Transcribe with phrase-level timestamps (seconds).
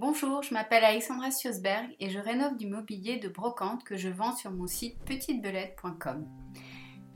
[0.00, 4.34] Bonjour, je m'appelle Alexandra Siosberg et je rénove du mobilier de brocante que je vends
[4.34, 6.26] sur mon site petitebelette.com.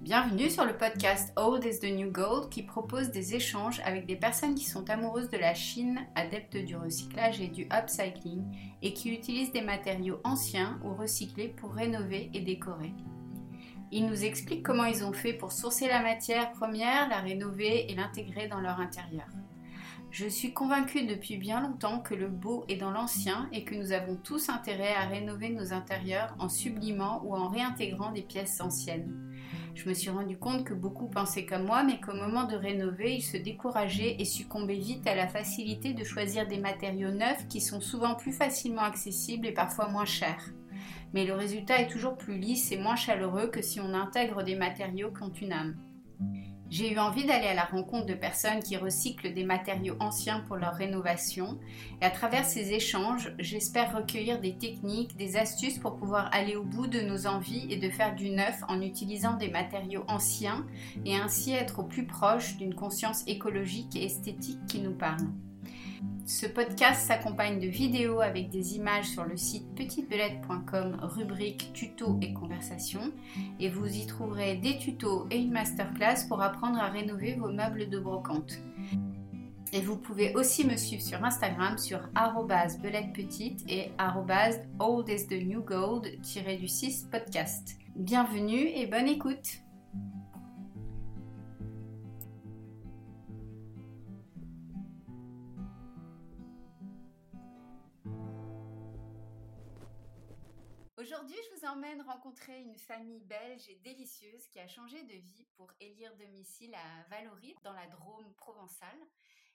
[0.02, 4.16] Bienvenue sur le podcast Old is the New Gold qui propose des échanges avec des
[4.16, 8.44] personnes qui sont amoureuses de la Chine, adeptes du recyclage et du upcycling
[8.82, 12.92] et qui utilisent des matériaux anciens ou recyclés pour rénover et décorer.
[13.92, 17.94] Ils nous expliquent comment ils ont fait pour sourcer la matière première, la rénover et
[17.94, 19.28] l'intégrer dans leur intérieur.
[20.14, 23.90] Je suis convaincue depuis bien longtemps que le beau est dans l'ancien et que nous
[23.90, 29.12] avons tous intérêt à rénover nos intérieurs en sublimant ou en réintégrant des pièces anciennes.
[29.74, 33.16] Je me suis rendu compte que beaucoup pensaient comme moi, mais qu'au moment de rénover,
[33.16, 37.60] ils se décourageaient et succombaient vite à la facilité de choisir des matériaux neufs qui
[37.60, 40.44] sont souvent plus facilement accessibles et parfois moins chers.
[41.12, 44.54] Mais le résultat est toujours plus lisse et moins chaleureux que si on intègre des
[44.54, 45.76] matériaux qui ont une âme.
[46.70, 50.56] J'ai eu envie d'aller à la rencontre de personnes qui recyclent des matériaux anciens pour
[50.56, 51.58] leur rénovation
[52.00, 56.64] et à travers ces échanges, j'espère recueillir des techniques, des astuces pour pouvoir aller au
[56.64, 60.66] bout de nos envies et de faire du neuf en utilisant des matériaux anciens
[61.04, 65.28] et ainsi être au plus proche d'une conscience écologique et esthétique qui nous parle.
[66.26, 72.32] Ce podcast s'accompagne de vidéos avec des images sur le site petitebelette.com, rubrique tuto et
[72.32, 73.12] conversation.
[73.60, 77.90] Et vous y trouverez des tutos et une masterclass pour apprendre à rénover vos meubles
[77.90, 78.58] de brocante.
[79.74, 82.00] Et vous pouvez aussi me suivre sur Instagram sur
[82.82, 83.90] belettePetite et
[84.78, 87.76] old is the new gold-du 6 podcast.
[87.96, 89.63] Bienvenue et bonne écoute!
[101.14, 105.46] Aujourd'hui, je vous emmène rencontrer une famille belge et délicieuse qui a changé de vie
[105.54, 108.98] pour élire domicile à Valoris, dans la Drôme provençale.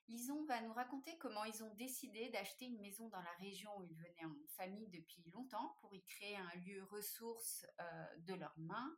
[0.07, 3.83] Lison va nous raconter comment ils ont décidé d'acheter une maison dans la région où
[3.83, 8.57] ils venaient en famille depuis longtemps pour y créer un lieu ressource euh, de leurs
[8.57, 8.95] mains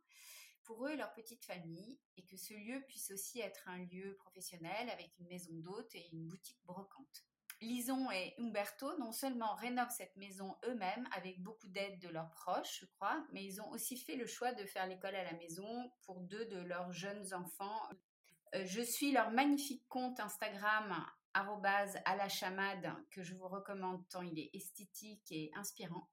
[0.62, 4.14] pour eux et leur petite famille et que ce lieu puisse aussi être un lieu
[4.20, 7.24] professionnel avec une maison d'hôte et une boutique brocante.
[7.62, 12.80] Lison et Umberto non seulement rénovent cette maison eux-mêmes avec beaucoup d'aide de leurs proches,
[12.80, 15.90] je crois, mais ils ont aussi fait le choix de faire l'école à la maison
[16.02, 17.88] pour deux de leurs jeunes enfants.
[18.54, 24.22] Euh, je suis leur magnifique compte Instagram à la chamade que je vous recommande tant
[24.22, 26.08] il est esthétique et inspirant.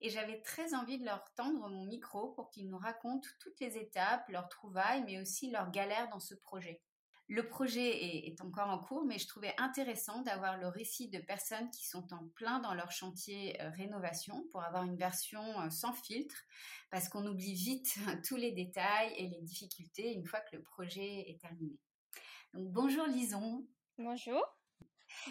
[0.00, 3.76] Et j'avais très envie de leur tendre mon micro pour qu'ils nous racontent toutes les
[3.76, 6.82] étapes, leurs trouvailles, mais aussi leurs galères dans ce projet.
[7.28, 11.70] Le projet est, encore en cours, mais je trouvais intéressant d'avoir le récit de personnes
[11.70, 15.94] qui sont en plein dans leur chantier euh, rénovation pour avoir une version euh, sans
[15.94, 16.36] filtre,
[16.90, 17.96] parce qu'on oublie vite
[18.28, 21.78] tous les détails et les difficultés une fois que le projet est terminé.
[22.52, 23.66] Donc bonjour Lison.
[23.96, 24.44] Bonjour.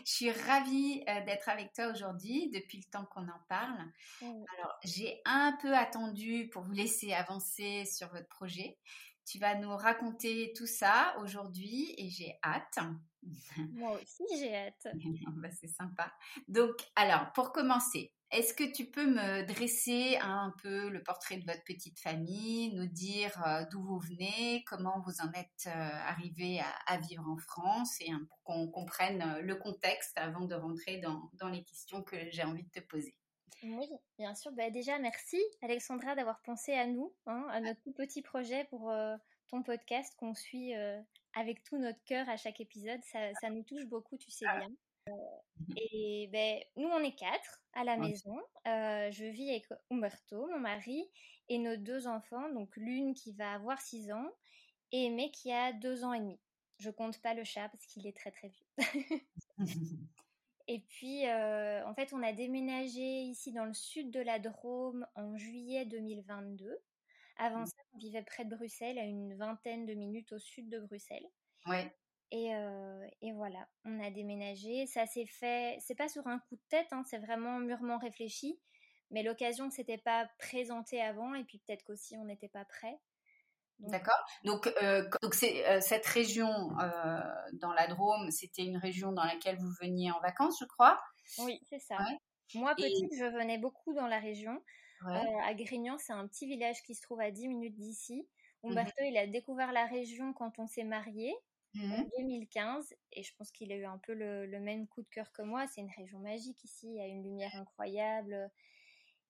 [0.05, 3.91] Je suis ravie euh, d'être avec toi aujourd'hui depuis le temps qu'on en parle.
[4.21, 8.77] Alors, j'ai un peu attendu pour vous laisser avancer sur votre projet.
[9.25, 12.79] Tu vas nous raconter tout ça aujourd'hui et j'ai hâte.
[13.73, 14.87] Moi aussi, j'ai hâte.
[15.35, 16.13] Bah, c'est sympa.
[16.47, 21.45] Donc, alors, pour commencer, est-ce que tu peux me dresser un peu le portrait de
[21.45, 26.59] votre petite famille, nous dire euh, d'où vous venez, comment vous en êtes euh, arrivé
[26.87, 31.29] à, vivre en France et pour qu'on comprenne euh, le contexte avant de rentrer dans,
[31.33, 33.15] dans les questions que j'ai envie de te poser?
[33.63, 33.87] Oui,
[34.17, 34.51] bien sûr.
[34.51, 38.89] Bah, déjà, merci Alexandra d'avoir pensé à nous, hein, à notre tout petit projet pour
[38.89, 39.15] euh,
[39.49, 40.99] ton podcast qu'on suit euh,
[41.35, 43.01] avec tout notre cœur à chaque épisode.
[43.03, 44.69] Ça, ça, nous touche beaucoup, tu sais bien.
[45.09, 48.37] Euh, mmh et ben, nous, on est quatre à la maison.
[48.65, 51.09] je vis avec Umberto, mon mari,
[51.49, 52.49] et nos deux enfants.
[52.49, 54.31] Donc, l'une qui va avoir six ans
[54.91, 56.39] et Aimé qui a deux ans et demi.
[56.79, 58.65] Je compte pas le chat parce qu'il est très très vieux.
[60.67, 65.05] Et puis, euh, en fait, on a déménagé ici dans le sud de la Drôme
[65.15, 66.77] en juillet 2022.
[67.37, 67.65] Avant mmh.
[67.65, 71.27] ça, on vivait près de Bruxelles, à une vingtaine de minutes au sud de Bruxelles.
[71.65, 71.93] Ouais.
[72.31, 74.85] Et, euh, et voilà, on a déménagé.
[74.87, 78.59] Ça s'est fait, c'est pas sur un coup de tête, hein, c'est vraiment mûrement réfléchi.
[79.11, 82.97] Mais l'occasion ne s'était pas présentée avant, et puis peut-être qu'aussi on n'était pas prêt.
[83.89, 84.25] D'accord?
[84.43, 86.49] Donc, euh, donc c'est euh, cette région
[86.79, 87.19] euh,
[87.53, 91.01] dans la Drôme, c'était une région dans laquelle vous veniez en vacances, je crois?
[91.39, 91.97] Oui, c'est ça.
[92.55, 94.61] Moi, petite, je venais beaucoup dans la région.
[95.05, 98.27] à Grignan, c'est un petit village qui se trouve à 10 minutes d'ici.
[98.63, 101.35] Mmh Umberto, il a découvert la région quand on s'est mariés
[101.75, 105.01] en 2015 mmh et je pense qu'il a eu un peu le, le, même coup
[105.01, 105.65] de cœur que moi.
[105.67, 108.49] C'est une région magique ici, il y a une lumière incroyable.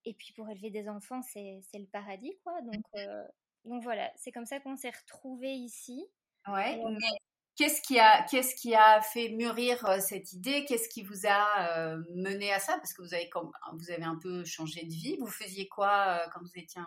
[0.04, 2.60] Et puis pour élever des enfants, c'est le paradis, quoi.
[2.62, 3.24] Donc, mmh
[3.64, 6.06] donc voilà, c'est comme ça qu'on s'est retrouvés ici.
[6.46, 7.18] Ouais, mais
[7.56, 10.64] Qu'est-ce qui a, qu'est-ce qui a fait mûrir euh, cette idée?
[10.64, 12.76] Qu'est-ce qui vous a euh, mené à ça?
[12.78, 13.30] Parce que vous avez,
[13.74, 15.16] vous avez un peu changé de vie.
[15.20, 16.82] Vous faisiez quoi euh, quand vous étiez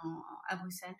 [0.49, 0.95] à Bruxelles?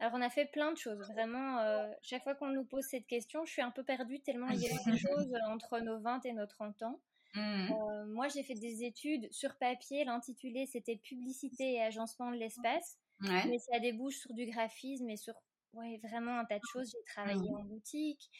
[0.00, 0.98] Alors, on a fait plein de choses.
[1.12, 1.58] Vraiment,
[2.02, 4.66] chaque fois qu'on nous pose cette question, je suis un peu perdue tellement il y
[4.66, 7.00] a eu des choses entre nos 20 et nos 30 ans.
[7.34, 8.04] Mmh.
[8.12, 10.04] moi, j'ai fait des études sur papier.
[10.04, 12.98] L'intitulé, c'était Publicité et agencement de l'espace.
[13.20, 15.34] Mais ça débouche sur du graphisme et sur
[15.72, 16.90] ouais, vraiment un tas de choses.
[16.90, 17.56] J'ai travaillé mmh.
[17.56, 18.30] en boutique.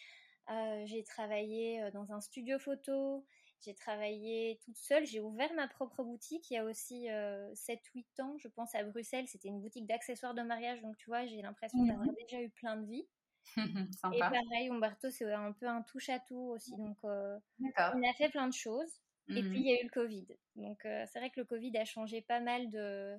[0.51, 3.27] Euh, j'ai travaillé dans un studio photo,
[3.65, 8.23] j'ai travaillé toute seule, j'ai ouvert ma propre boutique il y a aussi 7-8 euh,
[8.23, 9.27] ans, je pense, à Bruxelles.
[9.27, 12.51] C'était une boutique d'accessoires de mariage, donc tu vois, j'ai l'impression mmh d'avoir déjà eu
[12.51, 13.09] plein de vie.
[14.15, 16.77] Et pareil, Umberto, c'est un peu un touche-à-tout aussi.
[16.77, 19.01] Donc, on a fait plein de choses.
[19.29, 20.27] Et puis, mmh il y a eu le Covid.
[20.55, 23.19] Donc, c'est vrai que le Covid a changé pas mal de,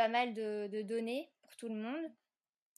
[0.00, 2.10] pas mal de, données pour tout le monde.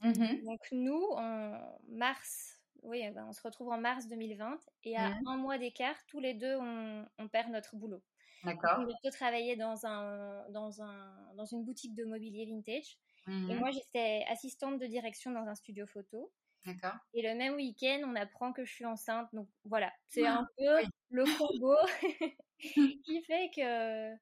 [0.00, 5.10] Mmh donc, nous, en mars oui, ben, on se retrouve en mars 2020 et à
[5.10, 5.28] mmh.
[5.28, 8.02] un mois d'écart, tous les deux, on, perd notre boulot.
[8.42, 8.80] D'accord.
[8.80, 12.98] On peut travailler dans, un, dans, un, dans une boutique de mobilier vintage.
[13.28, 13.58] Et mmh.
[13.60, 16.32] moi, j'étais assistante de direction dans un studio photo.
[16.66, 16.98] D'accord.
[17.14, 19.28] Et le même week-end, on apprend que je suis enceinte.
[19.32, 21.76] Donc voilà, c'est un peu le combo
[22.58, 24.12] qui fait que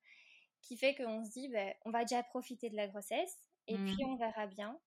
[0.62, 3.85] qui fait qu'on se dit, ben, on va déjà profiter de la grossesse et mmh.
[3.87, 4.79] puis on verra bien.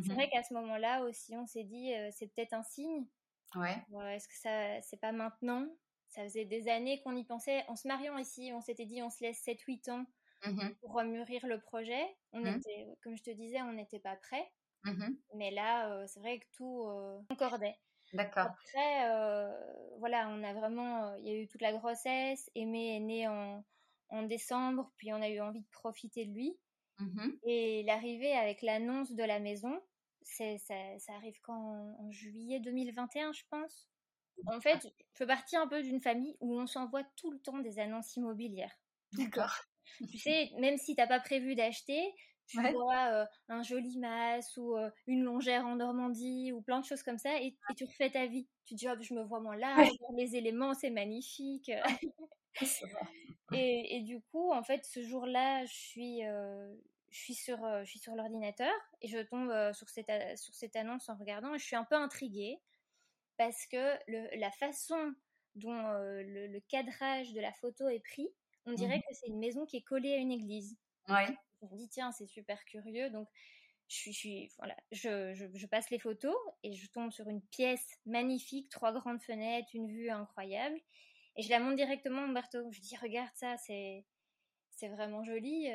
[0.00, 3.06] C'est vrai qu'à ce moment-là aussi, on s'est dit, euh, c'est peut-être un signe
[3.54, 3.76] Ouais.
[4.14, 5.68] Est-ce que ça, c'est pas maintenant?
[6.08, 7.64] Ça faisait des années qu'on y pensait.
[7.68, 10.06] En se mariant ici, on s'était dit on se laisse 7-8 ans
[10.46, 12.02] mmh pour mûrir le projet.
[12.32, 12.46] On mmh.
[12.46, 14.50] était, comme je te disais, on n'était pas prêt.
[14.84, 17.76] Mmh Mais là, euh, c'est vrai que tout euh, concordait.
[18.14, 18.46] D'accord.
[18.46, 19.06] Après,
[19.98, 22.50] voilà, on a vraiment, il y a eu toute la grossesse.
[22.54, 23.62] Aimé est né en,
[24.12, 26.56] en décembre, puis on a eu envie de profiter de lui.
[27.44, 29.80] Et l'arrivée avec l'annonce de la maison,
[30.20, 31.96] c'est, ça, ça, arrive quand?
[31.98, 33.88] En, juillet 2021, je pense.
[34.46, 37.58] En fait, je fais partie un peu d'une famille où on s'envoie tout le temps
[37.58, 38.72] des annonces immobilières.
[39.12, 39.54] D'accord.
[40.10, 42.14] Tu sais, même si t'as pas prévu d'acheter,
[42.46, 46.84] tu vois euh, un joli mas ou euh, une longère en Normandie ou plein de
[46.84, 48.48] choses comme ça et, tu refais ta vie.
[48.64, 49.76] Tu dis, oh, je me vois moins là,
[50.16, 51.70] les éléments, c'est magnifique.
[53.54, 56.74] et, et, du coup, en fait, ce jour-là, je suis, euh,
[57.12, 58.72] je suis sur, euh, je suis sur l'ordinateur
[59.02, 61.84] et je tombe euh, sur, cette, sur cette annonce en regardant et je suis un
[61.84, 62.58] peu intriguée
[63.36, 65.14] parce que le, la façon
[65.54, 68.28] dont euh, le, cadrage de la photo est pris,
[68.64, 70.76] on dirait mmh que c'est une maison qui est collée à une église.
[71.08, 71.26] Ouais.
[71.60, 73.10] Je me dis, tiens, c'est super curieux.
[73.10, 73.28] Donc,
[73.88, 77.42] je, suis, je, voilà, je, je, je, passe les photos et je tombe sur une
[77.42, 80.80] pièce magnifique, trois grandes fenêtres, une vue incroyable.
[81.36, 82.70] Et je la montre directement à Umberto.
[82.70, 84.04] Je dis, regarde ça, c'est,
[84.70, 85.70] c'est vraiment joli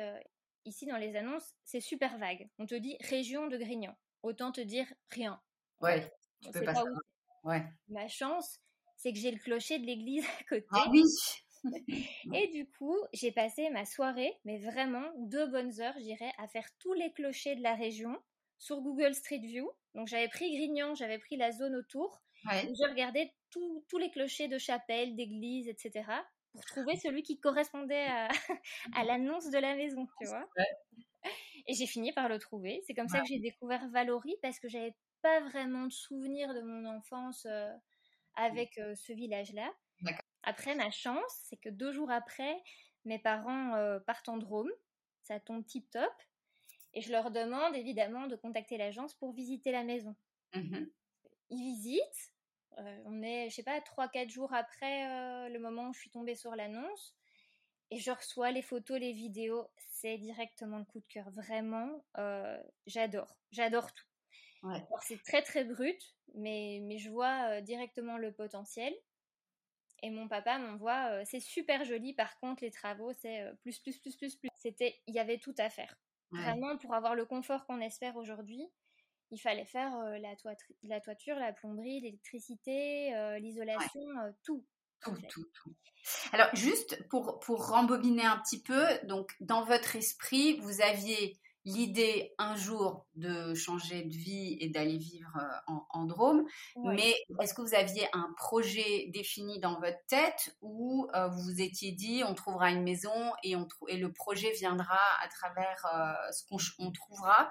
[0.68, 2.48] ici dans les annonces, c'est super vague.
[2.58, 3.96] On te dit région de Grignan.
[4.22, 5.40] Autant te dire rien.
[5.80, 6.12] Ouais,
[6.42, 6.84] tu peux pas,
[7.44, 7.64] Ouais.
[7.88, 8.58] Ma chance,
[8.96, 10.66] c'est que j'ai le clocher de l'église à côté.
[10.72, 11.02] Ah oui.
[12.34, 16.68] Et du coup, j'ai passé ma soirée, mais vraiment deux bonnes heures, j'irais, à faire
[16.78, 18.16] tous les clochers de la région
[18.58, 19.70] sur Google Street View.
[19.94, 22.20] Donc j'avais pris Grignan, j'avais pris la zone autour.
[22.44, 22.68] Ouais.
[22.76, 26.04] J'ai regardé tous les clochers de chapelles, d'églises, etc
[26.52, 28.28] pour trouver celui qui correspondait à,
[28.96, 30.48] à l'annonce de la maison, tu vois.
[31.66, 32.82] Et j'ai fini par le trouver.
[32.86, 36.62] C'est comme ça que j'ai découvert Valorie parce que j'avais pas vraiment de souvenir de
[36.62, 37.72] mon enfance euh,
[38.36, 39.70] avec euh, ce village-là.
[40.44, 42.56] Après, ma chance, c'est que deux jours après,
[43.04, 44.70] mes parents euh, partent en Drôme.
[45.24, 46.12] Ça tombe tip top.
[46.94, 50.16] Et je leur demande évidemment de contacter l'agence pour visiter la maison.
[50.54, 50.86] Mmh
[51.50, 52.32] Ils visitent,
[52.78, 56.10] euh, on est, je sais pas, 3-4 jours après euh, le moment où je suis
[56.10, 57.14] tombée sur l'annonce.
[57.90, 59.66] Et je reçois les photos, les vidéos.
[59.76, 61.30] C'est directement le coup de cœur.
[61.30, 63.36] Vraiment, euh, j'adore.
[63.50, 64.04] J'adore tout.
[65.02, 68.92] C'est très très brut, mais, mais je vois directement le potentiel.
[70.02, 72.12] Et mon papa m'envoie, c'est super joli.
[72.12, 74.48] Par contre, les travaux, c'est plus, plus, plus, plus, plus.
[74.54, 75.96] C'était, il y avait tout à faire.
[76.32, 78.68] Vraiment, pour avoir le confort qu'on espère aujourd'hui,
[79.30, 80.34] il fallait faire euh, la,
[80.82, 84.00] la, toiture, la plomberie, l'électricité, euh, l'isolation,
[84.44, 84.64] tout.
[85.00, 85.74] Tout, tout, tout.
[86.32, 92.34] Alors, juste pour, pour rembobiner un petit peu, donc dans votre esprit, vous aviez l'idée
[92.38, 96.46] un jour de changer de vie et d'aller vivre euh, en, Drôme.
[96.76, 101.60] Mais est-ce que vous aviez un projet défini dans votre tête ou euh, vous vous
[101.60, 106.32] étiez dit on trouvera une maison et, on et le projet viendra à travers euh,
[106.32, 107.48] ce qu'on trouvera?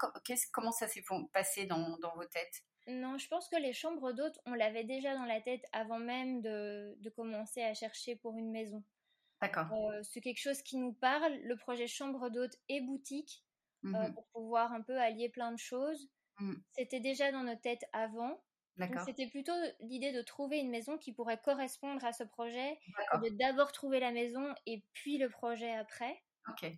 [0.52, 2.64] Comment ça s'est passé dans, dans, vos têtes?
[2.88, 6.40] Non, je pense que les chambres d'hôtes, on l'avait déjà dans la tête avant même
[6.40, 8.82] de, de commencer à chercher pour une maison.
[9.40, 9.68] D'accord.
[10.02, 11.32] c'est quelque chose qui nous parle.
[11.44, 13.44] Le projet chambre d'hôtes et boutique,
[13.84, 16.08] euh, mmh pour pouvoir un peu allier plein de choses.
[16.40, 16.54] Mmh.
[16.72, 18.40] C'était déjà dans nos têtes avant.
[19.04, 22.78] C'était plutôt l'idée de trouver une maison qui pourrait correspondre à ce projet,
[23.22, 26.22] de d'abord trouver la maison et puis le projet après.
[26.48, 26.72] Ok.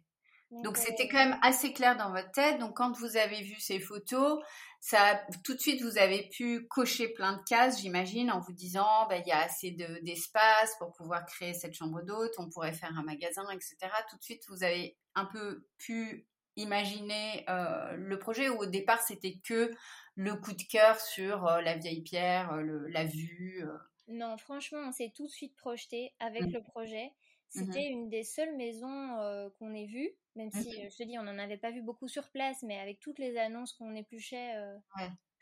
[0.50, 2.58] Donc c'était quand même assez clair dans votre tête.
[2.58, 4.42] Donc quand vous avez vu ces photos,
[4.80, 9.06] ça tout de suite vous avez pu cocher plein de cases, j'imagine, en vous disant
[9.08, 12.90] bah, il y a assez d'espace pour pouvoir créer cette chambre d'hôte, on pourrait faire
[12.96, 13.76] un magasin, etc.
[14.08, 16.26] Tout de suite vous avez un peu pu
[16.56, 19.70] imaginer euh, le projet où au départ c'était que
[20.16, 23.64] le coup de cœur sur euh, la vieille pierre, euh, la vue.
[24.08, 26.52] Non, franchement, on s'est tout de suite projeté avec mmh.
[26.52, 27.06] le projet.
[27.06, 27.12] Mmh
[27.52, 31.24] c'était une des seules maisons qu'on ait vues, même si, mmh je te dis, on
[31.24, 34.54] n'en avait pas vu beaucoup sur place, mais avec toutes les annonces qu'on épluchait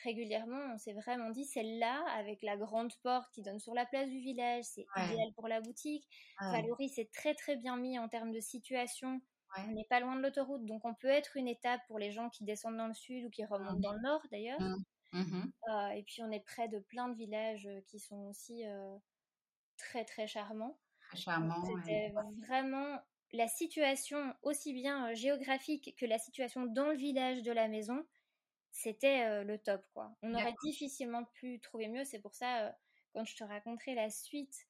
[0.03, 4.09] régulièrement, on s'est vraiment dit, celle-là, avec la grande porte qui donne sur la place
[4.09, 6.09] du village, c'est idéal pour la boutique.
[6.41, 9.21] Valérie s'est très très bien mis en termes de situation.
[9.57, 12.29] On n'est pas loin de l'autoroute, donc on peut être une étape pour les gens
[12.29, 14.61] qui descendent dans le sud ou qui remontent dans le nord d'ailleurs.
[15.95, 18.65] et puis on est près de plein de villages qui sont aussi
[19.77, 20.79] très très charmants.
[21.83, 22.13] C'était
[22.47, 23.01] vraiment
[23.33, 28.05] la situation, aussi bien géographique que la situation dans le village de la maison,
[28.71, 30.15] c'était le top, quoi.
[30.23, 32.05] On aurait difficilement pu trouver mieux.
[32.05, 32.77] C'est pour ça,
[33.13, 34.67] quand je te raconterai la suite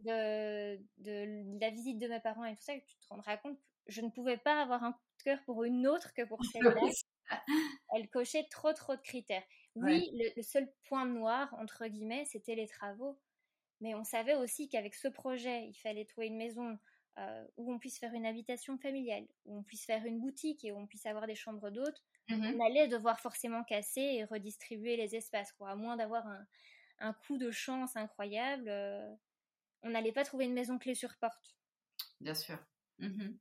[0.00, 3.58] de, de, la visite de mes parents et tout ça, que tu te rendras compte,
[3.88, 7.38] je ne pouvais pas avoir un coup de cœur pour une autre que pour celle-là.
[7.94, 9.44] Elle cochait trop, trop de critères.
[9.74, 13.18] Oui, le, seul point noir, entre guillemets, c'était les travaux.
[13.80, 16.78] Mais on savait aussi qu'avec ce projet, il fallait trouver une maison
[17.18, 20.72] euh, où on puisse faire une habitation familiale, où on puisse faire une boutique et
[20.72, 22.02] où on puisse avoir des chambres d'hôtes.
[22.28, 25.70] Mmh on allait devoir forcément casser et redistribuer les espaces, quoi.
[25.70, 26.26] À moins d'avoir
[26.98, 29.14] un, coup de chance incroyable, euh,
[29.82, 31.56] on n'allait pas trouver une maison clé sur porte.
[32.20, 32.58] Bien sûr.
[32.98, 33.36] Mmh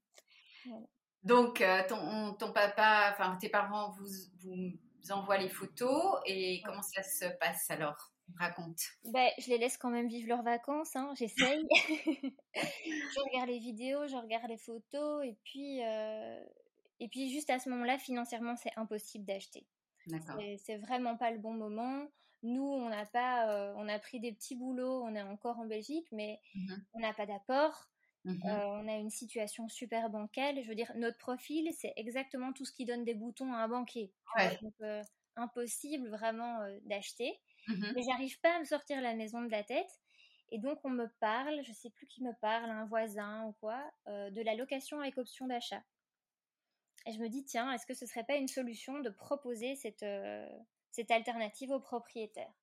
[1.24, 4.08] Donc, euh, ton, ton, papa, enfin tes parents vous,
[4.44, 8.12] vous envoient les photos et comment ça se passe alors?
[8.40, 8.82] Raconte.
[9.06, 11.64] Ben, je les laisse quand même vivre leurs vacances, hein, j'essaye.
[12.56, 16.44] je regarde les vidéos, je regarde les photos, et puis, euh,
[17.00, 19.68] et puis juste à ce moment-là, financièrement, c'est impossible d'acheter.
[20.58, 22.08] C'est vraiment pas le bon moment.
[22.44, 25.66] Nous, on n'a pas, euh, on a pris des petits boulots, on est encore en
[25.66, 27.90] Belgique, mais mmh on n'a pas d'apport.
[28.26, 30.62] Mmh euh, on a une situation super bancale.
[30.64, 33.68] Je veux dire, notre profil, c'est exactement tout ce qui donne des boutons à un
[33.68, 34.14] banquier.
[34.62, 34.74] Donc,
[35.36, 37.40] impossible vraiment d'acheter.
[37.68, 39.90] Mmh mais j'arrive pas à me sortir la maison de la tête.
[40.50, 43.92] Et donc, on me parle, je sais plus qui me parle, un voisin ou quoi,
[44.08, 45.84] euh, de la location avec option d'achat.
[47.08, 50.04] Et je me dis, tiens, est-ce que ce serait pas une solution de proposer cette,
[50.04, 50.48] euh,
[50.92, 52.54] cette alternative aux propriétaires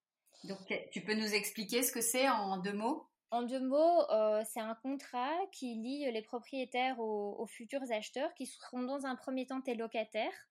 [0.45, 3.09] Donc, tu peux nous expliquer ce que c'est en deux mots?
[3.33, 8.33] En deux mots, euh, c'est un contrat qui lie les propriétaires aux, aux, futurs acheteurs
[8.35, 10.49] qui seront dans un premier temps tes locataires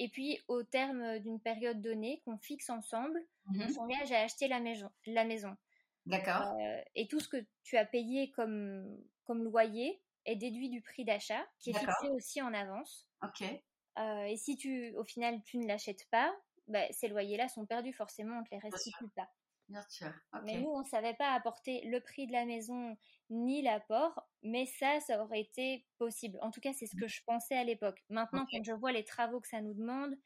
[0.00, 4.48] et puis, au terme d'une période donnée qu'on fixe ensemble, on mmh s'engage à acheter
[4.48, 4.90] la maison.
[5.04, 5.54] La maison.
[6.06, 6.56] D'accord.
[6.58, 11.04] Euh, et tout ce que tu as payé comme, comme loyer est déduit du prix
[11.04, 13.06] d'achat, qui est fixé aussi en avance.
[13.22, 13.42] Ok.
[13.98, 16.34] Euh, et si tu, au final, tu ne l'achètes pas,
[16.66, 19.28] bah, ces loyers-là sont perdus, forcément, on ne te les restitue pas.
[19.70, 20.12] Bien sûr.
[20.44, 22.96] Mais nous, on ne savait pas apporter le prix de la maison
[23.30, 26.38] ni l'apport, mais ça, ça aurait été possible.
[26.42, 28.02] En tout cas, c'est ce que je pensais à l'époque.
[28.08, 30.16] Maintenant, quand je vois les travaux que ça nous demande,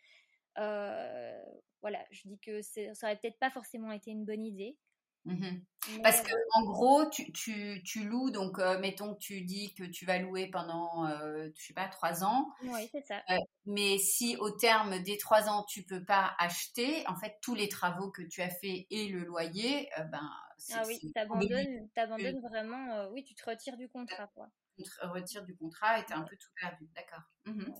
[0.56, 1.42] euh,
[1.82, 4.78] voilà, je dis que ça aurait peut-être pas forcément été une bonne idée.
[5.26, 9.74] Mmh Parce que en gros, tu, tu, tu loues, donc euh, mettons que tu dis
[9.74, 12.52] que tu vas louer pendant, euh, je sais pas, trois ans.
[12.62, 13.22] Oui, c'est ça.
[13.30, 17.54] Euh, mais si au terme des trois ans, tu peux pas acheter, en fait, tous
[17.54, 20.30] les travaux que tu as fait et le loyer, ben,
[20.72, 24.48] ah oui, tu abandonnes vraiment, oui, tu te retires du contrat, quoi.
[24.76, 27.22] Tu te retires du contrat et tu es un peu tout perdu, d'accord.
[27.46, 27.72] Mmh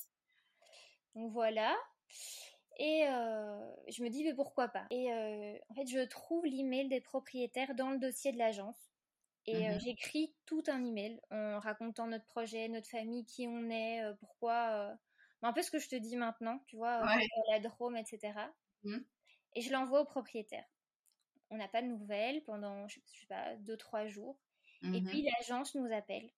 [1.15, 1.77] donc voilà.
[2.79, 4.87] Et euh, je me dis, mais pourquoi pas?
[4.91, 8.77] Et euh, en fait, je trouve l'email des propriétaires dans le dossier de l'agence.
[9.47, 13.69] Et euh, mmh j'écris tout un email en racontant notre projet, notre famille, qui on
[13.71, 14.97] est, pourquoi.
[15.43, 17.03] un peu ce que je te dis maintenant, tu vois,
[17.51, 18.33] la Drôme, etc.
[18.85, 18.99] Mmh.
[19.55, 20.65] Et je l'envoie au propriétaire.
[21.51, 24.39] On n'a pas de nouvelles pendant, je sais pas, deux, trois jours.
[24.83, 26.31] Et mmh puis l'agence nous appelle.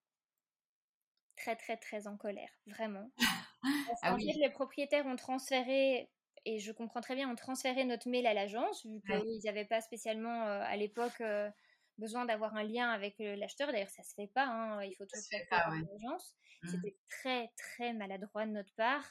[1.37, 3.11] Très, très, très en colère, vraiment.
[3.62, 6.11] Parce ah fait, les propriétaires ont transféré
[6.47, 9.81] et je comprends très bien, on transférait notre mail à l'agence, vu qu'ils n'avaient pas
[9.81, 11.50] spécialement euh, à l'époque euh,
[11.99, 13.73] besoin d'avoir un lien avec euh, l'acheteur.
[13.73, 16.37] D'ailleurs, ça se fait pas, hein, il faut tout faire à l'agence.
[16.62, 16.69] Mmh.
[16.69, 19.05] C'était très, très maladroit de notre part.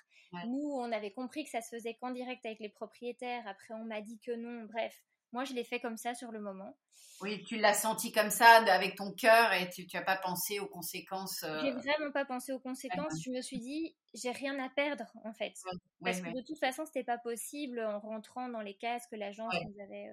[0.48, 3.48] Nous, on avait compris que ça se faisait qu'en direct avec les propriétaires.
[3.48, 4.66] Après, on m'a dit que non.
[4.66, 5.02] Bref,
[5.36, 6.78] moi, je l'ai fait comme ça sur le moment.
[7.22, 10.68] Oui, tu l'as senti comme ça avec ton cœur et tu n'as pas pensé aux
[10.68, 11.44] conséquences.
[11.44, 11.60] Euh...
[11.60, 13.22] J'ai vraiment pas pensé aux conséquences.
[13.22, 15.54] Je me suis dit, j'ai rien à perdre en fait.
[16.02, 19.54] Parce que de toute façon, c'était pas possible en rentrant dans les cases que l'agence
[19.54, 20.10] nous avait.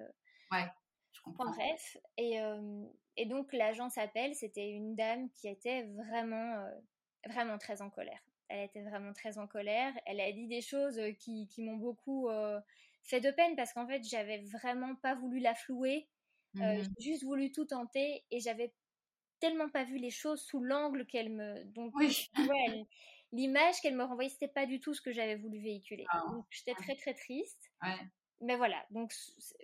[0.51, 0.67] Ouais,
[1.13, 1.51] je comprends.
[1.53, 2.41] bref, et,
[3.17, 6.69] et donc l'agent s'appelle, c'était une dame qui était vraiment,
[7.29, 8.21] vraiment très en colère.
[8.49, 9.93] Elle était vraiment très en colère.
[10.05, 12.29] Elle a dit des choses qui, qui m'ont beaucoup
[13.03, 16.09] fait de peine parce qu'en fait, j'avais vraiment pas voulu la flouer.
[16.55, 18.75] Mmh j'ai juste voulu tout tenter et j'avais
[19.41, 21.65] tellement pas vu les choses sous l'angle qu'elle me.
[21.65, 22.29] Donc, oui.
[23.33, 26.05] l'image qu'elle me renvoyait, c'était pas du tout ce que j'avais voulu véhiculer.
[26.11, 26.23] Ah.
[26.31, 27.73] Donc, j'étais très très triste.
[27.83, 27.97] Ouais.
[28.43, 29.13] Mais voilà, donc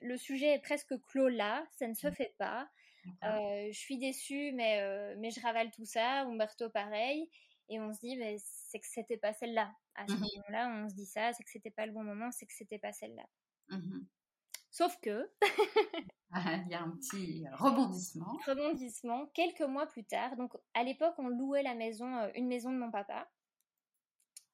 [0.02, 2.12] le sujet est presque clos là, ça ne se mmh.
[2.12, 2.70] fait pas.
[3.24, 6.22] Euh, je suis déçue, mais, euh, mais je ravale tout ça.
[6.22, 7.28] Umberto, pareil.
[7.68, 9.72] Et on se dit, mais c'est que c'était pas celle-là.
[9.98, 12.30] À ce mmh moment-là, on se dit ça, c'est que c'était pas le bon moment,
[12.30, 13.26] c'est que c'était pas celle-là.
[13.68, 14.00] Mmh
[14.70, 15.28] Sauf que.
[16.36, 18.38] Il y a un petit rebondissement.
[18.46, 19.26] Rebondissement.
[19.34, 22.76] Quelques mois plus tard, donc à l'époque, on louait la maison, euh, une maison de
[22.78, 23.28] mon papa.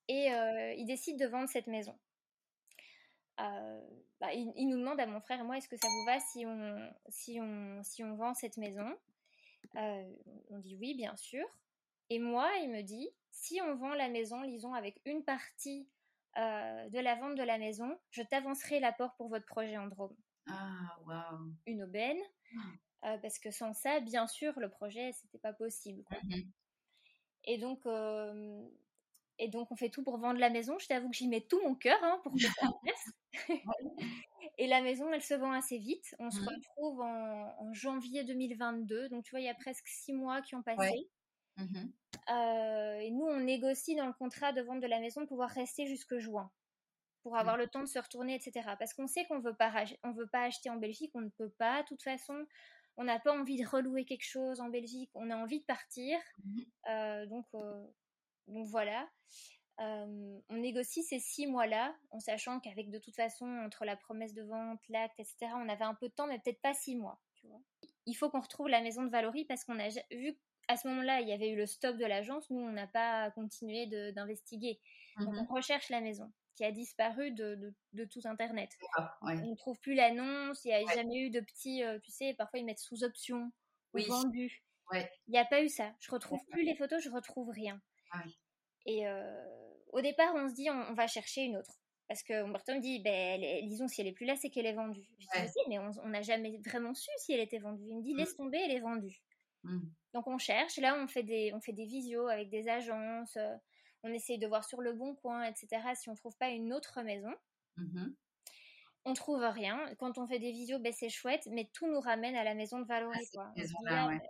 [0.08, 0.28] Et
[0.76, 1.98] il décide de vendre cette maison.
[3.38, 6.44] Bah, il, nous demande à mon frère et moi est-ce que ça vous va si
[6.44, 8.86] on, si on, si on vend cette maison?
[9.74, 11.46] On dit oui, bien sûr.
[12.14, 15.88] Et moi, il me dit, si on vend la maison, lisons avec une partie
[16.38, 20.14] euh, de la vente de la maison, je t'avancerai l'apport pour votre projet en Drôme.
[20.46, 21.52] Ah, waouh.
[21.66, 22.20] Une aubaine.
[23.02, 23.14] Ah.
[23.14, 26.04] Euh, parce que sans ça, bien sûr, le projet, c'était pas possible.
[26.22, 26.42] Mmh
[27.46, 28.66] et donc, euh,
[29.38, 30.78] et donc, on fait tout pour vendre la maison.
[30.78, 32.52] Je t'avoue que j'y mets tout mon cœur hein, pour que ça
[32.86, 33.10] passe.
[34.58, 36.14] et la maison, elle se vend assez vite.
[36.20, 39.08] On se mmh retrouve en, janvier 2022.
[39.08, 41.10] Donc, tu vois, il y a presque six mois qui ont passé.
[41.56, 41.86] Mmh
[42.30, 45.50] euh, et nous, on négocie dans le contrat de vente de la maison de pouvoir
[45.50, 46.50] rester jusque juin
[47.22, 48.66] pour avoir le temps de se retourner, etc.
[48.78, 51.50] Parce qu'on sait qu'on veut pas, on veut pas acheter en Belgique, on ne peut
[51.50, 51.82] pas.
[51.82, 52.46] De toute façon,
[52.96, 56.18] on n'a pas envie de relouer quelque chose en Belgique, on a envie de partir.
[56.44, 57.86] Mmh euh, donc, euh,
[58.46, 59.06] donc voilà.
[59.78, 64.42] on négocie ces six mois-là, en sachant qu'avec de toute façon, entre la promesse de
[64.42, 67.20] vente, l'acte, etc., on avait un peu de temps, mais peut-être pas six mois.
[67.34, 67.60] Tu vois.
[68.06, 71.20] Il faut qu'on retrouve la maison de Valorie parce qu'on a vu à ce moment-là,
[71.20, 72.48] il y avait eu le stop de l'agence.
[72.50, 74.80] Nous, on n'a pas continué d'investiguer.
[75.18, 75.46] Donc, mhm.
[75.48, 78.70] on recherche la maison qui a disparu de, de, tout Internet.
[79.22, 80.64] On ne trouve plus l'annonce.
[80.64, 83.50] Il n'y a jamais eu de petits, euh, tu sais, parfois ils mettent sous option
[83.92, 84.62] ou vendu.
[84.92, 85.92] Il n'y a pas eu ça.
[86.00, 87.80] Je retrouve plus les photos, je retrouve rien.
[88.12, 88.22] Ah
[88.86, 89.44] Et euh,
[89.92, 91.80] au départ, on se dit, on, va chercher une autre.
[92.06, 94.74] Parce que Humberto me dit, ben, lisons, si elle est plus là, c'est qu'elle est
[94.74, 95.08] vendue.
[95.18, 97.84] Je dis, mais on n'a jamais vraiment su si elle était vendue.
[97.86, 98.18] Il me dit, mm.
[98.18, 99.22] laisse tomber, elle est vendue.
[99.64, 99.80] Mm.
[100.12, 103.54] Donc on cherche, là on fait des, on fait des visios avec des agences, euh,
[104.02, 105.82] on essaye de voir sur le bon coin, etc.
[105.94, 107.34] si on trouve pas une autre maison.
[107.78, 108.14] Mm-hmm.
[109.06, 109.80] On trouve rien.
[109.98, 112.78] Quand on fait des visios, ben, c'est chouette, mais tout nous ramène à la maison
[112.78, 113.28] de Valorie.
[113.36, 113.52] Ah,
[113.84, 114.20] ben,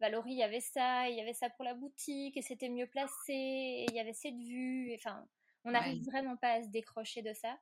[0.00, 2.86] Valorie, il y avait ça, il y avait ça pour la boutique, et c'était mieux
[2.86, 4.92] placé, et il y avait cette vue.
[4.94, 5.24] Enfin,
[5.64, 7.58] on n'arrive vraiment pas à se décrocher de ça.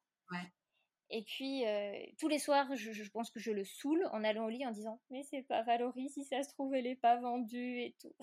[1.10, 4.48] Et puis, euh, tous les soirs, je, pense que je le saoule en allant au
[4.48, 7.80] lit en disant Mais c'est pas Valorie, si ça se trouve, elle est pas vendue
[7.80, 8.14] et tout.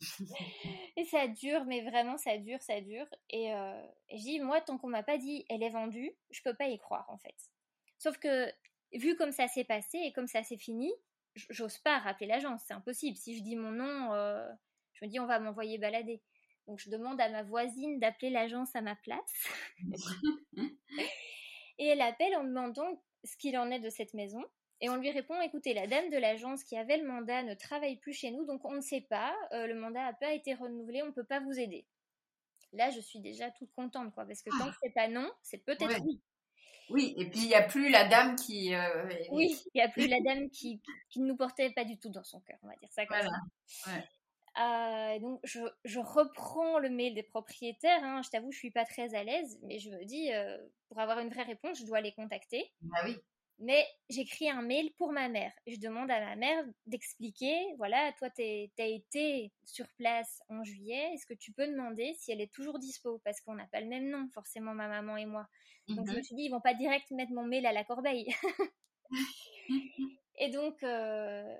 [0.96, 3.06] et ça dure, mais vraiment, ça dure, ça dure.
[3.30, 6.54] Et, euh, je dis Moi, tant qu'on m'a pas dit elle est vendue, je peux
[6.54, 7.36] pas y croire en fait.
[7.98, 8.52] Sauf que,
[8.92, 10.92] vu comme ça s'est passé et comme ça s'est fini,
[11.34, 13.16] j'ose pas rappeler l'agence, c'est impossible.
[13.16, 14.46] Si je dis mon nom, euh,
[14.92, 16.20] je me dis On va m'envoyer balader.
[16.66, 19.48] Donc, je demande à ma voisine d'appeler l'agence à ma place.
[21.78, 24.42] Et elle appelle en demandant ce qu'il en est de cette maison.
[24.80, 27.96] Et on lui répond, écoutez, la dame de l'agence qui avait le mandat ne travaille
[27.96, 31.02] plus chez nous, donc on ne sait pas, euh, le mandat n'a pas été renouvelé,
[31.02, 31.86] on ne peut pas vous aider.
[32.72, 34.70] Là, je suis déjà toute contente, quoi, parce que tant ah.
[34.70, 36.20] que c'est pas non, c'est peut-être oui.
[36.90, 38.74] Oui, et puis il n'y a plus la dame qui.
[38.74, 41.98] Euh, oui, il n'y a plus la dame qui, qui, ne nous portait pas du
[41.98, 43.90] tout dans son cœur, on va dire ça comme ça.
[44.56, 48.04] Euh, donc je, je, reprends le mail des propriétaires.
[48.04, 48.22] Hein.
[48.22, 50.56] Je t'avoue, je suis pas très à l'aise, mais je me dis, euh,
[50.88, 52.70] pour avoir une vraie réponse, je dois les contacter.
[52.94, 53.16] Ah oui.
[53.58, 55.52] Mais j'écris un mail pour ma mère.
[55.66, 61.12] Je demande à ma mère d'expliquer, voilà, toi, tu as été sur place en juillet.
[61.14, 63.20] Est-ce que tu peux demander si elle est toujours dispo?
[63.24, 65.46] Parce qu'on n'a pas le même nom, forcément, ma maman et moi.
[65.88, 66.24] Donc je me mhm.
[66.24, 68.28] suis dit, ils vont pas direct mettre mon mail à la corbeille.
[70.38, 71.56] et donc, euh,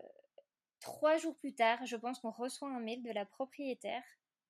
[0.85, 4.03] Trois jours plus tard, je pense qu'on reçoit un mail de la propriétaire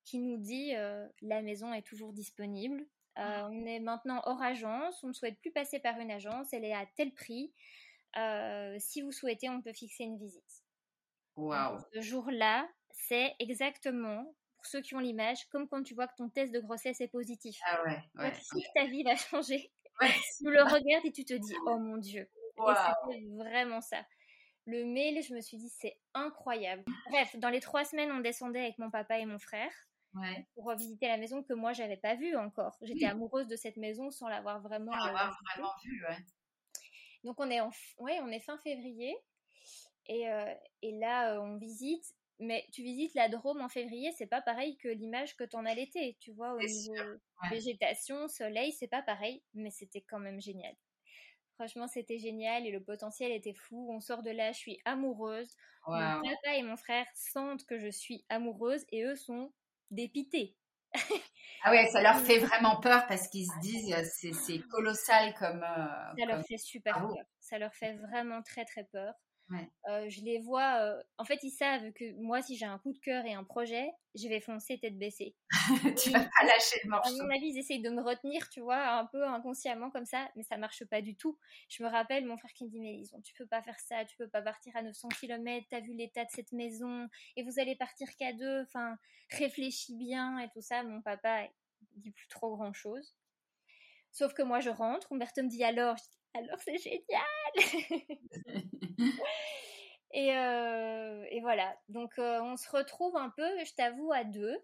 [0.02, 2.80] qui nous dit euh, la maison est toujours disponible.
[3.18, 3.48] Euh, ah.
[3.52, 6.74] On est maintenant hors agence, on ne souhaite plus passer par une agence, elle est
[6.74, 7.52] à tel prix.
[8.16, 10.64] Euh, si vous souhaitez, on peut fixer une visite.
[11.36, 11.78] Wow.
[11.92, 16.28] ce jour-là, c'est exactement, pour ceux qui ont l'image, comme quand tu vois que ton
[16.28, 17.56] test de grossesse est positif.
[17.64, 18.32] Ah ouais, ouais.
[18.74, 19.70] ta vie va changer.
[20.00, 22.28] tu le regardes et tu te dis, oh mon Dieu.
[22.56, 22.72] Wow.
[22.72, 24.04] Et c'était vraiment ça.
[24.66, 26.84] Le mail, je me suis dit, c'est incroyable.
[27.10, 29.70] Bref, dans les trois semaines, on descendait avec mon papa et mon frère
[30.54, 32.76] pour visiter la maison que moi, j'avais pas vue encore.
[32.82, 36.02] J'étais amoureuse de cette maison sans l'avoir vraiment, euh, vraiment vue.
[37.24, 39.16] Donc on est, en, ouais, on est fin février.
[40.06, 40.26] Et,
[40.82, 44.88] et là, on visite mais tu visites la Drôme en février, c'est pas pareil que
[44.88, 46.94] l'image que t'en as l'été, tu vois, au niveau
[47.50, 50.74] végétation, soleil, c'est pas pareil, mais c'était quand même génial.
[51.54, 53.88] Franchement, c'était génial et le potentiel était fou.
[53.90, 55.54] On sort de là, je suis amoureuse.
[55.86, 59.52] Mon papa et mon frère sentent que je suis amoureuse et eux sont
[59.90, 60.56] dépités.
[61.62, 65.62] ah ouais, ça leur fait vraiment peur parce qu'ils se disent c'est colossal comme.
[65.62, 67.14] Euh, ça leur fait super peur.
[67.40, 69.14] Ça leur fait vraiment très très peur.
[69.88, 70.80] Euh, je les vois.
[70.80, 73.44] Euh, en fait, ils savent que moi, si j'ai un coup de cœur et un
[73.44, 75.34] projet, je vais foncer tête baissée.
[76.02, 77.20] tu vas pas lâcher le morceau.
[77.20, 80.28] À mon avis, ils essayent de me retenir, tu vois, un peu inconsciemment comme ça,
[80.36, 81.38] mais ça marche pas du tout.
[81.68, 84.04] Je me rappelle mon frère qui me dit Mais Lison, tu peux pas faire ça,
[84.04, 87.58] tu peux pas partir à 900 km, t'as vu l'état de cette maison, et vous
[87.58, 88.96] allez partir qu'à deux, enfin,
[89.30, 90.82] réfléchis bien et tout ça.
[90.82, 91.46] Mon papa
[91.96, 93.14] dit plus trop grand chose.
[94.10, 95.96] Sauf que moi, je rentre, Umberto me dit alors,
[96.34, 97.00] alors c'est génial
[100.12, 104.56] et, euh, et, voilà, donc euh, on se retrouve un peu, je t'avoue, à deux,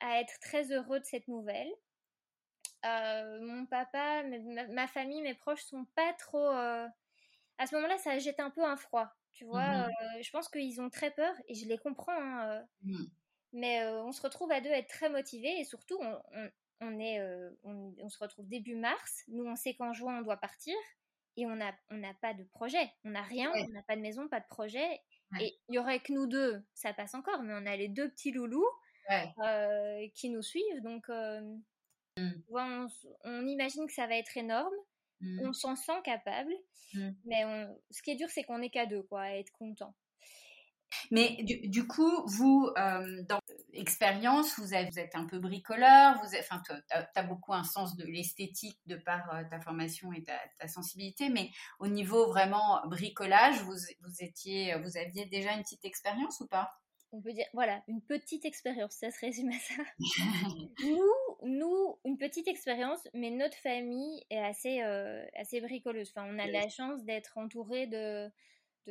[0.00, 1.70] à être très heureux de cette nouvelle.
[2.86, 4.22] Euh, mon papa,
[4.70, 6.48] ma, famille, mes proches sont pas trop...
[7.60, 9.66] À ce moment-là, ça jette un peu un froid, tu vois.
[9.66, 12.12] Mmh je pense qu'ils ont très peur et je les comprends.
[12.12, 13.04] Hein, mmh.
[13.52, 16.20] Mais on se retrouve à deux être très motivés et surtout, on,
[16.80, 17.20] on, est,
[17.64, 19.24] on, on, se retrouve début mars.
[19.26, 20.76] Nous, on sait qu'en juin, on doit partir
[21.38, 22.90] et on n'a on pas de projet.
[23.04, 25.00] On n'a rien, on n'a pas de maison, pas de projet.
[25.40, 28.10] Et il y aurait que nous deux, ça passe encore, mais on a les deux
[28.10, 28.66] petits loulous
[29.10, 30.82] euh, qui nous suivent.
[30.82, 31.40] Donc, euh,
[32.16, 32.88] mmh.
[33.24, 34.74] on, imagine que ça va être énorme.
[35.20, 35.40] Mmh.
[35.44, 36.52] On s'en sent capable.
[36.94, 37.10] Mmh.
[37.26, 37.44] Mais
[37.90, 39.94] ce qui est dur, c'est qu'on n'est qu'à deux, quoi, à être content.
[41.10, 43.40] Mais du, coup, vous, euh, dans
[43.72, 48.78] expérience, vous, êtes un peu bricoleur, vous enfin, tu as, beaucoup un sens de l'esthétique
[48.86, 54.14] de par euh, ta formation et ta, sensibilité, mais au niveau vraiment bricolage, vous, vous,
[54.20, 56.70] étiez, vous aviez déjà une petite expérience ou pas?
[57.10, 59.82] On peut dire, voilà, une petite expérience, ça se résume à ça.
[60.84, 66.12] nous, nous, une petite expérience, mais notre famille est assez, euh, assez bricoleuse.
[66.14, 68.30] Enfin, on a la chance d'être entouré de,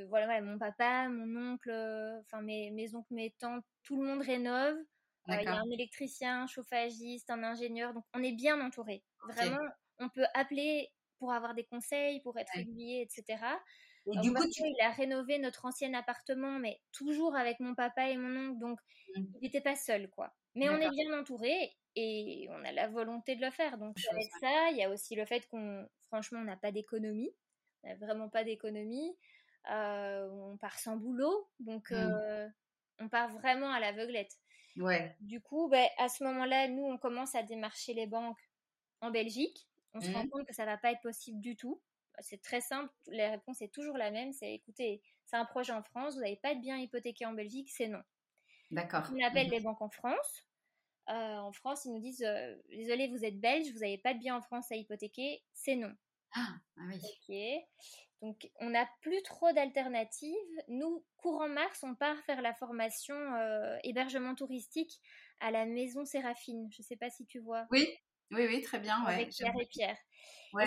[0.05, 4.21] voilà, mon papa, mon oncle, euh, enfin mes, mes oncles, mes tantes, tout le monde
[4.21, 4.77] rénove.
[5.29, 9.03] Euh, il y a un électricien, un chauffagiste, un ingénieur, donc on est bien entouré.
[9.27, 9.59] Vraiment,
[9.99, 13.43] on peut appeler pour avoir des conseils, pour être régulier, etc.
[14.13, 18.15] Et du coup, il a rénové notre ancien appartement, mais toujours avec mon papa et
[18.15, 18.79] mon oncle, donc
[19.15, 19.23] mmh.
[19.35, 20.33] il n'était pas seul, quoi.
[20.55, 23.77] Mais on est bien entouré et on a la volonté de le faire.
[23.77, 27.31] Donc avec ça, il y a aussi le fait qu'on, franchement, on n'a pas d'économie,
[27.83, 29.15] on n'a vraiment pas d'économie.
[29.69, 31.95] Euh, on part sans boulot, donc mmh.
[31.95, 32.47] euh,
[32.99, 34.37] on part vraiment à l'aveuglette.
[34.77, 35.15] Ouais.
[35.19, 38.39] Du coup, ben, à ce moment-là, nous, on commence à démarcher les banques
[39.01, 39.67] en Belgique.
[39.93, 40.29] On se rend mmh.
[40.29, 41.81] compte que ça va pas être possible du tout.
[42.19, 45.83] C'est très simple, la réponse est toujours la même, c'est écoutez, c'est un projet en
[45.83, 48.01] France, vous n'avez pas de bien hypothéqué en Belgique, c'est non.
[48.71, 49.03] D'accord.
[49.13, 49.51] On appelle mmh.
[49.51, 50.47] les banques en France.
[51.09, 52.27] Euh, en France, ils nous disent
[52.69, 55.93] désolé, vous êtes belge, vous n'avez pas de bien en France à hypothéquer, c'est non.
[56.35, 56.99] Ah, ah oui.
[57.03, 58.06] Ok.
[58.21, 60.33] Donc, on n'a plus trop d'alternatives.
[60.67, 64.99] Nous, courant mars, on part faire la formation euh, hébergement touristique
[65.39, 66.67] à la Maison Séraphine.
[66.71, 67.67] Je ne sais pas si tu vois.
[67.71, 67.87] Oui,
[68.31, 69.03] oui, oui, très bien.
[69.03, 69.97] Avec Pierre et Pierre.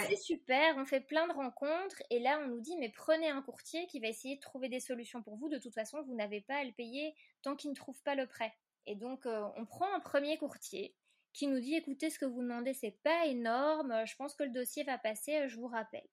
[0.07, 3.43] C'est super, on fait plein de rencontres et là, on nous dit, mais prenez un
[3.43, 5.49] courtier qui va essayer de trouver des solutions pour vous.
[5.49, 8.27] De toute façon, vous n'avez pas à le payer tant qu'il ne trouve pas le
[8.27, 8.53] prêt.
[8.87, 10.95] Et donc, euh, on prend un premier courtier
[11.33, 14.51] qui nous dit, écoutez, ce que vous demandez, c'est pas énorme, je pense que le
[14.51, 16.07] dossier va passer, je vous rappelle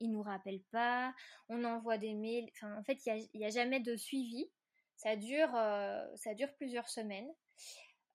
[0.00, 1.14] ils nous rappellent pas,
[1.48, 2.48] on envoie des mails.
[2.54, 4.50] Enfin, en fait, il n'y a, jamais de suivi.
[4.96, 7.28] Ça dure, euh, ça dure plusieurs semaines.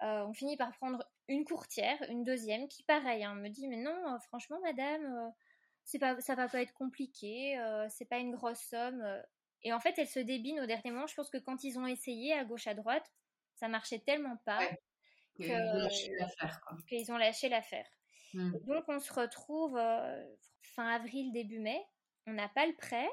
[0.01, 3.77] Euh, on finit par prendre une courtière, une deuxième, qui pareil, hein, me dit mais
[3.77, 5.31] non, euh, franchement, madame,
[5.85, 7.57] c'est pas, ça va pas être compliqué,
[7.89, 9.03] c'est pas une grosse somme.
[9.63, 11.07] Et en fait, elle se débine au dernier moment.
[11.07, 13.09] Je pense que quand ils ont essayé à gauche à droite,
[13.55, 14.59] ça marchait tellement pas
[16.87, 17.87] qu'ils ont lâché l'affaire.
[18.33, 18.51] Mmh.
[18.65, 19.79] Donc on se retrouve
[20.61, 21.81] fin avril, début mai.
[22.25, 23.07] On n'a pas le prêt.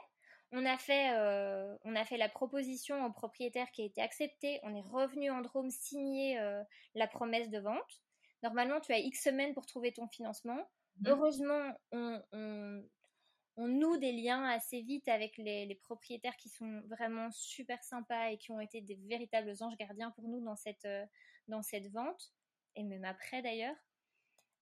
[0.53, 4.59] On a, fait, euh, on a fait la proposition au propriétaire qui a été acceptée.
[4.65, 6.63] On est revenu en Drôme signer euh,
[6.95, 8.03] la promesse de vente.
[8.43, 10.59] Normalement, tu as X semaines pour trouver ton financement.
[10.99, 11.07] Mmh.
[11.07, 17.85] Heureusement, on, on, noue des liens assez vite avec les, propriétaires qui sont vraiment super
[17.85, 21.07] sympas et qui ont été des véritables anges gardiens pour nous dans cette, euh,
[21.47, 22.33] dans cette vente,
[22.75, 23.77] et même après d'ailleurs.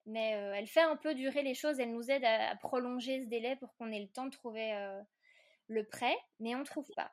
[0.06, 3.26] Mais euh, elle fait un peu durer les choses, elle nous aide à, prolonger ce
[3.26, 5.00] délai pour qu'on ait le temps de trouver euh,
[5.68, 7.12] le prêt, mais on ne trouve pas.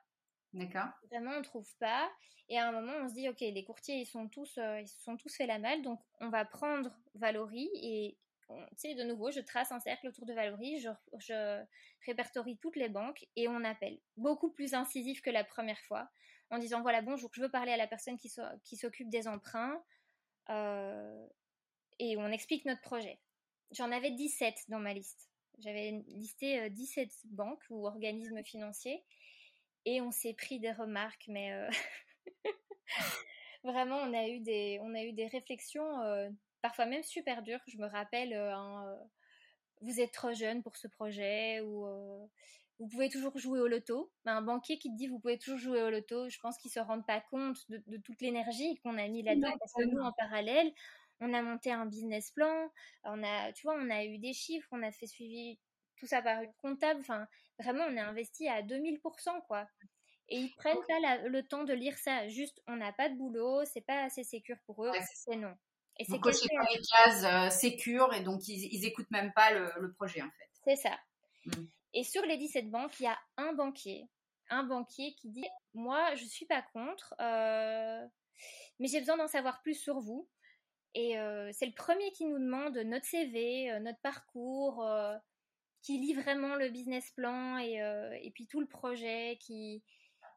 [0.52, 0.88] D'accord.
[1.10, 2.10] Vraiment, on ne trouve pas.
[2.48, 4.88] Et à un moment, on se dit, ok, les courtiers, ils sont tous, euh, ils
[4.88, 8.16] sont tous fait la malle, donc on va prendre Valorie et
[8.48, 11.64] tu sais, de nouveau, je trace un cercle autour de Valoris, je, je,
[12.06, 13.98] répertorie toutes les banques et on appelle.
[14.16, 16.08] Beaucoup plus incisif que la première fois,
[16.50, 19.82] en disant voilà, bonjour, je veux parler à la personne qui, qui s'occupe des emprunts.
[20.50, 21.26] Euh,
[21.98, 23.18] et on explique notre projet.
[23.72, 25.28] J'en avais 17 dans ma liste.
[25.58, 29.02] J'avais listé 17 euh, banques ou organismes financiers
[29.84, 31.70] et on s'est pris des remarques, mais euh,
[33.64, 36.28] vraiment, on a eu des, on a eu des réflexions euh,
[36.60, 37.62] parfois même super dures.
[37.68, 38.34] Je me rappelle,
[39.80, 41.86] vous êtes trop jeune pour ce projet ou
[42.78, 44.10] vous pouvez toujours jouer au loto.
[44.24, 46.70] Ben, un banquier qui te dit vous pouvez toujours jouer au loto, je pense qu'ils
[46.70, 50.02] se rendent pas compte de, de toute l'énergie qu'on a mis là-dedans parce que nous,
[50.02, 50.70] en parallèle,
[51.20, 52.70] on a monté un business plan,
[53.04, 55.58] on a, tu vois, on a eu des chiffres, on a fait suivi
[55.96, 57.00] tout ça par une comptable.
[57.00, 57.26] Enfin,
[57.58, 59.66] vraiment, on a investi à 2000%, quoi.
[60.28, 62.28] Et ils prennent pas le temps de lire ça.
[62.28, 65.54] Juste, on n'a pas de boulot, c'est pas assez sécure pour eux, c'est non.
[65.98, 69.92] Et c'est pas les cases euh, sécures et donc ils, ils écoutent même pas le,
[69.94, 70.50] projet en fait.
[70.64, 70.98] C'est ça.
[71.46, 71.64] Mmh.
[71.94, 74.06] Et sur les 17 banques, il y a un banquier,
[74.50, 78.06] un banquier qui dit moi je suis pas contre, euh,
[78.78, 80.28] mais j'ai besoin d'en savoir plus sur vous.
[80.96, 85.14] Et euh, c'est le premier qui nous demande notre CV, euh, notre parcours, euh,
[85.82, 87.74] qui lit vraiment le business plan et,
[88.22, 89.84] et puis tout le projet, qui,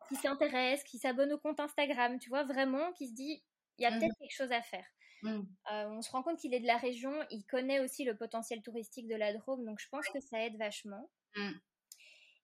[0.10, 3.41] qui s'intéresse, qui s'abonne au compte Instagram, tu vois, vraiment, qui se dit,
[3.78, 4.19] il y a peut-être mmh.
[4.19, 4.86] quelque chose à faire.
[5.24, 5.41] Mmh.
[5.69, 9.08] on se rend compte qu'il est de la région, il connaît aussi le potentiel touristique
[9.08, 11.10] de la Drôme, donc je pense que ça aide vachement.
[11.36, 11.52] Mmh.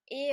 [0.09, 0.31] Et,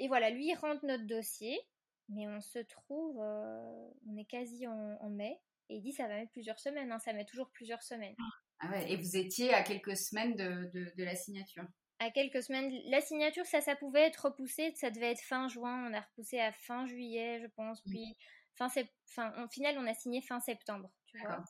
[0.00, 1.60] et, voilà, lui, il rentre notre dossier,
[2.08, 6.32] mais on se trouve, on est quasi en mai, et il dit ça va mettre
[6.32, 8.16] plusieurs semaines, hein, ça met toujours plusieurs semaines.
[8.60, 11.64] Ah ouais, et vous étiez à quelques semaines de, de, la signature
[12.00, 12.72] À quelques semaines.
[12.86, 16.40] La signature, ça, ça pouvait être repoussé, ça devait être fin juin, on a repoussé
[16.40, 18.16] à fin juillet, je pense, puis
[18.56, 19.44] fin septembre.
[19.44, 21.44] au final, on a signé fin septembre, tu vois.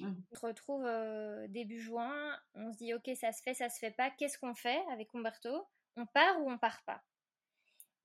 [0.00, 0.14] Mmh.
[0.30, 3.78] On se retrouve euh, début juin, on se dit ok, ça se fait, ça se
[3.78, 5.66] fait pas, qu'est-ce qu'on fait avec Umberto?
[5.96, 7.02] On part ou on part pas?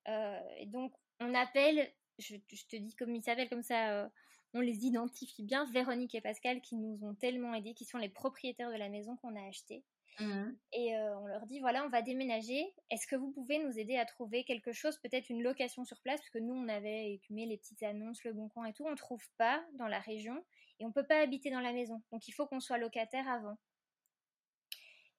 [0.07, 4.09] Euh, Et donc, on appelle, je, te dis comme il s'appelle comme ça, euh,
[4.53, 5.65] on les identifie bien.
[5.71, 9.17] Véronique et Pascal qui nous ont tellement aidés, qui sont les propriétaires de la maison
[9.17, 9.83] qu'on a achetée.
[10.19, 10.51] Mmh.
[10.71, 12.73] Et euh, on leur dit voilà, on va déménager.
[12.89, 16.21] Est-ce que vous pouvez nous aider à trouver quelque chose, peut-être une location sur place?
[16.21, 18.85] Parce que nous, on avait écumé les petites annonces, le bon coin et tout.
[18.85, 20.43] On ne trouve pas dans la région
[20.79, 22.01] et on ne peut pas habiter dans la maison.
[22.11, 23.57] Donc il faut qu'on soit locataire avant.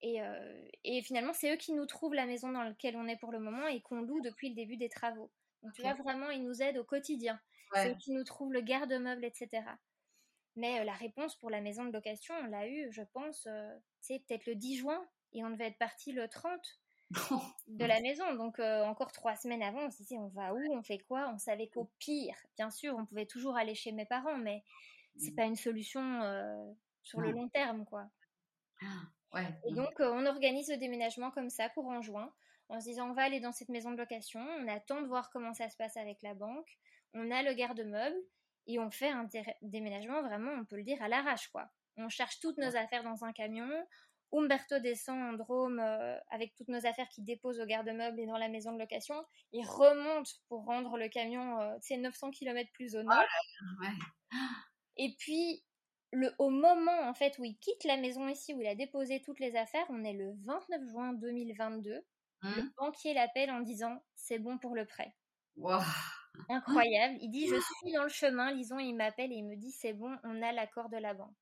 [0.02, 3.16] Et, euh, et finalement, c'est eux qui nous trouvent la maison dans laquelle on est
[3.16, 5.30] pour le moment et qu'on loue depuis le début des travaux.
[5.62, 7.40] Donc tu vois, vraiment, ils nous aident au quotidien.
[7.73, 9.62] C'est eux qui nous trouvent le garde-meuble, etc.
[10.55, 13.49] Mais euh, la réponse pour la maison de location, on l'a eu, je pense,
[14.01, 16.61] c'est peut-être le 10 juin, et on devait être parti le 30
[17.69, 18.35] de la maison.
[18.35, 21.31] Donc euh, encore trois semaines avant, on se disait on va où, on fait quoi?
[21.35, 24.62] On savait qu'au pire, bien sûr, on pouvait toujours aller chez mes parents, mais
[25.19, 25.37] c'est mmh.
[25.37, 26.21] pas une solution
[27.03, 28.09] sur le long terme, quoi.
[28.83, 32.33] Ah, et donc on organise le déménagement comme ça, pour en juin
[32.68, 35.31] en se disant on va aller dans cette maison de location, on attend de voir
[35.31, 36.79] comment ça se passe avec la banque,
[37.14, 38.16] on a le garde-meuble
[38.66, 39.29] et on fait un
[39.62, 41.70] déménagement vraiment, on peut le dire, à l'arrache quoi.
[41.96, 43.68] On cherche toutes nos affaires dans un camion.
[44.33, 48.37] Umberto descend en Drôme euh, avec toutes nos affaires qu'il dépose au garde-meuble et dans
[48.37, 49.14] la maison de location.
[49.52, 53.24] Il remonte pour rendre le camion, euh, c'est 900 km plus au nord.
[53.81, 53.85] Oh
[54.96, 55.62] et puis,
[56.12, 59.22] le, au moment en fait où il quitte la maison ici, où il a déposé
[59.22, 62.05] toutes les affaires, on est le 29 juin 2022.
[62.42, 62.72] Le mmh.
[62.79, 65.14] banquier l'appelle en disant c'est bon pour le prêt.
[66.49, 67.16] Incroyable.
[67.20, 69.94] Il dit je suis dans le chemin, Lison, il m'appelle et il me dit c'est
[69.94, 71.37] bon, on a l'accord de la banque.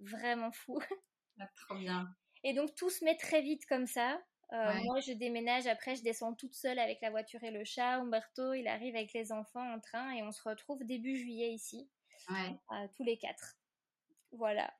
[0.00, 0.78] Vraiment fou.
[1.42, 2.06] Ah, trop bien.
[2.44, 4.20] Et donc tout se met très vite comme ça.
[4.52, 7.98] Euh, moi, je déménage, après, je descends toute seule avec la voiture et le chat.
[7.98, 11.88] Umberto, il arrive avec les enfants en train et on se retrouve début juillet ici,
[12.30, 13.56] euh, tous les quatre.
[14.32, 14.72] Voilà.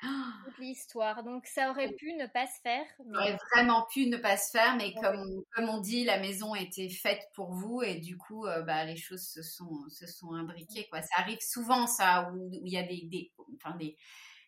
[0.00, 1.24] Toute l'histoire.
[1.24, 2.84] Donc ça aurait pu ne pas se faire.
[2.98, 6.54] Ça aurait vraiment pu ne pas se faire, mais comme, comme on dit, la maison
[6.54, 10.32] était faite pour vous et du coup, euh, bah, les choses se sont, se sont
[10.34, 10.86] imbriquées.
[10.90, 11.02] Quoi.
[11.02, 13.96] Ça arrive souvent, ça, où il y a des, des, enfin, des,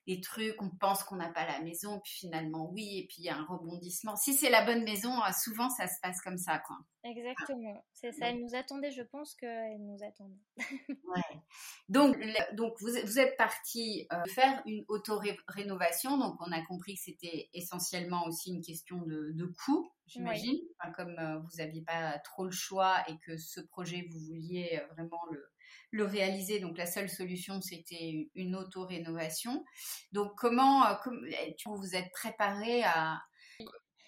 [0.06, 3.24] des trucs, on pense qu'on n'a pas la maison, puis finalement oui, et puis il
[3.24, 4.16] y a un rebondissement.
[4.16, 6.76] Si c'est la bonne maison, euh, souvent ça se passe comme ça, quoi.
[7.04, 8.28] Exactement, c'est ça.
[8.28, 10.40] Elle nous attendait, je pense qu'elle nous attendait.
[10.88, 11.40] ouais.
[11.88, 12.16] Donc,
[12.52, 17.48] donc vous, vous êtes parti euh, faire une auto-rénovation, donc on a compris que c'était
[17.52, 20.58] essentiellement aussi une question de, de coût, j'imagine.
[20.96, 25.20] comme euh, vous n'aviez pas trop le choix et que ce projet, vous vouliez vraiment
[25.30, 25.50] le
[25.90, 26.61] le réaliser.
[26.61, 29.64] Donc la seule solution, c'était une auto-rénovation.
[30.12, 30.94] Donc comment, euh,
[31.28, 33.20] eh, vous êtes préparé à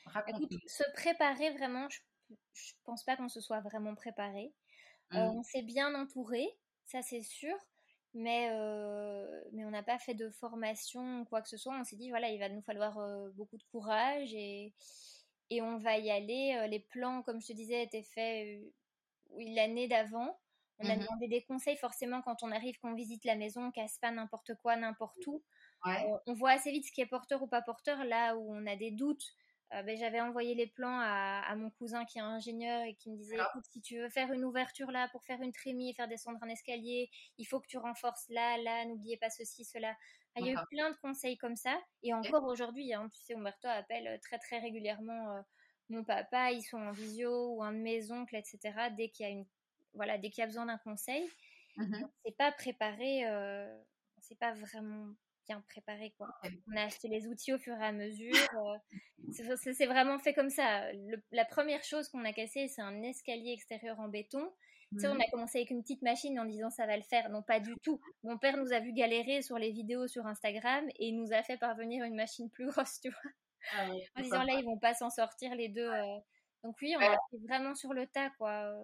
[0.06, 1.98] raconter Se préparer vraiment, je,
[2.30, 2.36] ne
[2.84, 4.52] pense pas qu'on se soit vraiment préparé.
[5.12, 5.36] Euh, mmh.
[5.36, 6.46] on s'est bien entouré,
[6.86, 7.54] ça c'est sûr.
[8.14, 8.48] mais,
[9.52, 11.74] mais on n'a pas fait de formation ou quoi que ce soit.
[11.78, 12.98] On s'est dit, voilà, il va nous falloir
[13.34, 14.74] beaucoup de courage et,
[15.50, 16.66] et on va y aller.
[16.68, 18.62] Les plans, comme je te disais, étaient faits
[19.38, 20.38] l'année d'avant.
[20.82, 23.70] On a mmh demandé des conseils forcément quand on arrive, qu'on visite la maison, on
[23.70, 25.42] casse pas n'importe quoi, n'importe où.
[25.84, 28.04] on voit assez vite ce qui est porteur ou pas porteur.
[28.04, 29.34] Là où on a des doutes,
[29.74, 33.16] euh, ben, j'avais envoyé les plans à, mon cousin qui est ingénieur et qui me
[33.16, 36.08] disait écoute, si tu veux faire une ouverture là pour faire une trémie et faire
[36.08, 39.96] descendre un escalier, il faut que tu renforces là, là, n'oubliez pas ceci, cela.
[40.36, 41.78] il y a eu plein de conseils comme ça.
[42.02, 45.40] Et encore aujourd'hui, hein, tu sais, Umberto appelle très très régulièrement euh,
[45.88, 48.58] mon papa, ils sont en visio ou un de mes oncles, etc.
[48.96, 49.46] Dès qu'il y a une
[49.94, 51.28] voilà, dès qu'il y a besoin d'un conseil,
[51.76, 53.66] mmh c'est pas préparé, euh,
[54.20, 55.08] c'est pas vraiment
[55.48, 56.28] bien préparé quoi.
[56.70, 58.34] On a acheté les outils au fur et à mesure.
[58.54, 60.84] Euh, c'est vraiment fait comme ça.
[61.30, 64.52] la première chose qu'on a cassée, c'est un escalier extérieur en béton.
[64.92, 65.20] Tu sais, on mmh.
[65.22, 67.30] a commencé avec une petite machine en disant ça va le faire.
[67.30, 67.98] Non, pas du tout.
[68.24, 71.42] Mon père nous a vu galérer sur les vidéos sur Instagram et il nous a
[71.42, 73.32] fait parvenir une machine plus grosse, tu vois.
[73.74, 75.88] Ah en disant là, ils vont pas s'en sortir les deux.
[75.88, 76.18] Euh.
[76.62, 78.74] Donc oui, on a fait vraiment sur le tas, quoi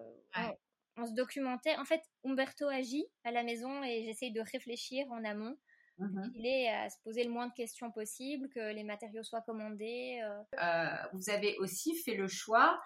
[0.99, 1.75] on se documentait.
[1.77, 5.57] En fait, Umberto agit à la maison et j'essaye de réfléchir en amont.
[5.99, 9.41] Mmh Il est à se poser le moins de questions possible, que les matériaux soient
[9.41, 10.21] commandés.
[10.23, 10.41] Euh.
[10.63, 12.81] Euh, vous avez aussi fait le choix,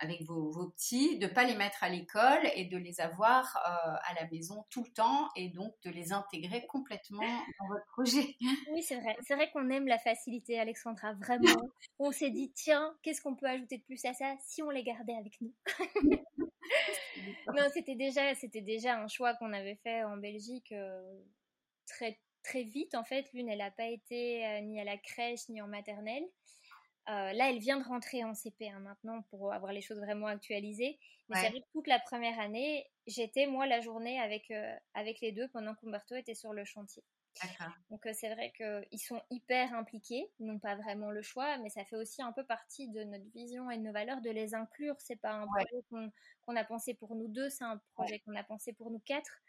[0.00, 3.96] avec vos, petits, de ne pas les mettre à l'école et de les avoir euh,
[4.04, 7.20] à la maison tout le temps et donc de les intégrer complètement
[7.60, 8.36] dans votre projet.
[8.72, 9.16] Oui, c'est vrai.
[9.22, 11.44] C'est vrai qu'on aime la facilité, Alexandra, vraiment.
[11.98, 14.82] on s'est dit, tiens, qu'est-ce qu'on peut ajouter de plus à ça si on les
[14.82, 15.52] gardait avec nous?
[17.48, 21.20] non, c'était déjà, c'était déjà un choix qu'on avait fait en Belgique euh,
[21.86, 22.94] très, très vite.
[22.94, 26.24] En fait, l'une, elle n'a pas été euh, ni à la crèche ni en maternelle.
[27.08, 30.26] Euh, là, elle vient de rentrer en CP hein, maintenant pour avoir les choses vraiment
[30.26, 30.98] actualisées.
[31.28, 34.52] Mais c'est vrai que toute la première année, j'étais moi la journée avec,
[34.94, 37.04] avec les deux pendant qu'Umberto était sur le chantier.
[37.90, 41.84] Donc c'est vrai qu'ils sont hyper impliqués, ils n'ont pas vraiment le choix, mais ça
[41.84, 44.96] fait aussi un peu partie de notre vision et de nos valeurs de les inclure.
[44.98, 48.44] C'est pas un projet qu'on a pensé pour nous deux, c'est un projet qu'on a
[48.44, 49.42] pensé pour nous quatre.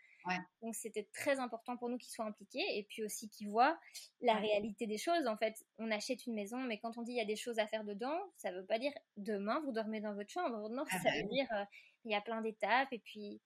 [0.61, 3.79] Donc c'était très important pour nous qu'ils soient impliqués et puis aussi qu'ils voient
[4.21, 5.25] la réalité des choses.
[5.27, 7.59] En fait, on achète une maison, mais quand on dit il y a des choses
[7.59, 10.69] à faire dedans, ça veut pas dire demain vous dormez dans votre chambre.
[10.69, 11.65] Non, ah ça bah veut dire euh,
[12.05, 13.41] il y a plein d'étapes et puis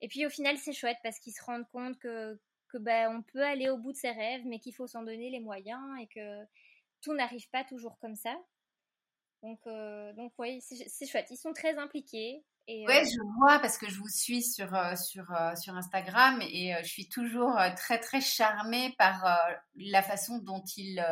[0.00, 3.22] et puis au final c'est chouette parce qu'ils se rendent compte que que ben, on
[3.22, 6.06] peut aller au bout de ses rêves, mais qu'il faut s'en donner les moyens et
[6.06, 6.44] que
[7.00, 8.36] tout n'arrive pas toujours comme ça.
[9.42, 11.28] Donc, euh, donc oui, c'est chouette.
[11.30, 12.42] Ils sont très impliqués.
[12.70, 15.24] Et, ouais, euh, je vois parce que je vous suis sur, euh, sur,
[15.56, 19.24] sur Instagram et je suis toujours très très charmée par
[19.76, 21.02] la façon dont ils,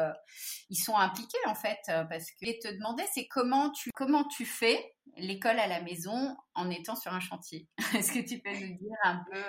[0.69, 1.79] ils sont impliqués en fait.
[1.87, 6.37] Parce que je te demander, c'est comment tu, comment tu fais l'école à la maison
[6.55, 7.69] en étant sur un chantier?
[7.95, 9.42] Est-ce que tu peux nous dire un peu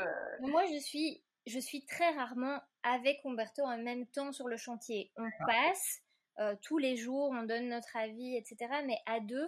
[0.49, 5.11] Moi, je suis je suis très rarement avec Umberto en même temps sur le chantier.
[5.17, 6.01] On passe
[6.39, 8.57] euh, tous les jours, on donne notre avis, etc.
[8.85, 9.47] Mais à deux,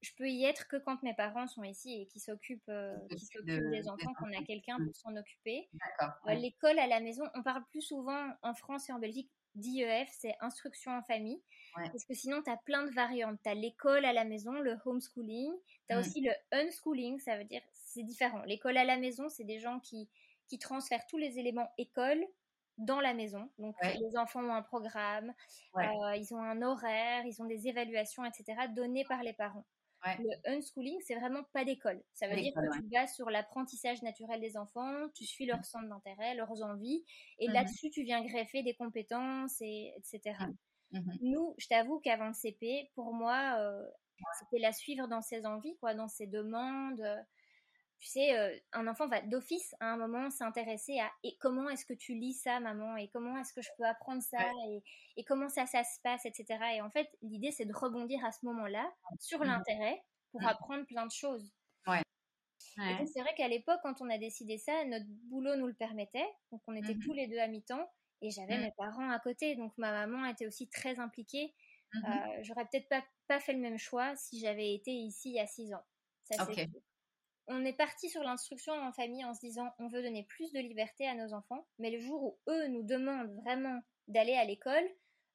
[0.00, 2.96] je peux y être que quand mes parents sont ici et qui s'occupent euh,
[3.44, 5.68] des enfants, qu'on a quelqu'un pour s'en occuper.
[6.26, 10.08] Euh, l'école à la maison, on parle plus souvent en France et en Belgique d'IEF,
[10.10, 11.40] c'est instruction en famille.
[11.74, 13.38] Parce que sinon, tu as plein de variantes.
[13.42, 15.52] Tu as l'école à la maison, le homeschooling.
[15.88, 16.00] Tu as mm.
[16.00, 18.42] aussi le unschooling, ça veut dire c'est différent.
[18.42, 20.08] L'école à la maison, c'est des gens qui
[20.52, 22.22] qui transfèrent tous les éléments école
[22.76, 23.48] dans la maison.
[23.56, 25.32] Donc les enfants ont un programme,
[25.78, 28.68] euh, ils ont un horaire, ils ont des évaluations, etc.
[28.76, 29.64] données par les parents.
[30.04, 32.02] Le unschooling, c'est vraiment pas d'école.
[32.12, 35.88] Ça veut dire que tu bases sur l'apprentissage naturel des enfants, tu suis leur centre
[35.88, 37.02] d'intérêt, leurs envies,
[37.38, 40.36] et mmh là-dessus, tu viens greffer des compétences, et, etc.
[40.90, 40.98] Mmh.
[40.98, 43.88] Mmh Nous, je t'avoue qu'avant le CP, pour moi, euh,
[44.40, 47.00] c'était la suivre dans ses envies, quoi, dans ses demandes
[48.02, 51.86] tu sais, euh, un enfant va d'office à un moment s'intéresser à et comment est-ce
[51.86, 54.42] que tu lis ça, maman, et comment est-ce que je peux apprendre ça,
[55.16, 56.58] et, comment ça, ça se passe, etc.
[56.74, 60.46] Et en fait, l'idée, c'est de rebondir à ce moment-là sur mmh l'intérêt pour mmh.
[60.46, 61.54] apprendre plein de choses.
[61.86, 62.02] Ouais.
[63.06, 66.26] c'est vrai qu'à l'époque, quand on a décidé ça, notre boulot nous le permettait.
[66.50, 67.88] Donc, on était mmh tous les deux à mi-temps,
[68.20, 69.54] et j'avais mes parents à côté.
[69.54, 71.54] Donc, ma maman était aussi très impliquée.
[71.94, 72.08] Euh,
[72.42, 75.46] j'aurais peut-être pas, pas fait le même choix si j'avais été ici il y a
[75.46, 75.84] six ans.
[76.24, 76.68] Ça, c'est
[77.48, 80.60] on est parti sur l'instruction en famille en se disant on veut donner plus de
[80.60, 84.84] liberté à nos enfants, mais le jour où eux nous demandent vraiment d'aller à l'école,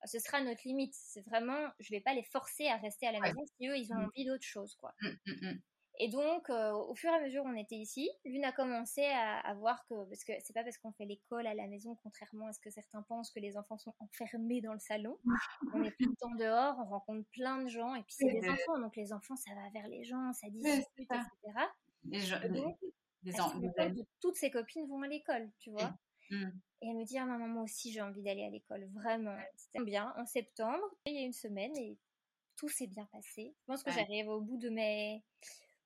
[0.06, 0.94] ce sera notre limite.
[0.94, 3.92] C'est vraiment, je vais pas les forcer à rester à la maison si eux ils
[3.94, 4.06] ont mmh.
[4.06, 4.94] envie d'autre chose, quoi.
[5.02, 5.60] Mmh, mmh,
[6.00, 9.54] et donc, euh, au fur et à mesure on était ici, l'une a commencé à,
[9.56, 12.54] voir que, parce que c'est pas parce qu'on fait l'école à la maison, contrairement à
[12.54, 15.18] ce que certains pensent, que les enfants sont enfermés dans le salon.
[15.74, 18.48] on est tout le temps dehors, on rencontre plein de gens, et puis c'est des
[18.48, 21.24] enfants, donc les enfants, ça va vers les gens, ça discute, etc.
[22.12, 23.52] Gens,
[24.22, 25.94] toutes ses copines vont à l'école, tu vois?
[26.30, 26.50] Mmh.
[26.82, 29.38] Et elle me dit, ah maman, moi aussi j'ai envie d'aller à l'école, vraiment.
[29.56, 31.98] C'était bien, en septembre, il y a une semaine, et
[32.56, 33.56] tout s'est bien passé.
[33.60, 35.24] Je pense que j'arrive au bout de mes,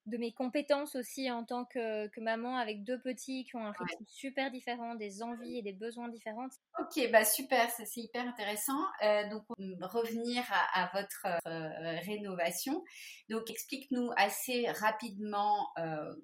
[0.07, 3.71] de mes compétences aussi en tant que, que, maman avec deux petits qui ont un
[3.71, 6.47] rythme super différent, des envies et des besoins différents.
[6.79, 8.79] Ok, bah super, c'est hyper intéressant.
[9.03, 9.43] Euh, donc
[9.81, 10.43] revenir
[10.73, 12.83] à, votre euh, rénovation.
[13.29, 16.15] Donc explique-nous assez rapidement euh,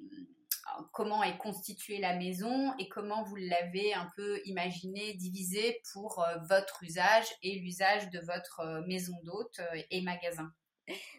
[0.92, 6.84] comment est constituée la maison et comment vous l'avez un peu imaginé, divisé pour votre
[6.84, 9.62] usage et l'usage de votre maison d'hôte
[9.92, 10.52] et magasin.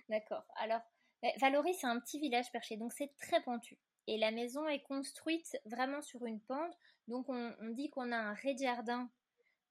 [0.09, 0.45] D'accord.
[0.57, 0.81] Alors
[1.39, 3.79] Valoris, c'est un petit village perché, donc c'est très pentu.
[4.07, 6.75] Et la maison est construite vraiment sur une pente.
[7.09, 9.11] Donc on, dit qu'on a un rez-de-jardin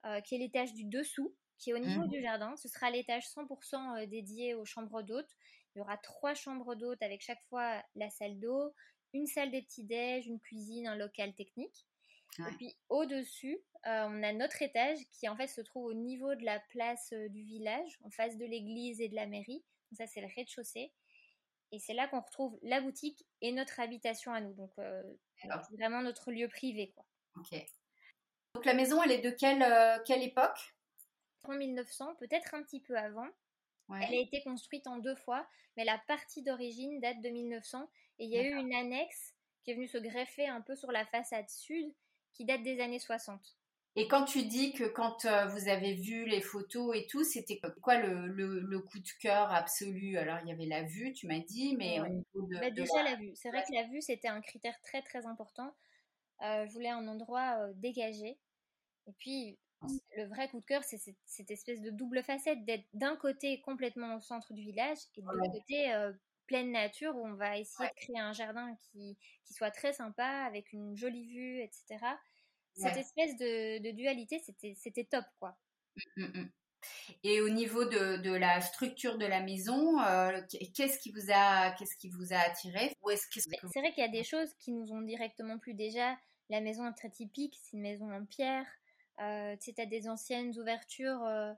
[0.06, 2.10] euh, qui est l'étage du dessous, qui est au niveau mmh.
[2.10, 2.56] du jardin.
[2.56, 5.36] Ce sera l'étage 100% euh, dédié aux chambres d'hôtes.
[5.74, 8.74] Il y aura trois chambres d'hôtes avec chaque fois la salle d'eau,
[9.14, 11.88] une salle des petits-déj, une cuisine, un local technique.
[12.40, 16.36] Et puis au-dessus, euh, on a notre étage qui en fait se trouve au niveau
[16.36, 19.64] de la place du village, en face de l'église et de la mairie.
[19.90, 20.92] Donc ça c'est le rez-de-chaussée.
[21.72, 24.54] Et c'est là qu'on retrouve la boutique et notre habitation à nous.
[24.54, 25.04] Donc, euh,
[25.72, 26.94] vraiment notre lieu privé.
[26.96, 27.06] Quoi.
[27.38, 27.66] Ok.
[28.56, 30.76] Donc, la maison, elle est de quelle, euh, quelle époque?
[31.44, 33.28] En 1900, peut-être un petit peu avant.
[33.90, 35.48] Elle a été construite en deux fois,
[35.78, 37.90] mais la partie d'origine date de 1900.
[38.20, 40.92] Et il y a eu une annexe qui est venue se greffer un peu sur
[40.92, 41.94] la façade sud
[42.34, 43.58] qui date des années 60.
[44.00, 47.60] Et quand tu dis que quand euh, vous avez vu les photos et tout, c'était
[47.82, 50.20] quoi le, coup de cœur absolu?
[50.20, 52.60] Alors, il y avait la vue, tu m'as dit, mais au niveau de.
[52.60, 53.16] Bah, déjà, la...
[53.16, 53.32] vue.
[53.34, 55.74] C'est vrai que la vue, c'était un critère très, très important.
[56.44, 58.38] Euh, je voulais un endroit euh, dégagé.
[59.08, 59.58] Et puis,
[60.16, 64.18] le vrai coup de cœur, c'est cette, espèce de double facette d'être d'un côté complètement
[64.18, 65.92] au centre du village et de l'autre côté
[66.46, 70.46] pleine nature où on va essayer de créer un jardin qui, qui soit très sympa
[70.46, 71.98] avec une jolie vue, etc
[72.78, 74.42] cette espèce de, dualité,
[74.76, 75.58] c'était top, quoi.
[75.96, 76.50] Mmh, mmh, mmh.
[77.24, 80.42] Et au niveau de, la structure de la maison, euh,
[80.76, 82.96] qu'est-ce qui vous a qu'est-ce qui vous a attiré?
[83.06, 86.18] C'est vrai qu'il y a des choses qui nous ont directement plu déjà.
[86.50, 88.66] La maison est très typique, c'est une maison en pierre.
[89.20, 91.52] Euh, tu as des anciennes ouvertures euh,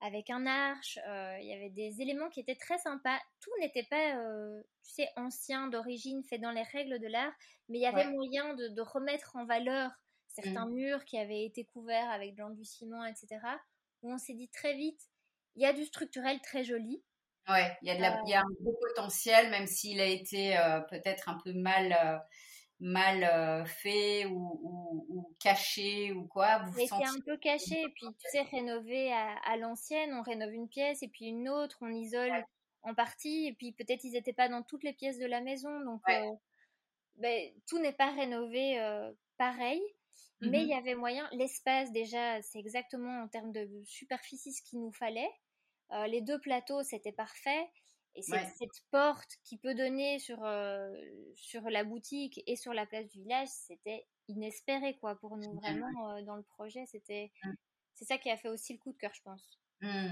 [0.00, 0.98] avec un arche.
[1.06, 3.18] Euh, il y avait des éléments qui étaient très sympas.
[3.40, 4.14] Tout n'était pas,
[4.82, 7.32] tu sais, ancien, d'origine, fait dans les règles de l'art,
[7.68, 9.90] mais il y avait moyen de, de, remettre en valeur
[10.34, 10.74] certains mmh.
[10.74, 13.38] murs qui avaient été couverts avec du ciment, etc.
[14.02, 15.00] Où on s'est dit très vite,
[15.56, 17.02] il y a du structurel très joli.
[17.48, 20.06] Ouais, il y a, de la, il y a un beau potentiel, même s'il a
[20.06, 22.18] été euh, peut-être un peu mal, euh,
[22.80, 24.60] mal euh, fait ou,
[25.08, 26.60] ou, caché ou quoi.
[26.60, 30.54] Vous il un peu caché, et puis tu sais, rénover à, à l'ancienne, on rénove
[30.54, 32.32] une pièce et puis une autre, on isole
[32.82, 35.80] en partie, et puis peut-être ils n'étaient pas dans toutes les pièces de la maison,
[35.80, 36.02] donc
[37.16, 38.78] ben, tout n'est pas rénové
[39.36, 39.82] pareil.
[40.50, 44.62] Mais il mmh y avait moyen, l'espace déjà, c'est exactement en termes de superficie ce
[44.62, 45.30] qu'il nous fallait.
[45.92, 47.68] Euh, les deux plateaux, c'était parfait.
[48.16, 50.88] Et cette, porte qui peut donner sur, euh,
[51.34, 56.10] sur la boutique et sur la place du village, c'était inespéré quoi pour nous vraiment
[56.10, 56.86] euh, dans le projet.
[56.86, 57.32] C'était
[57.94, 59.58] c'est ça qui a fait aussi le coup de cœur, je pense.
[59.80, 60.08] Mmh.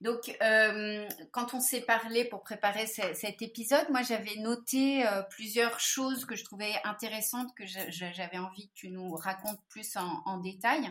[0.00, 5.78] Donc, euh, quand on s'est parlé pour préparer cet épisode, moi j'avais noté euh, plusieurs
[5.78, 10.90] choses que je trouvais intéressantes, que j'avais envie que tu nous racontes plus en, détail.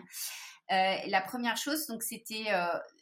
[0.72, 2.52] Euh, la première chose, donc, c'était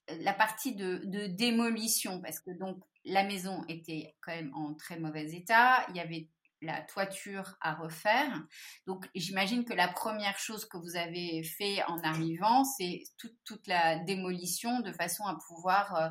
[0.07, 4.97] la partie de, de, démolition, parce que donc la maison était quand même en très
[4.97, 5.85] mauvais état.
[5.89, 6.29] Il y avait
[6.61, 8.43] la toiture à refaire.
[8.85, 13.99] Donc j'imagine que la première chose que vous avez fait en arrivant, c'est toute, la
[13.99, 16.09] démolition de façon à pouvoir euh,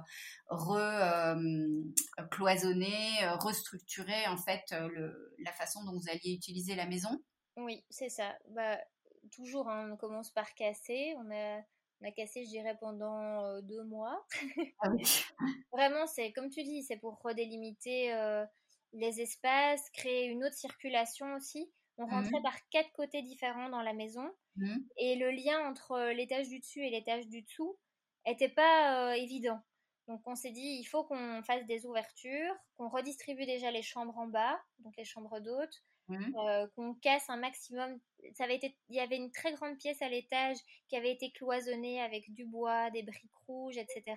[2.19, 4.75] recloisonner, euh, euh, restructurer en fait
[5.39, 7.23] la façon dont vous alliez utiliser la maison.
[7.57, 8.37] Oui, c'est ça.
[8.51, 8.79] Bah,
[9.33, 11.15] toujours, hein, on commence par casser.
[11.19, 11.61] On a,
[12.01, 14.27] on a cassé, je dirais, pendant deux mois.
[14.81, 14.91] Ah
[15.73, 18.13] Vraiment, c'est comme tu dis, c'est pour redélimiter
[18.97, 21.71] les espaces, créer une autre circulation aussi.
[21.99, 22.11] On mmh.
[22.11, 24.77] rentrait par quatre côtés différents dans la maison mmh.
[24.99, 27.79] et le lien entre euh, l'étage du dessus et l'étage du dessous
[28.27, 29.61] était pas euh, évident.
[30.09, 34.17] Donc on s'est dit il faut qu'on fasse des ouvertures, qu'on redistribue déjà les chambres
[34.19, 36.37] en bas, donc les chambres d'hôtes, mmh.
[36.37, 37.99] euh, qu'on casse un maximum.
[38.35, 41.31] Ça avait été, il y avait une très grande pièce à l'étage qui avait été
[41.31, 44.17] cloisonnée avec du bois, des briques rouges, etc.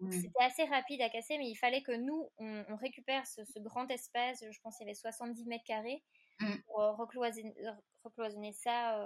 [0.00, 0.12] Mmh.
[0.12, 4.44] C'était assez rapide à casser, mais il fallait que nous, on, récupère ce, grand espace,
[4.50, 6.02] je pense qu'il y avait 70 mètres carrés,
[6.40, 6.52] mmh.
[6.66, 8.98] pour euh, recloisonner, ça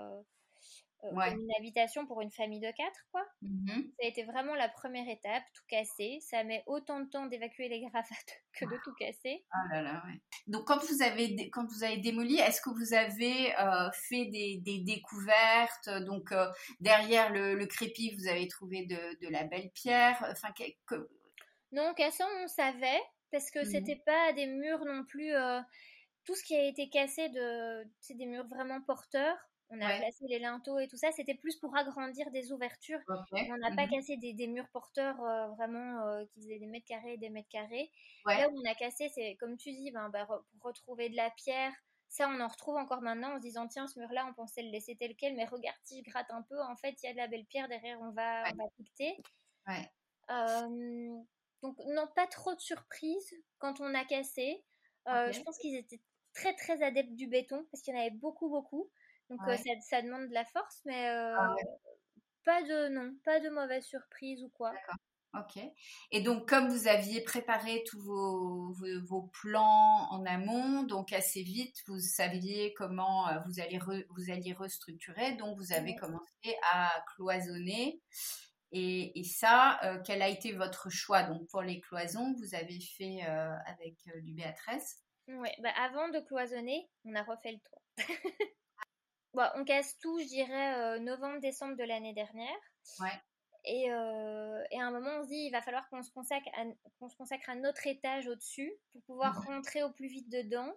[1.04, 3.24] euh, euh, une habitation pour une famille de quatre, quoi.
[3.42, 6.18] Mmh ça a été vraiment la première étape, tout casser.
[6.20, 8.08] Ça met autant de temps d'évacuer les gravates
[8.52, 9.44] que de tout casser.
[9.52, 10.20] Ah là là, ouais.
[10.48, 14.60] Donc quand vous avez quand vous avez démoli, est-ce que vous avez euh, fait des,
[14.84, 15.88] découvertes?
[16.06, 16.48] Donc euh,
[16.80, 20.16] derrière le, crépi, vous avez trouvé de, la belle pierre.
[20.30, 20.48] Enfin,
[20.86, 21.08] que...
[21.72, 25.32] non, cassant, on savait parce que mmh c'était pas des murs non plus.
[26.24, 29.36] tout ce qui a été cassé de, c'est des murs vraiment porteurs.
[29.70, 31.12] On a placé les linteaux et tout ça.
[31.12, 33.00] C'était plus pour agrandir des ouvertures.
[33.08, 36.86] On n'a pas mmh cassé des, murs porteurs euh, vraiment euh, qui faisaient des mètres
[36.86, 37.90] carrés et des mètres carrés.
[38.26, 41.30] Là où on a cassé, c'est comme tu dis, ben, bah, pour retrouver de la
[41.30, 41.72] pierre.
[42.08, 44.70] Ça, on en retrouve encore maintenant en se disant tiens, ce mur-là, on pensait le
[44.70, 47.12] laisser tel quel, mais regarde, si je gratte un peu, en fait, il y a
[47.12, 49.14] de la belle pierre derrière, on va, on va piqueter.
[51.62, 54.64] donc, non, pas trop de surprises quand on a cassé.
[55.08, 56.00] Euh, je pense qu'ils étaient
[56.34, 58.90] très très adeptes du béton parce qu'il y en avait beaucoup beaucoup.
[59.30, 59.40] Donc
[59.80, 61.54] ça, demande de la force, mais ah
[62.44, 64.72] pas de non, pas de mauvaise surprise ou quoi.
[64.72, 64.96] D'accord.
[65.34, 65.62] Ok.
[66.10, 68.72] Et donc, comme vous aviez préparé tous vos,
[69.06, 75.32] vos, plans en amont, donc assez vite, vous saviez comment vous, allez vous alliez restructurer,
[75.36, 78.00] donc vous avez commencé à cloisonner.
[78.72, 81.22] Et, et ça, quel a été votre choix?
[81.24, 83.20] Donc, pour les cloisons, vous avez fait
[83.66, 87.82] avec du Béatrice Oui, bah avant de cloisonner, on a refait le toit.
[89.34, 92.58] Bah, on casse tout, je dirais, euh, novembre-décembre de l'année dernière.
[93.00, 93.12] Ouais.
[93.64, 96.48] Et, euh, et, à un moment, on se dit, il va falloir qu'on se consacre
[96.56, 96.64] à,
[96.98, 100.72] qu'on se consacre à notre étage au-dessus pour pouvoir rentrer au plus vite dedans.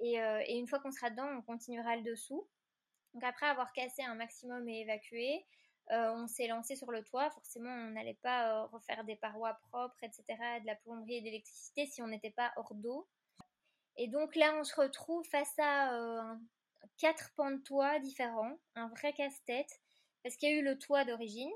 [0.00, 2.46] Et, euh, et, une fois qu'on sera dedans, on continuera le dessous.
[3.14, 5.46] Donc après avoir cassé un maximum et évacué,
[5.90, 7.30] on s'est lancé sur le toit.
[7.30, 10.24] Forcément, on n'allait pas refaire des parois propres, etc.,
[10.60, 13.08] de la plomberie et de l'électricité si on n'était pas hors d'eau.
[13.96, 16.40] Et donc là, on se retrouve face à un
[16.96, 19.80] quatre pans de toit différents, un vrai casse-tête,
[20.22, 21.52] parce qu'il y a eu le toit d'origine,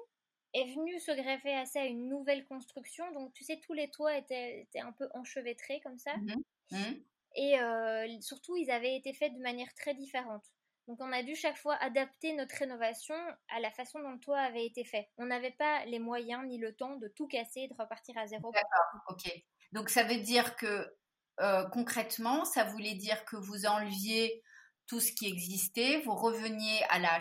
[0.54, 3.10] est venu se greffer à ça une nouvelle construction.
[3.12, 6.16] Donc, tu sais, tous les toits étaient, un peu enchevêtrés comme ça.
[6.16, 6.34] Mmh
[6.72, 6.94] mmh.
[7.34, 10.44] Et euh, surtout, ils avaient été faits de manière très différente.
[10.88, 13.14] Donc, on a dû chaque fois adapter notre rénovation
[13.48, 15.08] à la façon dont le toit avait été fait.
[15.16, 18.26] On n'avait pas les moyens ni le temps de tout casser et de repartir à
[18.26, 18.52] zéro.
[18.52, 19.32] D'accord, ok.
[19.72, 20.86] Donc, ça veut dire que
[21.40, 24.42] euh, concrètement, ça voulait dire que vous enleviez
[24.86, 27.18] tout ce qui existait, vous reveniez à la,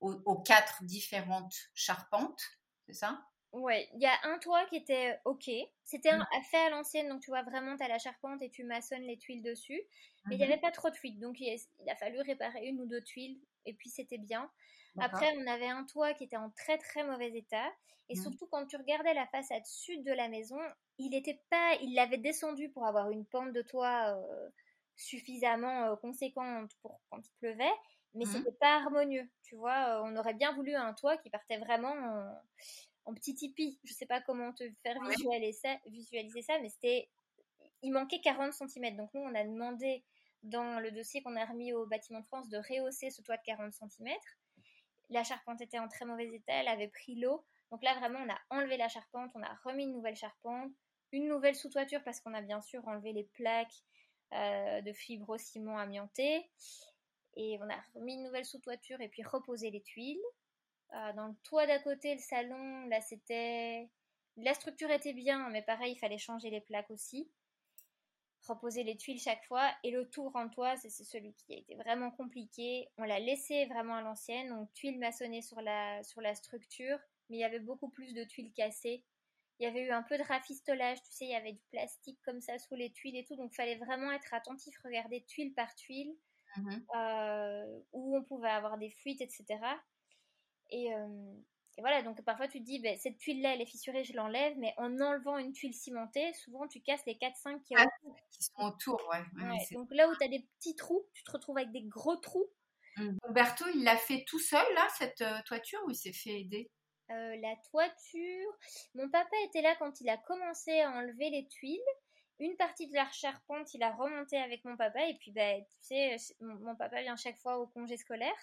[0.00, 2.42] aux, quatre différentes charpentes,
[2.86, 3.20] c'est ça?
[3.52, 5.50] Ouais, il y a un toit qui était ok.
[5.84, 6.26] C'était mmh.
[6.50, 9.18] fait à l'ancienne, donc tu vois vraiment, tu as la charpente et tu maçonnes les
[9.18, 9.80] tuiles dessus.
[10.26, 11.58] Mais il n'y mmh avait pas trop de fuite, donc il,
[11.88, 14.50] a fallu réparer une ou deux tuiles et puis c'était bien.
[14.98, 17.70] Après, on avait un toit qui était en très très mauvais état.
[18.08, 18.22] Et mmh.
[18.22, 20.58] surtout, quand tu regardais la façade sud de la maison,
[20.98, 24.48] il était pas, il l'avait descendu pour avoir une pente de toit euh,
[24.96, 27.72] suffisamment conséquente pour quand il pleuvait,
[28.14, 28.32] mais mmh.
[28.32, 29.28] c'était pas harmonieux.
[29.42, 31.94] Tu vois, on aurait bien voulu un toit qui partait vraiment
[33.04, 33.78] en, petit tipi.
[33.84, 37.08] Je sais pas comment te faire visualiser ça, visualiser ça mais c'était.
[37.84, 38.96] Il manquait 40 cm.
[38.96, 40.04] Donc nous, on a demandé
[40.42, 43.42] dans le dossier qu'on a remis au bâtiment de France de rehausser ce toit de
[43.44, 44.08] 40 cm.
[45.10, 47.44] La charpente était en très mauvais état, elle avait pris l'eau.
[47.70, 50.72] Donc là, vraiment, on a enlevé la charpente, on a remis une nouvelle charpente,
[51.12, 53.82] une nouvelle sous-toiture parce qu'on a bien sûr enlevé les plaques
[54.32, 56.48] de fibro-ciment amianté.
[57.36, 60.20] Et on a remis une nouvelle sous-toiture et puis reposé les tuiles.
[60.94, 63.88] Euh, dans le toit d'à côté, le salon, là c'était.
[64.36, 67.30] La structure était bien, mais pareil, il fallait changer les plaques aussi.
[68.46, 69.70] Reposer les tuiles chaque fois.
[69.84, 72.88] Et le tour en toit, c'est celui qui a été vraiment compliqué.
[72.98, 77.38] On l'a laissé vraiment à l'ancienne, donc tuiles maçonnées sur la, sur la structure, mais
[77.38, 79.04] il y avait beaucoup plus de tuiles cassées
[79.62, 82.18] il y avait eu un peu de rafistolage, tu sais, il y avait du plastique
[82.24, 85.54] comme ça sous les tuiles et tout, donc il fallait vraiment être attentif, regarder tuile
[85.54, 86.12] par tuile,
[86.56, 89.60] mmh euh, où on pouvait avoir des fuites, etc.
[90.72, 91.34] Euh,
[91.78, 94.58] et, voilà, donc parfois tu te dis, ben, cette tuile-là, elle est fissurée, je l'enlève,
[94.58, 97.86] mais en enlevant une tuile cimentée, souvent tu casses les 4-5 qui, ah,
[98.32, 99.00] qui, sont autour.
[99.12, 99.58] Ouais.
[99.70, 102.50] donc là où tu as des petits trous, tu te retrouves avec des gros trous.
[102.96, 103.16] Mmh.
[103.28, 106.68] Humberto, il l'a fait tout seul, là, cette euh, toiture, ou il s'est fait aider?
[107.10, 108.58] Euh, la toiture.
[108.94, 111.80] Mon papa était là quand il a commencé à enlever les tuiles.
[112.38, 115.06] Une partie de la charpente, il a remonté avec mon papa.
[115.08, 118.34] Et puis, bah, tu sais, mon papa vient chaque fois au congé scolaire.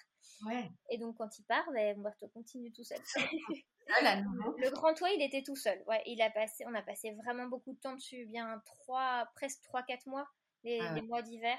[0.46, 0.70] Ouais.
[0.88, 3.00] Et donc, quand il part, bah, te continue tout seul.
[3.92, 5.82] Ah, le grand toit, il était tout seul.
[5.88, 9.60] Ouais, il a passé, on a passé vraiment beaucoup de temps dessus, bien trois, presque
[9.64, 10.28] 3-4 mois,
[10.62, 11.58] les, ah les mois d'hiver.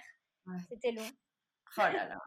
[0.70, 1.10] C'était long.
[1.78, 2.18] Oh là là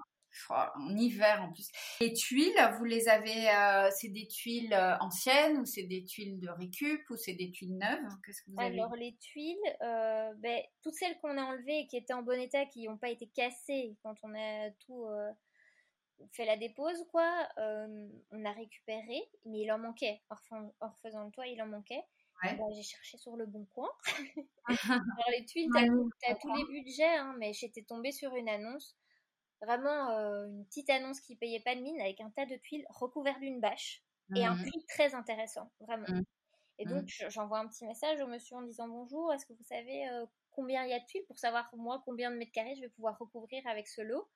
[0.51, 1.71] en hiver en plus.
[2.01, 6.39] Les tuiles, vous les avez, euh, c'est des tuiles euh, anciennes ou c'est des tuiles
[6.39, 8.13] de récup ou c'est des tuiles neuves?
[8.25, 11.87] Qu'est-ce que vous avez Alors les tuiles, euh, ben, toutes celles qu'on a enlevées et
[11.87, 15.07] qui étaient en bon état, qui n'ont pas été cassées quand on a tout
[16.33, 17.49] fait la dépose, quoi.
[17.59, 20.21] on a récupéré, mais il en manquait.
[20.31, 22.03] En, refaisant le toit, il en manquait.
[22.43, 23.89] Bah, j'ai cherché sur le bon coin.
[24.67, 28.97] Alors, les tuiles, tu as, tous les budgets, hein, mais j'étais tombée sur une annonce.
[29.65, 30.11] Vraiment
[30.47, 33.61] une petite annonce qui payait pas de mine avec un tas de tuiles recouvertes d'une
[33.61, 34.03] bâche
[34.35, 36.07] et un mmh prix très intéressant, vraiment.
[36.09, 36.25] Mmh.
[36.79, 37.31] Et donc, mmh.
[37.31, 40.09] j'envoie un petit message au monsieur en disant bonjour, est-ce que vous savez
[40.51, 42.89] combien il y a de tuiles pour savoir moi combien de mètres carrés je vais
[42.89, 44.29] pouvoir recouvrir avec ce lot?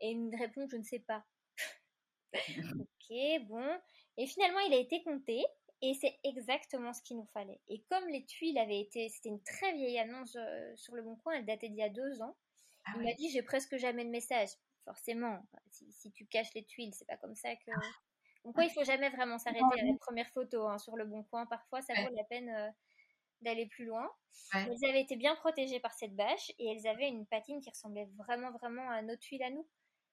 [0.00, 1.24] Et il me répond je ne sais pas.
[2.80, 3.78] ok, bon.
[4.16, 5.44] Et finalement, il a été compté
[5.80, 7.60] et c'est exactement ce qu'il nous fallait.
[7.68, 10.36] Et comme les tuiles avaient été, c'était une très vieille annonce
[10.74, 12.36] sur le Bon Coin, elle datait d'il y a deux ans.
[12.88, 14.50] Ah il m'a dit j'ai presque jamais de message.
[14.84, 17.70] Forcément, si, tu caches les tuiles, c'est pas comme ça que.
[17.74, 17.80] Ah.
[18.44, 21.44] Donc il faut jamais vraiment s'arrêter à la première photo hein, sur le Bon Coin.
[21.46, 22.72] Parfois, ça vaut la peine
[23.42, 24.08] d'aller plus loin.
[24.54, 28.08] Elles avaient été bien protégées par cette bâche et elles avaient une patine qui ressemblait
[28.16, 29.66] vraiment, vraiment à notre tuile à nous.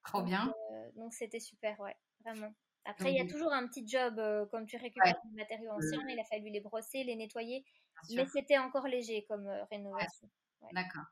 [0.03, 0.53] Trop bien.
[0.71, 2.53] Euh, donc c'était super, ouais, vraiment.
[2.83, 6.05] Après, il y a toujours un petit job euh, comme tu récupères des matériaux anciens,
[6.07, 7.65] il a fallu les brosser, les nettoyer,
[8.11, 10.29] mais c'était encore léger comme euh, rénovation.
[10.71, 11.05] D'accord.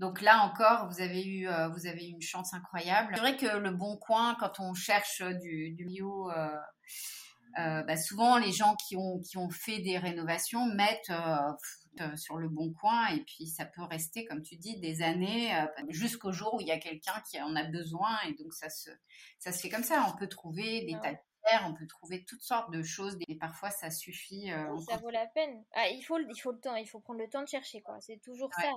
[0.00, 3.12] Donc là encore, vous avez eu, vous avez une chance incroyable.
[3.14, 6.30] C'est vrai que le bon coin, quand on cherche du, du bio,
[7.58, 11.52] euh, bah, souvent les gens qui ont, qui ont fait des rénovations mettent euh,
[12.00, 15.52] euh, sur le bon coin et puis ça peut rester, comme tu dis, des années
[15.88, 18.90] jusqu'au jour où il y a quelqu'un qui en a besoin et donc ça se,
[19.38, 20.06] ça se fait comme ça.
[20.12, 23.36] On peut trouver des tas de pierres, on peut trouver toutes sortes de choses et
[23.36, 24.50] parfois ça suffit.
[24.88, 25.64] ça vaut la peine.
[25.72, 28.00] Ah, il, faut, il faut le temps, il faut prendre le temps de chercher quoi.
[28.00, 28.70] C'est toujours ça.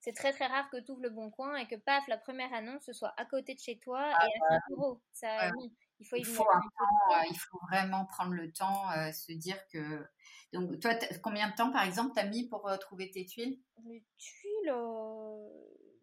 [0.00, 2.52] C'est très très rare que tu ouvres le bon coin et que paf, la première
[2.52, 5.02] annonce ce soit à côté de chez toi ah, et à 5 euros.
[5.12, 5.50] Ça,
[5.98, 10.04] il faut, il faut, vraiment prendre le temps, euh, se dire que.
[10.52, 13.58] Donc, toi, combien de temps, par exemple, t'as mis pour euh, trouver tes tuiles?
[13.84, 15.48] Les tuiles, euh,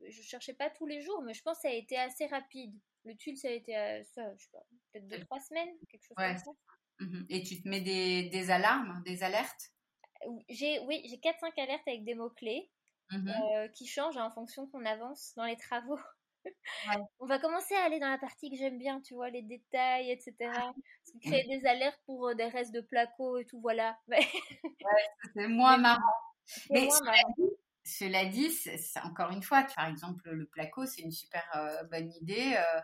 [0.07, 2.75] je cherchais pas tous les jours, mais je pense que ça a été assez rapide.
[3.05, 3.73] Le tuile, ça a été,
[4.13, 6.51] ça, je sais pas, peut-être deux, trois semaines, quelque chose comme ça.
[6.99, 9.71] Mmh Et tu te mets des, des alarmes, des alertes?
[10.49, 12.71] J'ai, Oui, j'ai 4-5 alertes avec des mots-clés
[13.17, 15.99] mmh qui changent en fonction qu'on avance dans les travaux.
[17.19, 20.11] On va commencer à aller dans la partie que j'aime bien, tu vois, les détails,
[20.11, 20.51] etc.
[21.21, 23.97] créer des alertes pour euh, des restes de placo et tout, voilà.
[25.35, 26.01] c'est moins marrant.
[26.69, 27.35] Mais moins marrant.
[27.85, 28.49] Cela dit,
[29.03, 32.81] encore une fois, par exemple, le placo, c'est une super euh, bonne idée euh,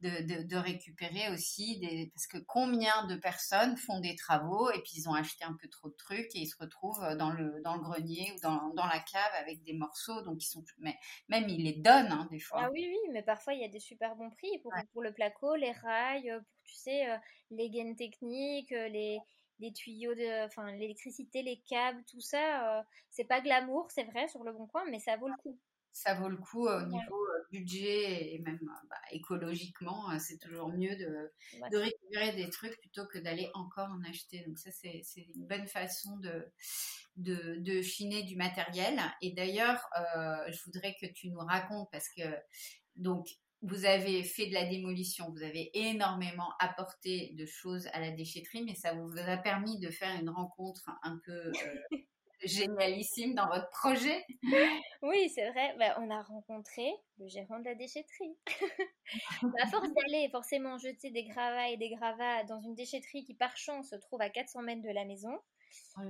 [0.00, 2.10] de, de, récupérer aussi des.
[2.14, 5.68] Parce que combien de personnes font des travaux et puis ils ont acheté un peu
[5.68, 8.86] trop de trucs et ils se retrouvent dans le, dans le grenier ou dans, dans
[8.86, 10.22] la cave avec des morceaux.
[10.22, 10.64] Donc, ils sont.
[10.78, 10.96] Mais
[11.28, 12.62] même ils les donnent, hein, des fois.
[12.64, 15.12] Ah oui, oui, mais parfois il y a des super bons prix pour, pour le
[15.12, 17.06] placo, les rails, pour, tu sais,
[17.50, 19.18] les gaines techniques, les
[19.58, 24.28] les tuyaux de, enfin l'électricité, les câbles, tout ça, euh, c'est pas glamour, c'est vrai
[24.28, 25.58] sur le bon coin, mais ça vaut le coup.
[25.90, 30.68] Ça vaut le coup au niveau euh, budget et même euh, bah, écologiquement, c'est toujours
[30.68, 31.32] mieux de,
[31.72, 34.44] de, récupérer des trucs plutôt que d'aller encore en acheter.
[34.46, 36.46] Donc ça, c'est une bonne façon de,
[37.16, 39.00] de, de, chiner du matériel.
[39.22, 39.88] Et d'ailleurs,
[40.48, 42.22] je voudrais que tu nous racontes parce que
[42.94, 43.26] donc
[43.62, 48.62] vous avez fait de la démolition, vous avez énormément apporté de choses à la déchetterie,
[48.64, 51.52] mais ça vous a permis de faire une rencontre un peu euh,
[52.44, 54.24] génialissime dans votre projet.
[55.02, 55.74] Oui, c'est vrai.
[55.78, 56.88] Bah, on a rencontré
[57.18, 58.36] le gérant de la déchetterie.
[59.60, 63.56] à force d'aller forcément jeter des gravats et des gravats dans une déchetterie qui, par
[63.56, 65.36] chance, se trouve à 400 mètres de la maison,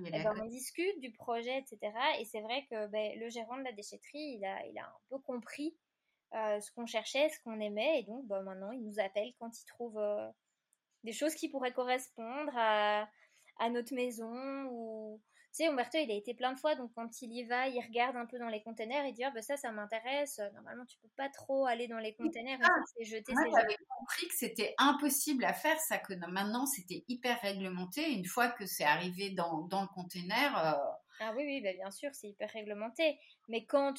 [0.07, 1.93] eh ben, on discute du projet, etc.
[2.21, 5.01] Et c'est vrai que ben, le gérant de la déchetterie, il a, il a un
[5.09, 5.75] peu compris
[6.33, 8.01] ce qu'on cherchait, ce qu'on aimait.
[8.01, 10.29] Et donc, bah, maintenant, il nous appelle quand il trouve euh,
[11.05, 13.09] des choses qui pourraient correspondre à,
[13.59, 14.33] à notre maison.
[14.71, 15.21] Ou...
[15.51, 17.81] Tu sais, Umberto, il a été plein de fois, donc quand il y va, il
[17.81, 20.39] regarde un peu dans les containers et dit ah, bah, ça, ça m'intéresse.
[20.55, 22.59] Normalement, tu peux pas trop aller dans les containers.
[22.63, 23.33] Ah, c'est jeté.
[23.33, 28.13] Moi, j'avais compris que c'était impossible à faire, ça, que maintenant, c'était hyper réglementé.
[28.13, 30.57] Une fois que c'est arrivé dans, dans le container.
[30.59, 30.79] Euh,
[31.21, 33.19] ah oui, oui, bah, bien sûr, c'est hyper réglementé.
[33.49, 33.95] Mais quand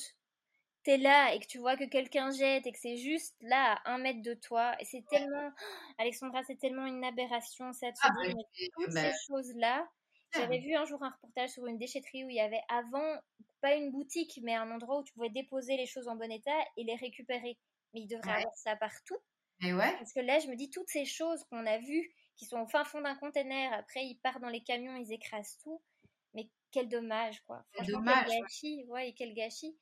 [0.83, 3.93] t'es là et que tu vois que quelqu'un jette et que c'est juste là à
[3.93, 5.51] un mètre de toi, et c'est tellement,
[5.97, 8.35] Alexandra, c'est tellement une aberration, ça, ah, dire,
[8.75, 9.87] toutes ces choses-là.
[10.35, 13.19] J'avais vu un jour un reportage sur une déchetterie où il y avait avant,
[13.61, 16.59] pas une boutique, mais un endroit où tu pouvais déposer les choses en bon état
[16.77, 17.57] et les récupérer.
[17.93, 19.17] Mais il devrait avoir ça partout.
[19.63, 19.91] Et ouais.
[19.97, 22.67] Parce que là, je me dis, toutes ces choses qu'on a vues, qui sont au
[22.67, 25.81] fin fond d'un container, après ils partent dans les camions, ils écrasent tout.
[26.35, 27.65] Mais quel dommage, quoi.
[27.87, 28.27] Dommage.
[28.27, 29.75] Quel gâchis, ouais, et quel gâchis.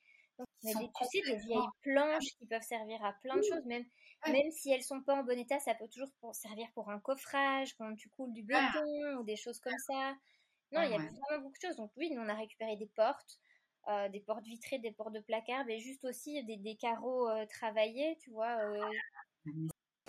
[0.64, 3.84] Mais tu sais, des vieilles planches qui peuvent servir à plein de choses, même,
[4.26, 6.98] même si elles sont pas en bon état, ça peut toujours pour, servir pour un
[6.98, 10.14] coffrage, quand tu coules du béton ou des choses comme ça.
[10.72, 11.76] Non, il y a vraiment beaucoup de choses.
[11.76, 13.38] Donc oui, nous on a récupéré des portes,
[13.88, 17.46] euh, des portes vitrées, des portes de placard, mais juste aussi des, des carreaux euh,
[17.46, 18.58] travaillés, tu vois.
[18.58, 18.90] Euh.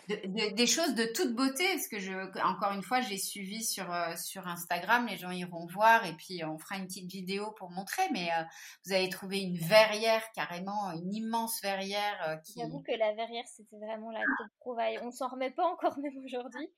[0.10, 2.12] Des choses de toute beauté, parce que je,
[2.44, 6.44] encore une fois, j'ai suivi sur, euh, sur Instagram, les gens iront voir et puis
[6.44, 8.44] on fera une petite vidéo pour montrer, mais euh,
[8.86, 12.18] vous avez trouvé une verrière carrément, une immense verrière.
[12.28, 12.60] Euh, qui...
[12.60, 15.00] J'avoue que la verrière, c'était vraiment la tête trouvaille.
[15.04, 16.70] On s'en remet pas encore même aujourd'hui.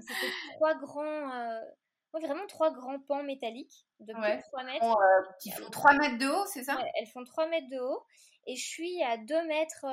[0.00, 1.60] C'était trois grands,
[2.12, 4.98] vraiment trois grands pans métalliques de plus de 3 mètres.
[5.40, 6.78] qui font 3 mètres de haut, c'est ça?
[6.98, 8.04] Elles font 3 mètres de haut
[8.46, 9.86] et je suis à 2 mètres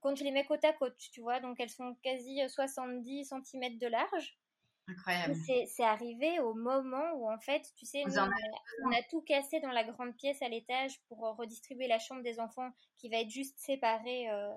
[0.00, 3.40] quand tu les mets côte à côte, tu vois, donc elles sont quasi 70 euh,
[3.42, 4.38] cm de large.
[4.86, 5.34] Incroyable.
[5.66, 9.84] C'est arrivé au moment où, en fait, tu sais, on, a, tout cassé dans la
[9.84, 13.58] grande pièce à l'étage pour euh, redistribuer la chambre des enfants qui va être juste
[13.58, 14.50] séparée euh,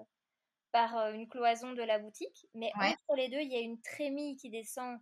[0.71, 2.47] par une cloison de la boutique.
[2.53, 4.99] Mais entre les deux, il y a une trémie qui descend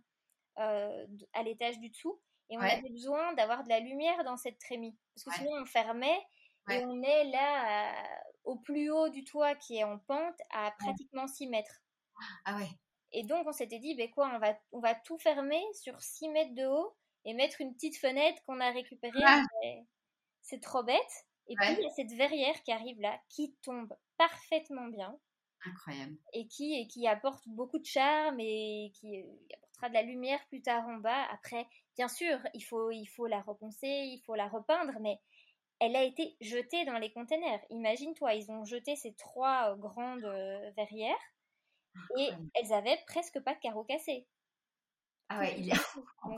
[0.56, 2.20] à l'étage du dessous.
[2.50, 4.98] Et on avait besoin d'avoir de la lumière dans cette trémie.
[5.14, 6.20] Parce que sinon, on fermait
[6.68, 11.26] et on est là au plus haut du toit qui est en pente à pratiquement
[11.26, 11.82] 6 mètres.
[12.44, 12.68] Ah ouais.
[13.12, 16.28] Et donc on s'était dit, ben quoi, on va, on va tout fermer sur 6
[16.28, 19.20] mètres de haut et mettre une petite fenêtre qu'on a récupérée.
[20.42, 21.26] C'est trop bête.
[21.48, 25.18] Et puis il y a cette verrière qui arrive là, qui tombe parfaitement bien.
[25.64, 26.16] Incroyable.
[26.32, 29.24] Et qui, et qui apporte beaucoup de charme et qui
[29.54, 31.24] apportera de la lumière plus tard en bas.
[31.30, 31.66] Après,
[31.96, 35.18] bien sûr, il faut, il faut la reponcer, il faut la repeindre, mais
[35.80, 37.60] elle a été jetée dans les containers.
[37.70, 41.18] Imagine-toi, ils ont jeté ces trois euh, grandes euh, verrières
[42.18, 44.26] et elles avaient presque pas de carreaux cassés.
[45.28, 45.72] Ah ouais, il y,
[46.22, 46.36] en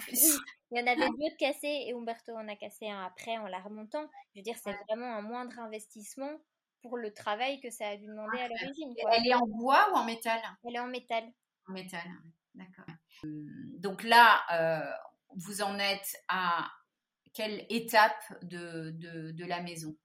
[0.71, 3.47] il y en avait deux de cassés et Umberto en a cassé un après en
[3.47, 4.09] la remontant.
[4.35, 6.39] Je veux dire, c'est vraiment un moindre investissement
[6.83, 8.95] pour le travail que ça a dû demander à l'origine.
[9.13, 10.41] Elle est en bois ou en métal?
[10.65, 11.25] Elle est en métal.
[11.69, 12.05] En métal,
[12.55, 12.85] d'accord.
[13.25, 14.93] Donc là, euh,
[15.37, 16.71] vous en êtes à
[17.35, 19.97] quelle étape de, de, la maison?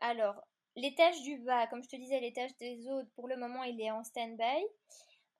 [0.00, 0.40] Alors,
[0.76, 3.90] l'étage du bas, comme je te disais, l'étage des autres, pour le moment, il est
[3.90, 4.64] en stand-by.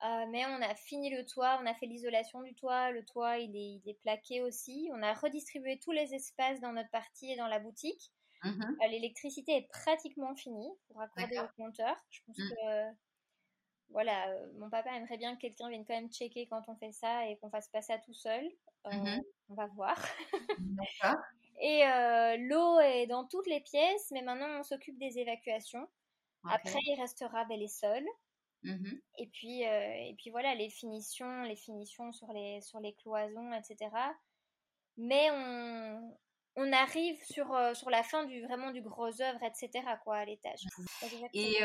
[0.05, 3.39] Euh, mais on a fini le toit, on a fait l'isolation du toit, le toit
[3.39, 4.91] il est, il est, plaqué aussi.
[4.93, 8.11] On a redistribué tous les espaces dans notre partie et dans la boutique.
[8.43, 8.49] Mmh
[8.83, 11.95] euh, l'électricité est pratiquement finie pour accorder au compteur.
[12.11, 12.49] Je pense mmh.
[12.49, 12.97] que
[13.93, 16.93] voilà, euh, mon papa aimerait bien que quelqu'un vienne quand même checker quand on fait
[16.93, 18.45] ça et qu'on fasse pas ça tout seul.
[18.91, 19.97] Mmh on va voir.
[21.61, 25.87] et euh, l'eau est dans toutes les pièces, mais maintenant on s'occupe des évacuations.
[26.45, 28.03] Après, il restera bel et sol.
[28.65, 32.95] Mmh et puis, euh, et puis voilà, les finitions, les finitions sur les, sur les
[32.95, 33.91] cloisons, etc.
[34.97, 36.17] Mais on,
[36.57, 39.85] on arrive sur, euh, sur la fin du, vraiment du gros œuvre, etc.
[40.05, 40.65] quoi, à l'étage.
[41.35, 41.57] Et,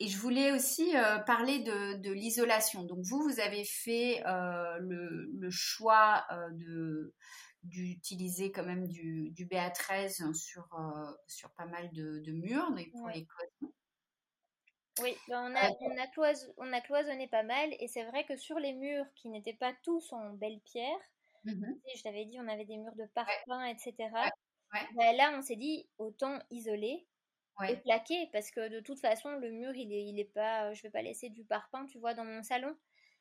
[0.00, 2.84] et je voulais aussi euh, parler de, l'isolation.
[2.84, 7.14] Donc vous, vous avez fait euh, le, choix euh, de
[7.64, 10.68] d'utiliser quand même du, du BA13 sur,
[11.26, 13.74] sur pas mal de, murs pour les cloisons.
[15.02, 15.70] Oui, ben, on, a,
[16.56, 17.70] on, a cloisonné pas mal.
[17.80, 20.98] Et c'est vrai que sur les murs qui n'étaient pas tous en belle pierre,
[21.44, 21.64] mmh
[21.96, 23.94] je t'avais dit on avait des murs de parfum, etc.
[24.72, 27.06] Ben, là on s'est dit autant isoler
[27.66, 30.82] et plaqué parce que de toute façon le mur il est il est pas je
[30.82, 32.76] vais pas laisser du parpaing tu vois dans mon salon.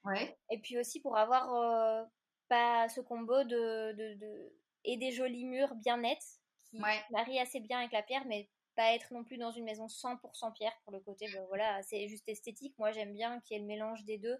[0.06, 0.38] Ouais.
[0.52, 2.04] et puis aussi pour avoir euh,
[2.50, 4.54] pas ce combo de, de,
[4.86, 6.80] et des jolis murs bien nets qui
[7.10, 10.54] marient assez bien avec la pierre mais pas être non plus dans une maison 100%
[10.54, 12.76] pierre pour le côté voilà c'est juste esthétique.
[12.78, 14.38] Moi j'aime bien qu'il y ait le mélange des deux.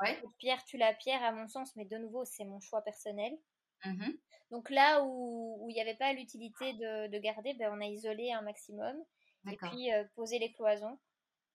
[0.00, 0.20] Ouais.
[0.38, 3.32] pierre tu la pierre à mon sens mais de nouveau c'est mon choix personnel.
[3.84, 4.12] Mmh
[4.50, 8.30] donc là où il n'y avait pas l'utilité de, de garder, ben on a isolé
[8.30, 8.94] un maximum
[9.50, 10.98] et puis euh, poser les cloisons.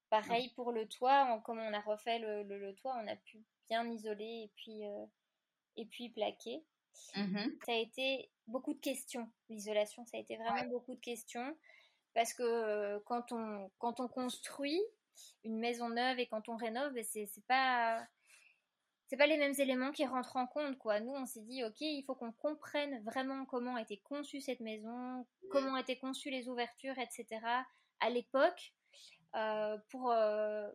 [0.10, 3.88] Pareil pour le toit, comme on a refait le, le, toit, on a pu bien
[3.88, 5.06] isoler et puis, euh,
[5.78, 6.64] et puis plaquer.
[7.16, 11.56] Mmh ça a été beaucoup de questions, l'isolation, ça a été vraiment beaucoup de questions.
[12.16, 14.82] Parce que euh, quand, on, quand on construit
[15.44, 18.06] une maison neuve et quand on rénove, ben, c'est pas
[19.08, 21.00] c'est pas les mêmes éléments qui rentrent en compte quoi.
[21.00, 24.60] Nous on s'est dit ok il faut qu'on comprenne vraiment comment a été conçue cette
[24.60, 27.40] maison, comment étaient conçues les ouvertures etc
[28.00, 28.74] à l'époque
[29.36, 30.70] euh, pour, euh,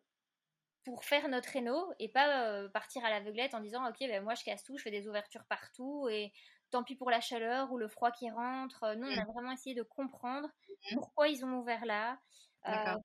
[0.84, 4.34] pour faire notre réno et pas euh, partir à l'aveuglette en disant ok ben moi
[4.34, 6.32] je casse tout, je fais des ouvertures partout et
[6.70, 8.94] tant pis pour la chaleur ou le froid qui rentre.
[8.96, 9.32] Nous on a mmh.
[9.32, 10.94] vraiment essayé de comprendre mmh.
[10.94, 12.18] pourquoi ils ont ouvert là.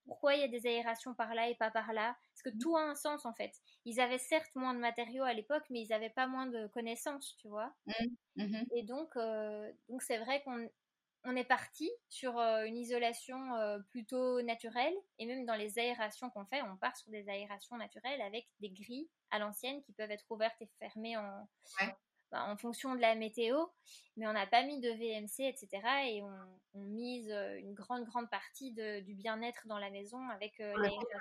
[0.06, 2.60] pourquoi il y a des aérations par là et pas par là Parce que mmh.
[2.60, 3.54] tout a un sens en fait.
[3.86, 7.36] Ils avaient certes moins de matériaux à l'époque, mais ils n'avaient pas moins de connaissances,
[7.38, 7.74] tu vois.
[8.76, 9.16] Et donc,
[9.88, 10.70] donc c'est vrai qu'on
[11.24, 14.94] on est parti sur euh, une isolation euh, plutôt naturelle.
[15.18, 18.70] Et même dans les aérations qu'on fait, on part sur des aérations naturelles avec des
[18.70, 21.48] grilles à l'ancienne qui peuvent être ouvertes et fermées en,
[22.32, 23.58] bah, en fonction de la météo,
[24.16, 25.82] mais on n'a pas mis de VMC, etc.
[26.06, 26.30] Et on,
[26.76, 30.74] mise euh, une grande, grande partie du bien-être dans la maison avec euh,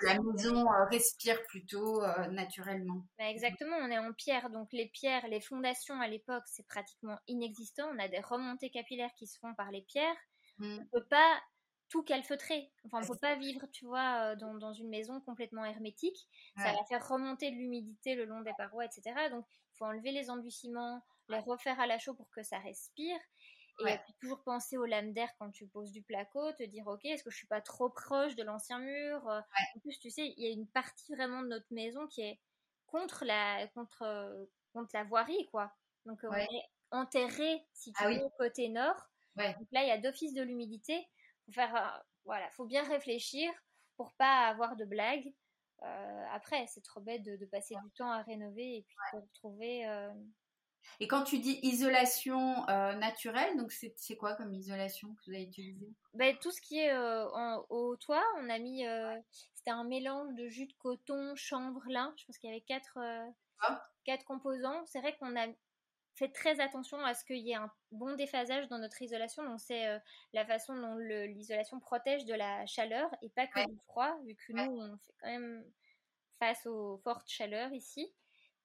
[0.03, 3.03] La maison euh, respire plutôt naturellement.
[3.17, 7.17] Bah, exactement, on est en pierre, donc les pierres, les fondations à l'époque, c'est pratiquement
[7.27, 7.89] inexistant.
[7.93, 10.15] On a des remontées capillaires qui se font par les pierres.
[10.59, 10.77] Mmh.
[10.77, 11.41] On ne peut pas
[11.89, 12.71] tout calfeutrer.
[12.85, 16.27] Enfin, on ne peut pas vivre, tu vois, dans, une maison complètement hermétique.
[16.57, 19.01] Ça va faire remonter de l'humidité le long des parois, etc.
[19.31, 19.45] Donc,
[19.79, 23.17] faut enlever les endurciments, les refaire à la chaux pour que ça respire.
[23.87, 27.05] Et puis toujours penser aux lames d'air quand tu poses du placo, te dire ok,
[27.05, 29.39] est-ce que je suis pas trop proche de l'ancien mur euh,
[29.75, 32.41] En plus, tu sais, il y a une partie vraiment de notre maison qui est
[32.87, 35.71] contre la contre euh, contre la voirie, quoi.
[36.05, 38.97] Donc on est enterré, si tu ah veux, au côté nord.
[39.37, 41.07] Donc là, il y a d'office de l'humidité.
[41.45, 43.49] Faut faire, euh, voilà, faut bien réfléchir
[43.95, 45.33] pour pas avoir de blagues.
[45.83, 49.87] Euh, après, c'est trop bête de, passer du temps à rénover et puis de retrouver.
[49.87, 50.11] Euh,
[50.99, 55.43] et quand tu dis isolation euh, naturelle, donc c'est quoi comme isolation que vous avez
[55.43, 55.87] utilisé?
[56.13, 56.95] Ben, Tout ce qui est
[57.69, 58.83] au toit, on a mis.
[59.53, 62.13] C'était un mélange de jus de coton, chanvre, lin.
[62.17, 62.97] Je pense qu'il y avait quatre,
[63.61, 63.83] ah.
[64.05, 64.85] quatre composants.
[64.85, 65.47] C'est vrai qu'on a
[66.19, 69.43] fait très attention à ce qu'il y ait un bon déphasage dans notre isolation.
[69.43, 69.87] Donc, c'est
[70.33, 74.51] la façon dont l'isolation protège de la chaleur et pas que du froid, vu que
[74.53, 75.65] nous, on fait quand même
[76.39, 78.13] face aux fortes chaleurs ici.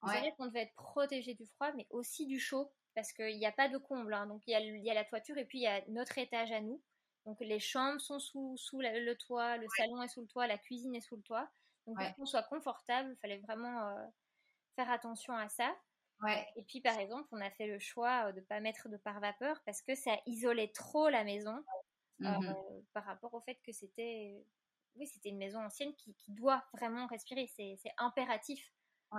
[0.03, 3.45] C'est vrai qu'on devait être protégé du froid, mais aussi du chaud, parce qu'il n'y
[3.47, 4.13] a pas de comble.
[4.13, 4.27] Hein.
[4.27, 4.51] Donc, il
[4.83, 6.79] y, a, la toiture et puis il y a notre étage à nous.
[7.25, 10.59] Donc, les chambres sont sous, sous le toit, le salon est sous le toit, la
[10.59, 11.49] cuisine est sous le toit.
[11.87, 13.95] Donc, pour qu'on soit confortable, il fallait vraiment
[14.75, 15.75] faire attention à ça.
[16.55, 19.61] Et puis, par exemple, on a fait le choix de ne pas mettre de pare-vapeur
[19.65, 21.63] parce que ça isolait trop la maison
[22.19, 22.53] mmh euh,
[22.93, 24.45] par rapport au fait que c'était
[24.95, 27.47] oui, c'était une maison ancienne qui, doit vraiment respirer.
[27.53, 28.71] C'est impératif
[29.13, 29.17] euh,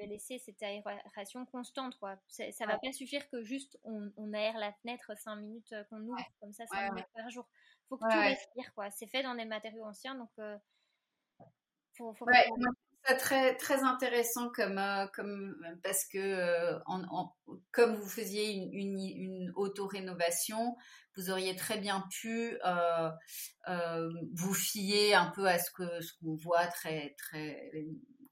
[0.00, 1.98] de laisser cette aération constante.
[1.98, 2.16] Quoi.
[2.28, 6.00] Ça ne va pas suffire que juste on, aère la fenêtre 5 minutes euh, qu'on
[6.00, 7.46] ouvre comme ça 5 minutes par jour.
[7.52, 8.72] Il faut que tout respire.
[8.92, 10.14] C'est fait dans des matériaux anciens.
[10.14, 10.30] Donc,
[11.98, 12.26] faut, faut
[13.18, 16.78] très très intéressant comme euh, comme parce que euh,
[17.72, 20.76] comme vous faisiez une, une, une auto rénovation
[21.16, 23.10] vous auriez très bien pu euh,
[24.34, 27.70] vous fier un peu à ce que ce qu'on voit très très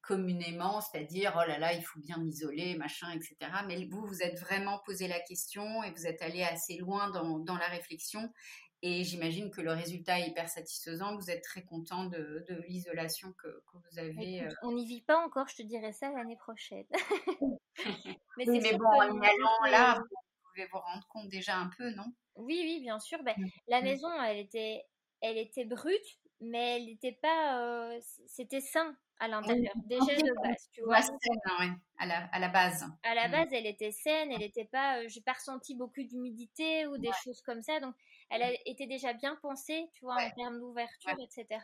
[0.08, 3.36] communément, c'est-à-dire oh là là, il faut bien m'isoler, machin, etc.
[3.66, 7.38] Mais vous, vous êtes vraiment posé la question et vous êtes allé assez loin dans,
[7.40, 8.32] dans la réflexion
[8.82, 11.16] et j'imagine que le résultat est hyper satisfaisant.
[11.16, 14.42] Vous êtes très content de, l'isolation que, vous avez.
[14.42, 14.50] Euh.
[14.62, 16.86] On n'y vit pas encore, je te dirais ça l'année prochaine.
[18.36, 22.06] mais, bon, en y allant là, vous pouvez vous rendre compte déjà un peu, non?
[22.36, 23.22] Oui, oui, bien sûr.
[23.24, 23.48] Ben, mmh.
[23.66, 23.84] La mmh.
[23.84, 24.82] maison, elle était,
[25.20, 27.60] elle était brute, mais elle n'était pas.
[27.60, 31.02] Euh, c'était sain à l'intérieur, déjà de base, tu vois?
[31.02, 32.86] Saine, à, la, à la base.
[33.02, 33.32] À la mmh.
[33.32, 35.00] base, elle était saine, elle n'était pas.
[35.00, 37.96] Euh, j'ai pas ressenti beaucoup d'humidité ou des choses comme ça, donc
[38.30, 41.60] elle a été déjà bien pensée, tu vois, en termes d'ouverture, etc.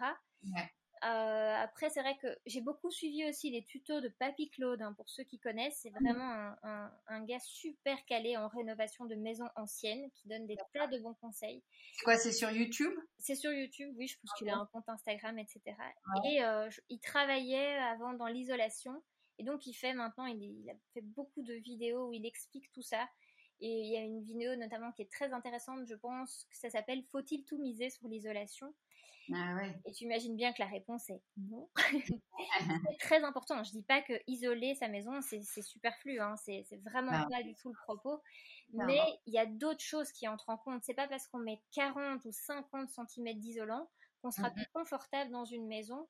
[1.05, 4.95] Euh, après, c'est vrai que j'ai beaucoup suivi aussi les tutos de Papy Claude, hein,
[4.95, 5.81] pour ceux qui connaissent.
[5.83, 6.03] C'est mmh.
[6.03, 10.99] vraiment un, gars super calé en rénovation de maisons anciennes qui donne des tas de
[10.99, 11.63] bons conseils.
[11.93, 12.93] C'est quoi, c'est sur YouTube?
[13.19, 15.77] C'est sur YouTube, oui, je pense qu'il a un compte Instagram, etc.
[16.25, 19.03] Et euh, il travaillait avant dans l'isolation.
[19.39, 22.83] Et donc, il fait maintenant, il, a fait beaucoup de vidéos où il explique tout
[22.83, 23.09] ça.
[23.61, 26.71] Et il y a une vidéo notamment qui est très intéressante, je pense, que ça
[26.71, 28.75] s'appelle Faut-il tout miser sur l'isolation?
[29.33, 31.69] Ah Et tu imagines bien que la réponse est non.
[32.91, 33.63] c'est très important.
[33.65, 36.21] Je dis pas que isoler sa maison, c'est superflu.
[36.21, 36.35] Hein.
[36.37, 38.21] C'est vraiment pas du tout le propos.
[38.73, 40.83] Mais il y a d'autres choses qui entrent en compte.
[40.85, 43.89] C'est pas parce qu'on met 40 ou 50 cm d'isolant
[44.21, 46.07] qu'on sera plus confortable dans une maison.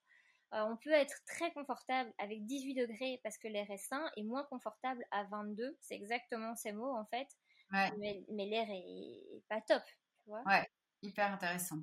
[0.54, 4.22] Euh, on peut être très confortable avec 18 degrés parce que l'air est sain et
[4.22, 5.76] moins confortable à 22.
[5.80, 7.26] C'est exactement ces mots en fait.
[7.98, 9.82] Mais, l'air est, pas top.
[10.22, 10.68] Tu vois ouais,
[11.02, 11.78] hyper intéressant.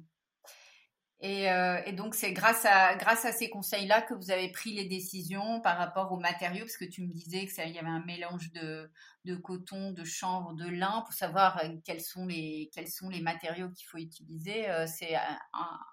[1.24, 4.86] Euh, et, donc, c'est grâce à, grâce à ces conseils-là que vous avez pris les
[4.86, 8.52] décisions par rapport aux matériaux, parce que tu me disais qu'il y avait un mélange
[8.54, 8.90] de,
[9.26, 13.22] de, coton, de chanvre, de lin, pour savoir euh, quels sont les, quels sont les
[13.22, 14.68] matériaux qu'il faut utiliser.
[14.70, 15.16] Euh, c'est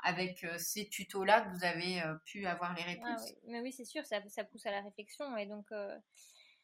[0.03, 3.23] avec ces tutos-là que vous avez pu avoir les ah réponses.
[3.27, 3.37] oui.
[3.49, 5.37] Mais oui, c'est sûr, ça, ça, pousse à la réflexion.
[5.37, 5.67] Et donc,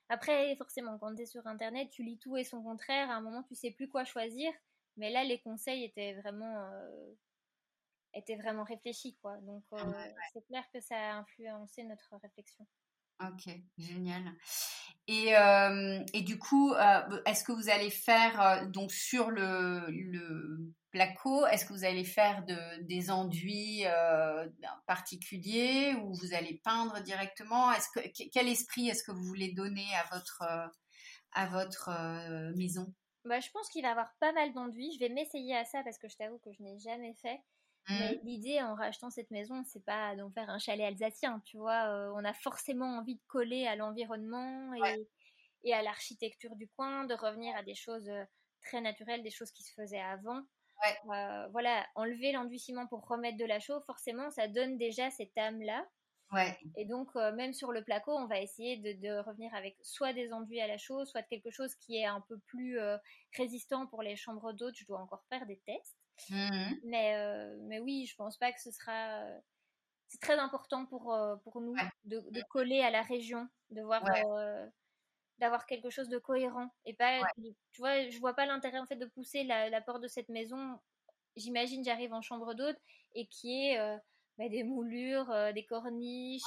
[0.08, 3.10] après, forcément, quand tu es sur Internet, tu lis tout et son contraire.
[3.10, 4.50] À un moment, tu sais plus quoi choisir.
[4.96, 6.70] Mais là, les conseils étaient vraiment
[8.14, 9.36] était vraiment réfléchi, quoi.
[9.38, 9.92] Donc, euh,
[10.32, 12.66] c'est clair que ça a influencé notre réflexion.
[13.20, 13.48] Ok,
[13.78, 14.22] génial.
[15.06, 20.72] Et, euh, et du coup, euh, est-ce que vous allez faire, donc sur le, le
[20.90, 23.84] placo, est-ce que vous allez faire de, des enduits
[24.86, 27.70] particuliers ou vous allez peindre directement?
[27.72, 28.00] Est-ce que,
[28.32, 30.42] Quel esprit est-ce que vous voulez donner à votre,
[31.32, 31.90] à votre
[32.56, 32.92] maison?
[33.24, 34.92] Bah, Je pense qu'il va avoir pas mal d'enduit.
[34.94, 37.40] Je vais m'essayer à ça parce que je t'avoue que je n'ai jamais fait.
[37.88, 38.26] Mais mmh.
[38.26, 42.12] l'idée en rachetant cette maison, c'est pas d'en faire un chalet alsacien, tu vois.
[42.14, 45.06] on a forcément envie de coller à l'environnement et,
[45.64, 48.10] et, à l'architecture du coin, de revenir à des choses
[48.62, 50.42] très naturelles, des choses qui se faisaient avant.
[50.82, 51.48] Ouais.
[51.52, 55.86] voilà, enlever l'enduit-ciment pour remettre de la chaux, forcément, ça donne déjà cette âme-là.
[56.32, 56.58] Ouais.
[56.76, 60.32] Et donc, même sur le placo, on va essayer de, de, revenir avec soit des
[60.32, 62.78] enduits à la chaux, soit quelque chose qui est un peu plus
[63.36, 64.74] résistant pour les chambres d'hôtes.
[64.76, 65.96] Je dois encore faire des tests.
[66.30, 69.20] Mmh mais, euh, mais oui, je pense pas que ce sera.
[69.22, 69.38] Euh,
[70.08, 74.04] c'est très important pour, euh, pour nous de, de, coller à la région, de voir.
[75.38, 77.20] d'avoir quelque chose de cohérent et pas
[77.72, 80.78] tu vois je vois pas l'intérêt en fait de pousser la, porte de cette maison
[81.34, 82.78] j'imagine j'arrive en chambre d'hôte
[83.16, 83.98] et qui est
[84.38, 86.40] bah, des moulures des corniches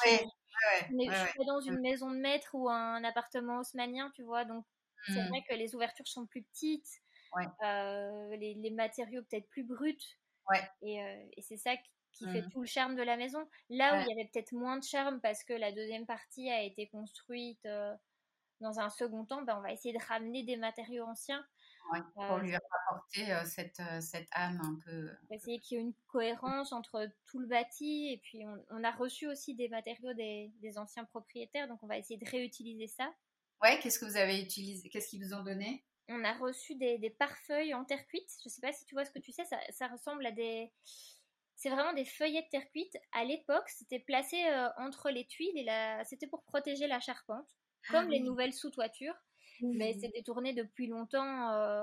[0.89, 1.82] mais je suis pas dans une mmh.
[1.82, 4.63] maison de maître ou un appartement haussmanien tu vois donc
[5.07, 5.28] c'est mmh.
[5.28, 7.01] vrai que les ouvertures sont plus petites
[7.63, 9.97] euh, les, matériaux peut-être plus bruts.
[10.82, 11.75] Et, euh, et c'est ça
[12.13, 12.49] qui fait mmh.
[12.49, 13.45] tout le charme de la maison.
[13.69, 16.63] Là où il y avait peut-être moins de charme parce que la deuxième partie a
[16.63, 17.93] été construite euh,
[18.61, 21.45] dans un second temps, ben on va essayer de ramener des matériaux anciens.
[22.15, 25.09] pour lui apporter cette, cette, âme un peu.
[25.23, 28.84] On va essayer qu'il y ait une cohérence entre tout le bâti et puis on,
[28.84, 32.88] a reçu aussi des matériaux des, des, anciens propriétaires, donc on va essayer de réutiliser
[32.88, 33.13] ça.
[33.61, 35.84] Ouais, qu'est-ce que vous avez utilisé Qu'est-ce qu'ils vous ont donné?
[36.10, 38.30] On a reçu des, des pare-feuilles en terre cuite.
[38.43, 40.72] Je sais pas si tu vois ce que tu sais, ça, ressemble à des.
[41.55, 42.95] C'est vraiment des feuillets de terre cuite.
[43.12, 46.03] À l'époque, c'était placé euh, entre les tuiles et la...
[46.05, 47.47] c'était pour protéger la charpente,
[47.89, 49.16] ah comme les nouvelles sous-toitures.
[49.62, 51.82] Mais c'est détourné depuis longtemps euh,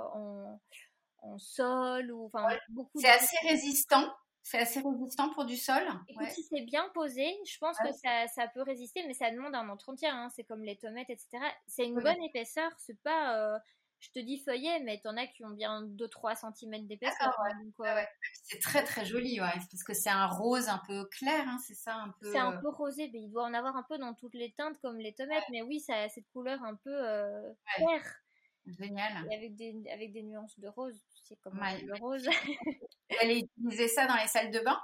[1.23, 1.39] en...
[1.39, 3.01] sol ou enfin beaucoup.
[3.01, 4.15] C'est assez résistant.
[4.43, 5.83] C'est assez résistant pour du sol.
[6.07, 9.55] Écoute, si c'est bien posé, je pense que ça, ça, peut résister, mais ça demande
[9.55, 10.15] un entretien.
[10.15, 10.29] Hein.
[10.37, 11.39] C'est comme les tomates, etc.
[11.67, 12.71] C'est une bonne épaisseur.
[12.79, 13.39] C'est pas.
[13.39, 13.59] Euh,
[14.05, 17.35] je te dis feuillet, mais t'en as qui ont bien 2-3 cm d'épaisseur.
[17.41, 18.05] Hein,
[18.43, 21.75] c'est très très joli, ouais, parce que c'est un rose un peu clair, hein, c'est
[21.75, 22.31] ça un peu.
[22.31, 24.53] C'est un euh peu rosé, mais il doit en avoir un peu dans toutes les
[24.53, 28.21] teintes comme les tomates, mais oui, ça a cette couleur un peu euh, claire.
[28.67, 29.27] Génial.
[29.33, 32.27] avec des, avec des nuances de rose, tu sais comme le rose.
[33.11, 34.81] Vous allez utiliser ça dans les salles de bain?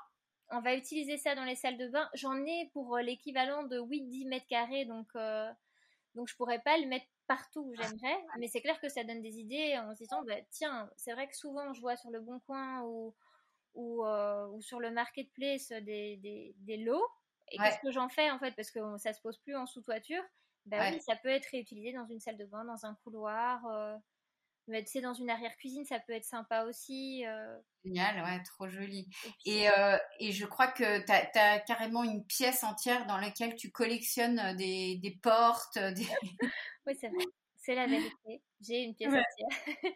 [0.51, 2.09] On va utiliser ça dans les salles de bain.
[2.15, 5.09] J'en ai pour euh, l'équivalent de 8-10 mètres carrés, donc,
[6.15, 9.23] donc je pourrais pas le mettre partout où j'aimerais, mais c'est clair que ça donne
[9.23, 12.21] des idées en se disant, bah, tiens, c'est vrai que souvent je vois sur le
[12.21, 13.15] Bon Coin ou,
[13.75, 17.07] ou, euh, ou sur le Marketplace des, des, des lots,
[17.53, 20.25] et qu'est-ce que j'en fais en fait, parce que ça se pose plus en sous-toiture,
[20.67, 23.97] bah oui, ça peut être réutilisé dans une salle de bain, dans un couloir, euh,
[24.71, 27.25] mais tu sais, dans une arrière-cuisine, ça peut être sympa aussi.
[27.27, 27.59] Euh.
[27.85, 29.09] Génial, ouais, trop joli.
[29.45, 33.71] Et, euh, et je crois que tu as, carrément une pièce entière dans laquelle tu
[33.71, 35.79] collectionnes des, des portes.
[35.79, 36.07] Des...
[36.87, 37.25] oui, c'est vrai.
[37.57, 38.43] C'est la vérité.
[38.61, 39.65] J'ai une pièce entière.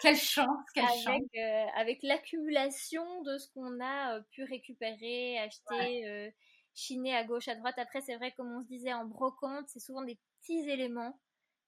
[0.00, 1.22] quelle chance, quelle avec, chance.
[1.36, 6.32] Euh, avec l'accumulation de ce qu'on a pu récupérer, acheter,
[6.74, 7.78] chiner à gauche, à droite.
[7.78, 11.18] Après, c'est vrai, comme on se disait en brocante, c'est souvent des petits éléments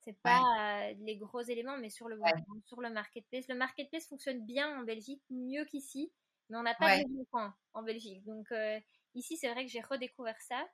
[0.05, 2.19] c'est pas les gros éléments, mais sur le,
[2.67, 3.47] sur le marketplace.
[3.49, 6.13] Le marketplace fonctionne bien en Belgique, mieux qu'ici,
[6.49, 8.25] mais on n'a pas de bon coin en Belgique.
[8.25, 8.53] Donc
[9.15, 10.65] ici, c'est vrai que j'ai redécouvert ça.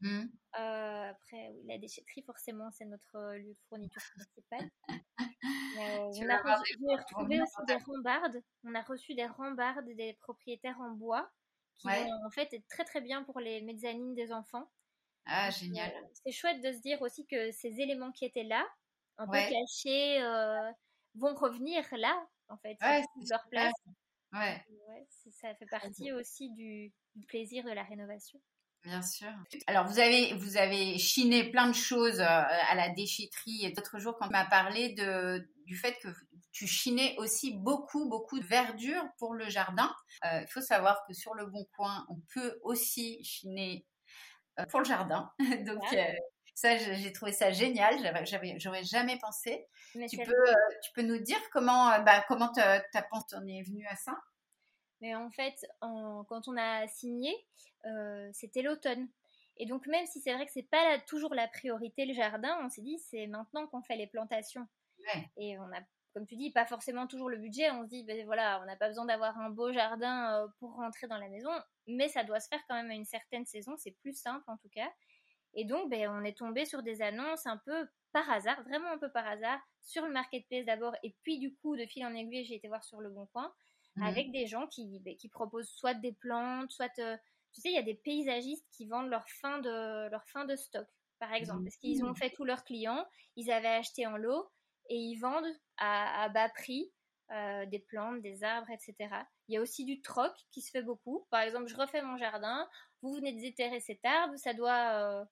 [0.00, 0.24] Mmh.
[0.52, 4.70] après, oui, la déchetterie, forcément, c'est notre lieu de fourniture principal.
[5.78, 8.42] on a retrouvé aussi des rambardes.
[8.64, 11.30] On a reçu des rambardes des propriétaires en bois
[11.76, 14.70] qui en fait être très très bien pour les mezzanines des enfants.
[15.26, 15.92] Ah, génial.
[16.12, 18.66] c'est chouette de se dire aussi que ces éléments qui étaient là,
[19.18, 20.70] un peu cachés, euh,
[21.14, 23.72] vont revenir là, en fait, ouais, leur place.
[24.32, 24.64] Ouais.
[25.30, 26.92] ça fait partie aussi du,
[27.28, 28.40] plaisir de la rénovation.
[28.82, 29.32] Bien sûr.
[29.66, 33.98] Alors vous avez vous avez chiné plein de choses euh, à la déchetterie et d'autres
[33.98, 36.08] jours quand tu m'as parlé de du fait que
[36.52, 39.90] tu chinais aussi beaucoup beaucoup de verdure pour le jardin.
[40.26, 43.93] Euh, il faut savoir que sur le Bon Coin, on peut aussi chiner euh,
[44.68, 45.30] pour le jardin.
[45.66, 46.04] Donc euh,
[46.54, 47.96] ça, j'ai trouvé ça génial.
[48.56, 49.66] J'aurais jamais pensé.
[49.92, 53.86] tu peux, euh, tu peux nous dire comment, bah, comment ta pensée en est venue
[53.86, 54.16] à ça?
[55.00, 57.34] Mais en fait, quand on a signé,
[58.32, 59.08] c'était l'automne.
[59.56, 62.68] Et donc même si c'est vrai que c'est pas toujours la priorité le jardin, on
[62.68, 64.66] s'est dit c'est maintenant qu'on fait les plantations.
[65.36, 65.80] Et on a
[66.14, 67.70] comme tu dis, pas forcément toujours le budget.
[67.72, 70.74] On se dit, ben voilà, on n'a pas besoin d'avoir un beau jardin euh, pour
[70.76, 71.50] rentrer dans la maison,
[71.86, 73.74] mais ça doit se faire quand même à une certaine saison.
[73.76, 74.90] C'est plus simple en tout cas.
[75.54, 78.98] Et donc, ben, on est tombé sur des annonces un peu par hasard, vraiment un
[78.98, 82.44] peu par hasard, sur le marketplace d'abord, et puis du coup, de fil en aiguille,
[82.44, 83.52] j'ai été voir sur le Bon Coin,
[83.96, 84.02] mmh.
[84.02, 87.16] avec des gens qui, ben, qui proposent soit des plantes, soit, euh,
[87.52, 90.56] tu sais, il y a des paysagistes qui vendent leur fin de, leur fin de
[90.56, 90.86] stock,
[91.18, 91.64] par exemple, mmh.
[91.64, 93.04] parce qu'ils ont fait tous leurs clients,
[93.36, 94.48] ils avaient acheté en lot,
[94.88, 96.92] et ils vendent à, bas prix
[97.30, 98.94] euh, des plantes, des arbres, etc.
[99.48, 101.26] Il y a aussi du troc qui se fait beaucoup.
[101.30, 102.68] Par exemple, je refais mon jardin,
[103.02, 105.24] vous venez de déterrer cet arbre, ça doit, euh,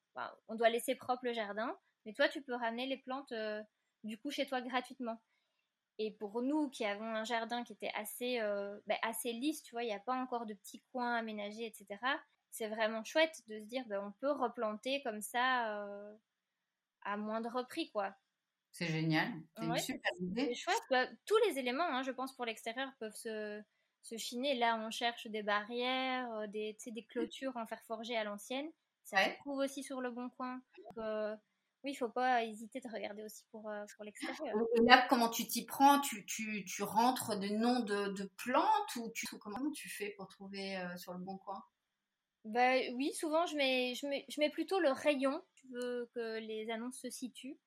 [0.48, 3.62] on doit laisser propre le jardin, mais toi, tu peux ramener les plantes euh,
[4.04, 5.20] du coup chez toi gratuitement.
[5.98, 8.38] Et pour nous qui avons un jardin qui était assez,
[8.86, 12.00] ben, assez lisse, tu vois, il n'y a pas encore de petits coins aménagés, etc.
[12.50, 15.84] C'est vraiment chouette de se dire, ben, on peut replanter comme ça
[17.04, 18.16] à moindre prix, quoi.
[18.72, 19.30] C'est génial.
[19.56, 20.54] C'est une super idée.
[20.54, 20.80] Chouette.
[20.90, 23.62] Bah, tous les éléments, hein, je pense, pour l'extérieur peuvent se,
[24.02, 24.54] se chiner.
[24.54, 28.68] Là, on cherche des barrières, euh, des, des clôtures en fer forgé à l'ancienne.
[29.04, 30.62] Ça se trouve aussi sur le bon coin.
[30.96, 31.36] Euh,
[31.84, 34.56] oui, il faut pas hésiter de regarder aussi pour, euh, pour l'extérieur.
[34.86, 36.00] là, comment tu t'y prends?
[36.00, 40.28] Tu, tu, tu, rentres des noms de, de plantes ou tu, comment tu fais pour
[40.28, 41.62] trouver sur le bon coin?
[42.44, 45.42] Bah, Oui, souvent, je mets, je, mets, je mets plutôt le rayon.
[45.56, 47.58] Tu veux que les annonces se situent.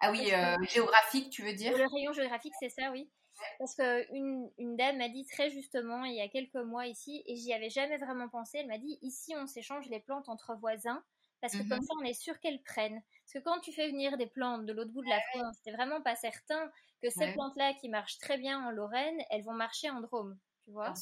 [0.00, 1.76] Ah oui, euh, géographique, tu veux dire?
[1.76, 3.10] Le rayon géographique, c'est ça, oui.
[3.58, 7.36] Parce qu'une une dame m'a dit très justement, il y a quelques mois ici, et
[7.36, 11.02] j'y avais jamais vraiment pensé, elle m'a dit, ici on s'échange les plantes entre voisins,
[11.40, 11.84] parce que comme mhm.
[11.84, 13.02] ça on est sûr qu'elles prennent.
[13.24, 15.72] Parce que quand tu fais venir des plantes de l'autre bout de la France, c'est
[15.72, 16.70] vraiment pas certain
[17.02, 20.70] que ces plantes-là qui marchent très bien en Lorraine, elles vont marcher en Drôme, tu
[20.70, 20.92] vois.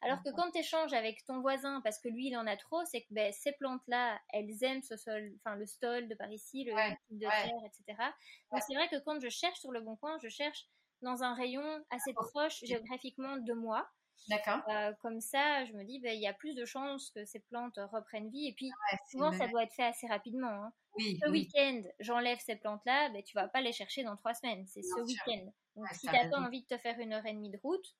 [0.00, 2.84] Alors que quand tu échanges avec ton voisin, parce que lui il en a trop,
[2.84, 6.64] c'est que ben, ces plantes-là, elles aiment ce sol, enfin le stol de par ici,
[6.64, 6.72] le
[7.08, 8.10] type de terre, etc.
[8.50, 10.66] Donc c'est vrai que quand je cherche sur le bon coin, je cherche
[11.02, 13.88] dans un rayon assez proche géographiquement de moi.
[14.28, 14.60] D'accord.
[14.68, 17.40] Euh, comme ça, je me dis, ben, il y a plus de chances que ces
[17.40, 18.48] plantes reprennent vie.
[18.48, 18.70] Et puis,
[19.10, 20.46] souvent, ça doit être fait assez rapidement.
[20.46, 20.72] Hein.
[20.96, 24.64] Oui, ce week-end, j'enlève ces plantes-là, ben, tu vas pas les chercher dans trois semaines.
[24.66, 25.50] C'est ce week-end.
[25.76, 27.96] Donc, si tu n'as pas envie de te faire une heure et demie de route,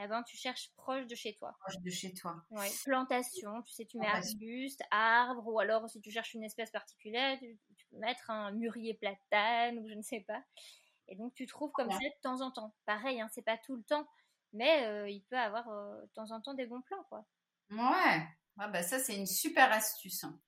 [0.00, 1.56] eh ben, tu cherches proche de chez toi.
[1.60, 2.44] Proche de chez toi.
[2.50, 2.68] Ouais.
[2.84, 7.38] Plantation, tu sais, tu mets arbuste, arbre, ou alors si tu cherches une espèce particulière,
[7.38, 7.58] tu,
[7.90, 10.42] peux mettre un mûrier platane ou je ne sais pas.
[11.08, 12.74] Et donc tu trouves comme ça de temps en temps.
[12.86, 14.06] Pareil, hein, c'est pas tout le temps,
[14.52, 17.26] mais euh, il peut avoir euh, de temps en temps des bons plans, quoi.
[17.70, 18.28] Ouais,
[18.60, 20.24] ah bah ça, c'est une super astuce.
[20.24, 20.38] Hein.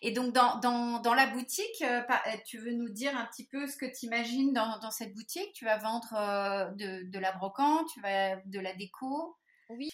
[0.00, 3.46] Et donc, dans, dans, dans la boutique, euh, euh, tu veux nous dire un petit
[3.46, 5.52] peu ce que tu imagines dans, dans, cette boutique?
[5.52, 9.36] Tu vas vendre euh, de, de, la brocante, tu vas de la déco?
[9.68, 9.90] Oui,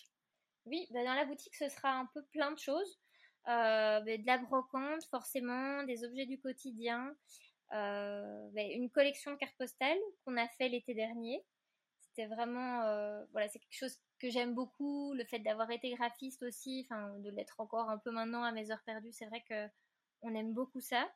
[0.66, 3.00] oui bah dans la boutique, ce sera un peu plein de choses.
[3.44, 7.14] Bah de la brocante, forcément, des objets du quotidien,
[7.70, 11.44] bah une collection de cartes postales qu'on a fait l'été dernier.
[12.16, 12.80] C'était vraiment,
[13.32, 17.28] voilà, c'est quelque chose que j'aime beaucoup, le fait d'avoir été graphiste aussi, enfin de
[17.30, 19.68] l'être encore un peu maintenant à mes heures perdues, c'est vrai que
[20.22, 21.06] on aime beaucoup ça.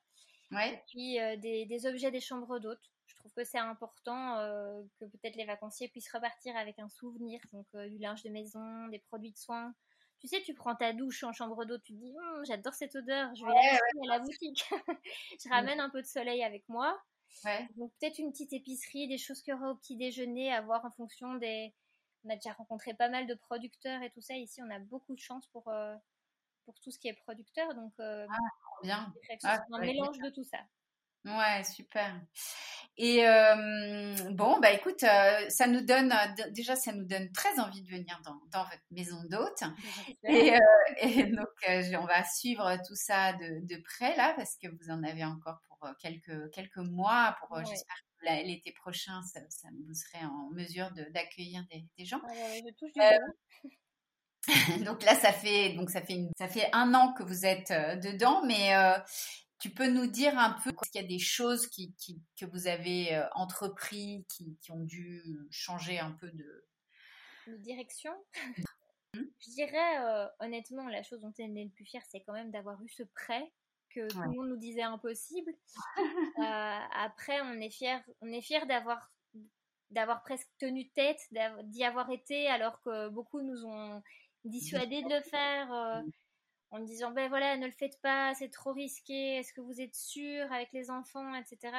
[0.51, 0.74] Ouais.
[0.74, 2.90] Et puis euh, des, des, objets des chambres d'hôtes.
[3.07, 7.40] Je trouve que c'est important euh, que peut-être les vacanciers puissent repartir avec un souvenir,
[7.53, 9.74] donc euh, du linge de maison, des produits de soins.
[10.20, 12.94] Tu sais, tu prends ta douche en chambre d'eau, tu te dis, hum, j'adore cette
[12.94, 14.64] odeur, je vais ouais, la à la boutique.
[15.42, 17.01] je ramène un peu de soleil avec moi.
[17.45, 17.68] Ouais.
[17.76, 20.85] Donc peut-être une petite épicerie, des choses qu'il y aura au petit déjeuner à voir
[20.85, 21.72] en fonction des,
[22.24, 24.35] on a déjà rencontré pas mal de producteurs et tout ça.
[24.35, 25.95] Ici, on a beaucoup de chance pour, euh,
[26.64, 27.74] pour tout ce qui est producteur.
[27.74, 28.37] Donc, euh, ah,
[28.83, 29.14] bien.
[29.45, 30.59] Ah, un mélange de tout ça.
[31.25, 32.21] Ouais, super.
[32.97, 36.12] Et euh, bon, bah écoute, ça nous donne
[36.51, 39.62] déjà, ça nous donne très envie de venir dans, dans votre maison d'hôte.
[40.25, 40.53] Et,
[41.03, 41.49] et, donc,
[41.99, 45.61] on va suivre tout ça de, de, près là, parce que vous en avez encore
[45.68, 49.41] pour quelques quelques mois, pour j'espère l'été prochain, ça,
[49.87, 51.64] vous serez en mesure d'accueillir
[51.97, 52.21] des, gens.
[52.29, 53.18] Euh,
[54.85, 57.97] donc là, ça fait donc ça fait ça fait un an que vous êtes euh,
[57.97, 58.99] dedans, mais euh,
[59.61, 61.95] tu peux nous dire un peu est-ce qu'il y a des choses qui,
[62.39, 66.67] que vous avez entrepris qui, qui, ont dû changer un peu de,
[67.47, 68.13] de direction?
[69.13, 69.23] Mmh.
[69.41, 72.81] Je dirais honnêtement, la chose dont elle est le plus fière, c'est quand même d'avoir
[72.81, 73.53] eu ce prêt
[73.91, 75.53] que tout le monde nous disait impossible.
[76.39, 79.11] Euh, après, on est fier, on est fier d'avoir
[79.91, 81.21] d'avoir presque tenu tête,
[81.65, 84.03] d'y avoir été, alors que beaucoup nous ont
[84.45, 86.01] dissuadé de le faire, euh,
[86.70, 89.94] en disant ben voilà, ne le faites pas, c'est trop risqué, est-ce que vous êtes
[89.94, 91.72] sûr avec les enfants, etc.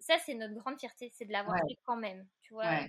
[0.00, 2.80] Ça, c'est notre grande fierté, c'est de l'avoir fait quand même, tu vois,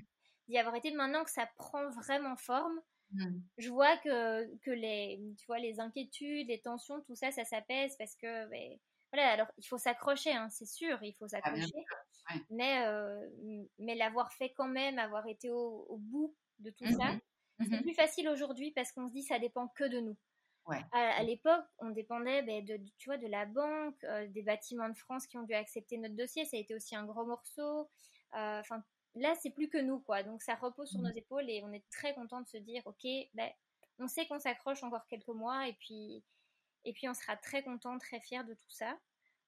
[0.48, 0.92] d'y avoir été.
[0.92, 3.40] Maintenant que ça prend vraiment forme, Mmh.
[3.58, 7.96] Je vois que, que les, tu vois, les inquiétudes, les tensions, tout ça, ça s'apaise
[7.98, 8.78] parce que, ben,
[9.14, 11.86] voilà, alors il faut s'accrocher, hein, c'est sûr, il faut ah, s'accrocher.
[12.50, 13.28] Mais, euh,
[13.78, 17.22] mais l'avoir fait quand même, avoir été au, bout de tout ça, mmh
[17.58, 20.18] c'est mmh plus facile aujourd'hui parce qu'on se dit ça dépend que de nous.
[20.92, 24.98] À, l'époque, on dépendait ben, de, tu vois, de la banque, euh, des bâtiments de
[24.98, 26.46] France qui ont dû accepter notre dossier.
[26.46, 27.90] Ça a été aussi un gros morceau.
[28.36, 28.62] Euh,
[29.16, 30.24] là, c'est plus que nous, quoi.
[30.24, 31.08] Donc, ça repose sur mmh.
[31.08, 33.50] nos épaules et on est très content de se dire, ok, ben,
[34.00, 36.24] on sait qu'on s'accroche encore quelques mois et puis,
[36.84, 38.98] et puis on sera très content, très fier de tout ça.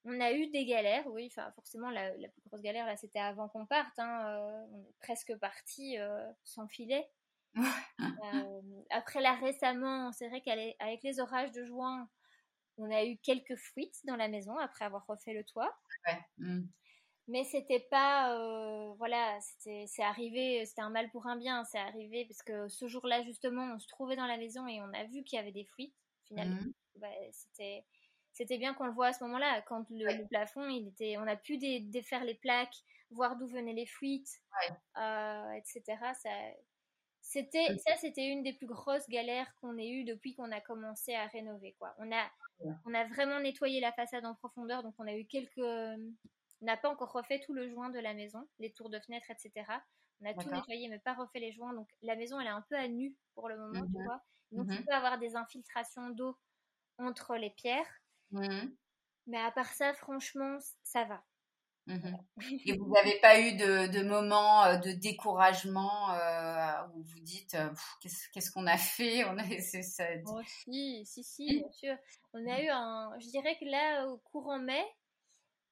[0.05, 1.27] On a eu des galères, oui.
[1.31, 3.97] Enfin, forcément, la, plus grosse galère, là, c'était avant qu'on parte.
[3.97, 5.97] Hein, on est presque parti
[6.43, 7.09] sans filet.
[8.89, 12.09] Après, là, récemment, c'est vrai qu'avec les orages de juin,
[12.77, 15.75] on a eu quelques fuites dans la maison après avoir refait le toit.
[16.05, 16.19] Ouais.
[16.37, 16.67] Mmh.
[17.29, 22.25] Mais c'était pas, euh, voilà, c'est arrivé, c'était un mal pour un bien, c'est arrivé
[22.25, 25.23] parce que ce jour-là justement, on se trouvait dans la maison et on a vu
[25.23, 25.95] qu'il y avait des fuites.
[26.23, 26.73] Finalement, mmh.
[26.95, 27.85] bah, c'était
[28.37, 31.35] c'était bien qu'on le voit à ce moment-là, quand le, plafond, il était, on a
[31.35, 32.75] pu défaire les plaques,
[33.09, 34.29] voir d'où venaient les fuites,
[34.95, 35.97] euh, etc.
[36.13, 36.29] Ça,
[37.27, 41.13] c'était, ça, c'était une des plus grosses galères qu'on ait eues depuis qu'on a commencé
[41.13, 41.75] à rénover.
[41.77, 41.93] Quoi.
[41.97, 42.25] On, a,
[42.85, 45.57] on a vraiment nettoyé la façade en profondeur, donc on a eu quelques.
[45.57, 49.29] On n'a pas encore refait tout le joint de la maison, les tours de fenêtre,
[49.29, 49.65] etc.
[50.21, 51.73] On a tout nettoyé, mais pas refait les joints.
[51.73, 54.21] Donc la maison, elle est un peu à nu pour le moment, tu mmh vois.
[54.53, 56.37] Donc il mmh peut avoir des infiltrations d'eau
[56.97, 58.01] entre les pierres.
[58.31, 61.21] Mais à part ça, franchement, ça va.
[62.65, 67.57] Et vous n'avez pas eu de, de moments euh, de découragement euh, où vous dites
[68.01, 69.23] qu'est-ce qu'on a fait?
[69.25, 70.05] On a, ça...
[70.25, 71.95] oh, si, si, si, bien sûr.
[72.33, 73.11] On a eu un.
[73.19, 74.83] Je dirais que là, au courant mai,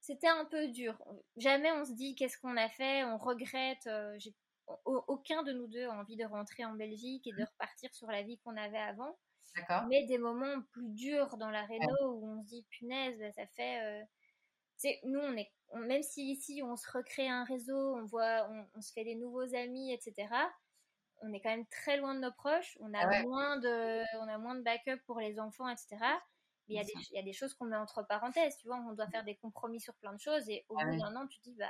[0.01, 1.01] c'était un peu dur.
[1.37, 3.87] Jamais on se dit qu'est-ce qu'on a fait, on regrette.
[3.87, 4.17] Euh,
[4.85, 8.23] aucun de nous deux a envie de rentrer en Belgique et de repartir sur la
[8.23, 9.15] vie qu'on avait avant.
[9.87, 13.47] Mais des moments plus durs dans la réno où on se dit punaise, bah, ça
[13.55, 14.05] fait
[15.03, 15.51] nous, on est,
[15.87, 19.55] même si ici on se recrée un réseau, on voit, on, se fait des nouveaux
[19.55, 20.27] amis, etc.
[21.21, 22.77] On est quand même très loin de nos proches.
[22.81, 25.97] On a ah moins de, on a moins de backup pour les enfants, etc.
[26.67, 28.67] Mais il y, a des, il y a des choses qu'on met entre parenthèses, tu
[28.67, 28.77] vois.
[28.77, 31.27] On doit faire des compromis sur plein de choses et au ah bout d'un an,
[31.27, 31.69] tu te dis, bah,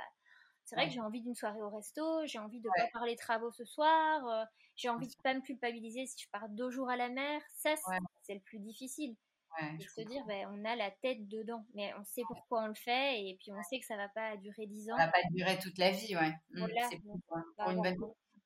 [0.64, 3.14] c'est vrai que j'ai envie d'une soirée au resto, j'ai envie de ne pas parler
[3.14, 4.44] travaux ce soir, euh,
[4.74, 7.40] j'ai envie de pas me culpabiliser si je pars deux jours à la mer.
[7.54, 7.74] Ça,
[8.22, 9.16] c'est le plus difficile
[9.78, 12.74] et se dire, ben, on a la tête dedans, mais on sait pourquoi on le
[12.74, 14.96] fait et puis on sait que ça va pas durer dix ans.
[14.96, 16.32] Ça va pas durer toute la vie, ouais.
[16.50, 16.66] Mmh,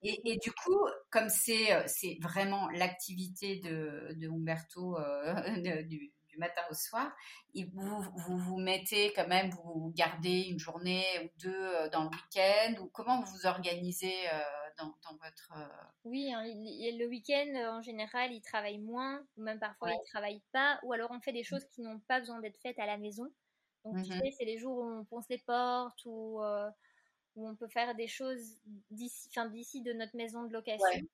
[0.02, 5.34] et, et, du coup, comme c'est euh, c'est vraiment l'activité de, de Umberto euh,
[5.84, 7.12] du, du, matin au soir,
[7.74, 12.08] vous, vous vous mettez quand même, vous gardez une journée ou deux euh, dans le
[12.08, 14.14] week-end ou comment vous vous organisez
[14.78, 15.52] dans, votre...
[16.04, 20.42] Oui, hein, le week-end, en général, il travaille moins, ou même parfois il il travaille
[20.52, 22.96] pas, ou alors on fait des choses qui n'ont pas besoin d'être faites à la
[22.96, 23.30] maison.
[23.84, 26.40] Donc, tu mmh sais, c'est les jours où on ponce les portes, ou
[27.36, 28.58] où on peut faire des choses
[28.90, 31.06] d'ici de notre maison de location.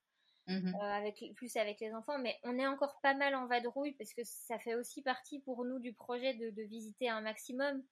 [0.48, 4.14] Mmh avec, plus avec les enfants, mais on est encore pas mal en vadrouille parce
[4.14, 7.82] que ça fait aussi partie pour nous du projet de, de visiter un maximum.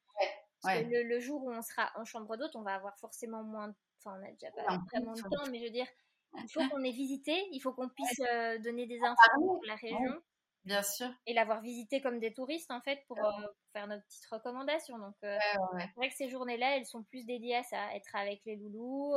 [0.62, 3.74] Le, le, jour où on sera en chambre d'hôte, on va avoir forcément moins
[4.04, 5.86] Enfin, on n'a déjà pas vraiment de temps, mais je veux dire,
[6.34, 9.76] il faut qu'on ait visité, il faut qu'on puisse euh, donner des infos sur la
[9.76, 10.22] région.
[10.64, 11.08] Bien sûr.
[11.26, 14.98] Et l'avoir visité comme des touristes, en fait, pour, euh, faire nos petites recommandations.
[14.98, 15.38] Donc, euh,
[15.78, 19.14] c'est vrai que ces journées-là, elles sont plus dédiées à ça, être avec les loulous,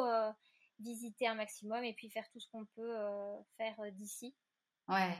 [0.79, 2.95] visiter un maximum et puis faire tout ce qu'on peut
[3.57, 4.35] faire d'ici.
[4.87, 5.17] Ouais.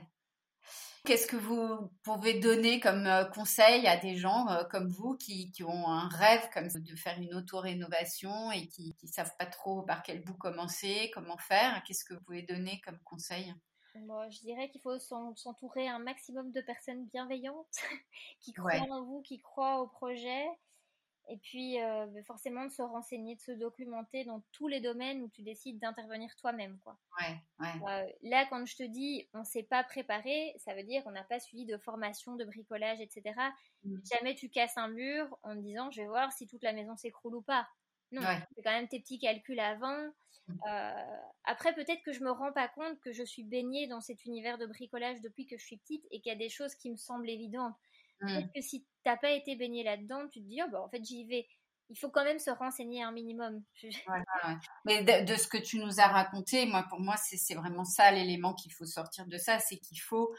[1.05, 5.53] Qu'est-ce que vous pouvez donner comme euh, conseil à des gens euh, comme vous qui,
[5.63, 10.03] ont un rêve comme de faire une auto-rénovation et qui ne savent pas trop par
[10.03, 11.81] quel bout commencer, comment faire?
[11.85, 13.53] Qu'est-ce que vous pouvez donner comme conseil?
[14.05, 17.67] Moi, je dirais qu'il faut s'entourer un maximum de personnes bienveillantes
[18.39, 20.47] qui croient en vous, qui croient au projet
[21.29, 25.21] et puis, euh, bah, forcément, de se renseigner, de se documenter dans tous les domaines
[25.21, 26.77] où tu décides d'intervenir toi-même.
[26.83, 26.97] Quoi.
[27.19, 27.89] Ouais, ouais.
[27.89, 31.11] Euh, là, quand je te dis on ne s'est pas préparé, ça veut dire qu'on
[31.11, 33.35] n'a pas suivi de formation, de bricolage, etc.
[33.83, 33.97] Mmh.
[34.11, 36.95] Jamais tu casses un mur en te disant je vais voir si toute la maison
[36.95, 37.67] s'écroule ou pas.
[38.11, 38.21] Non,
[38.55, 39.97] c'est quand même tes petits calculs avant.
[40.47, 40.53] Mmh.
[40.69, 44.25] Euh, après, peut-être que je me rends pas compte que je suis baignée dans cet
[44.25, 46.89] univers de bricolage depuis que je suis petite et qu'il y a des choses qui
[46.89, 47.75] me semblent évidentes.
[48.19, 48.51] Peut-être mmh.
[48.55, 51.25] que si t'as pas été baigné là-dedans, tu te dis, oh, bah, en fait, j'y
[51.25, 51.47] vais.
[51.89, 53.63] Il faut quand même se renseigner un minimum.
[54.85, 58.53] Mais de, ce que tu nous as raconté, moi, pour moi, c'est vraiment ça l'élément
[58.53, 60.33] qu'il faut sortir de ça, c'est qu'il faut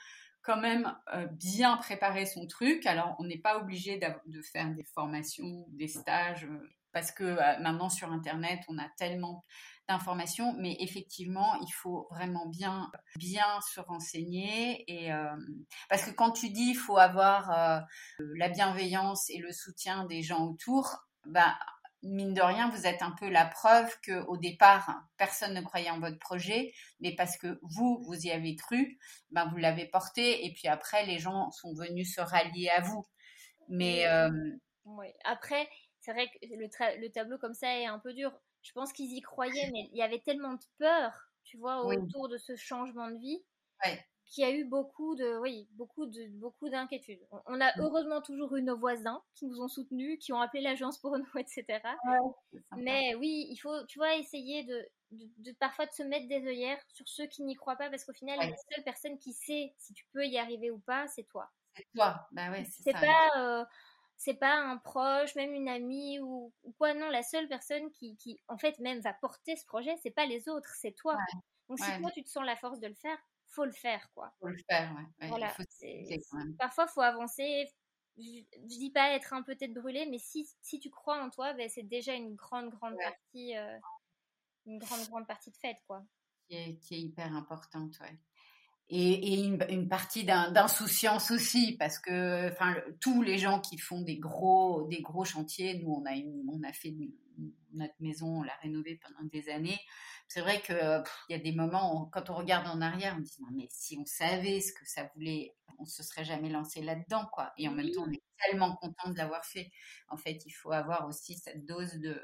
[0.49, 2.87] quand même euh, bien préparer son truc.
[2.87, 7.59] Alors, on n'est pas obligé de faire des formations, des stages, euh, parce que euh,
[7.61, 9.45] maintenant sur Internet, on a tellement
[9.91, 14.85] d'informations, mais effectivement, il faut vraiment bien, bien se renseigner.
[14.87, 15.11] Et,
[15.89, 17.87] parce que quand tu dis il faut avoir
[18.19, 21.57] la bienveillance et le soutien des gens autour, bah,
[22.03, 25.91] mine de rien, vous êtes un peu la preuve que au départ, personne ne croyait
[25.91, 28.99] en votre projet, mais parce que vous, vous y avez cru,
[29.31, 33.05] ben vous l'avez porté, et puis après, les gens sont venus se rallier à vous.
[33.69, 34.07] Mais
[34.85, 35.07] oui.
[35.25, 35.69] après,
[36.01, 38.33] c'est vrai que le, le, tableau comme ça est un peu dur.
[38.63, 41.13] Je pense qu'ils y croyaient, mais il y avait tellement de peur,
[41.45, 43.43] tu vois, autour de ce changement de vie,
[44.37, 47.21] y a eu beaucoup de, oui, beaucoup de, beaucoup d'inquiétudes.
[47.47, 50.99] On, a heureusement toujours eu nos voisins qui nous ont soutenus, qui ont appelé l'agence
[50.99, 51.81] pour nous, etc.
[52.77, 56.81] Mais oui, il faut, tu vois, essayer de, de, parfois de se mettre des œillères
[56.89, 59.95] sur ceux qui n'y croient pas, parce qu'au final, la seule personne qui sait si
[59.95, 61.51] tu peux y arriver ou pas, c'est toi.
[61.75, 63.31] C'est toi, bah ouais, c'est pas.
[63.39, 63.65] Euh,
[64.21, 66.93] c'est pas un proche, même une amie ou, quoi.
[66.93, 70.27] Non, la seule personne qui, qui, en fait, même va porter ce projet, c'est pas
[70.27, 71.17] les autres, c'est toi.
[71.69, 73.17] Donc, si toi, tu te sens la force de le faire,
[73.59, 74.33] faut le faire, quoi.
[74.41, 75.29] Faut le faire, ouais.
[75.29, 75.53] voilà.
[75.83, 77.69] Il Parfois, faut avancer.
[78.17, 78.23] Je,
[78.53, 81.55] je, dis pas être un peu tête brûlée, mais si, si tu crois en toi,
[81.55, 83.79] ben, c'est déjà une grande, grande partie, euh,
[84.67, 86.05] une grande, grande partie de fête, quoi.
[86.49, 88.19] Qui est, qui est hyper importante, ouais
[88.91, 94.01] et, et une, une, partie d'insouciance aussi parce que enfin tous les gens qui font
[94.01, 96.95] des gros des gros chantiers nous on a une, on a fait
[97.73, 99.79] notre maison on l'a rénovée pendant des années.
[100.27, 103.21] C'est vrai que il y a des moments où, quand on regarde en arrière on
[103.21, 106.83] dit non mais si on savait ce que ça voulait on se serait jamais lancé
[106.83, 107.53] là-dedans quoi.
[107.59, 109.71] Et en même temps on est tellement content de l'avoir fait.
[110.09, 112.21] En fait il faut avoir aussi cette dose de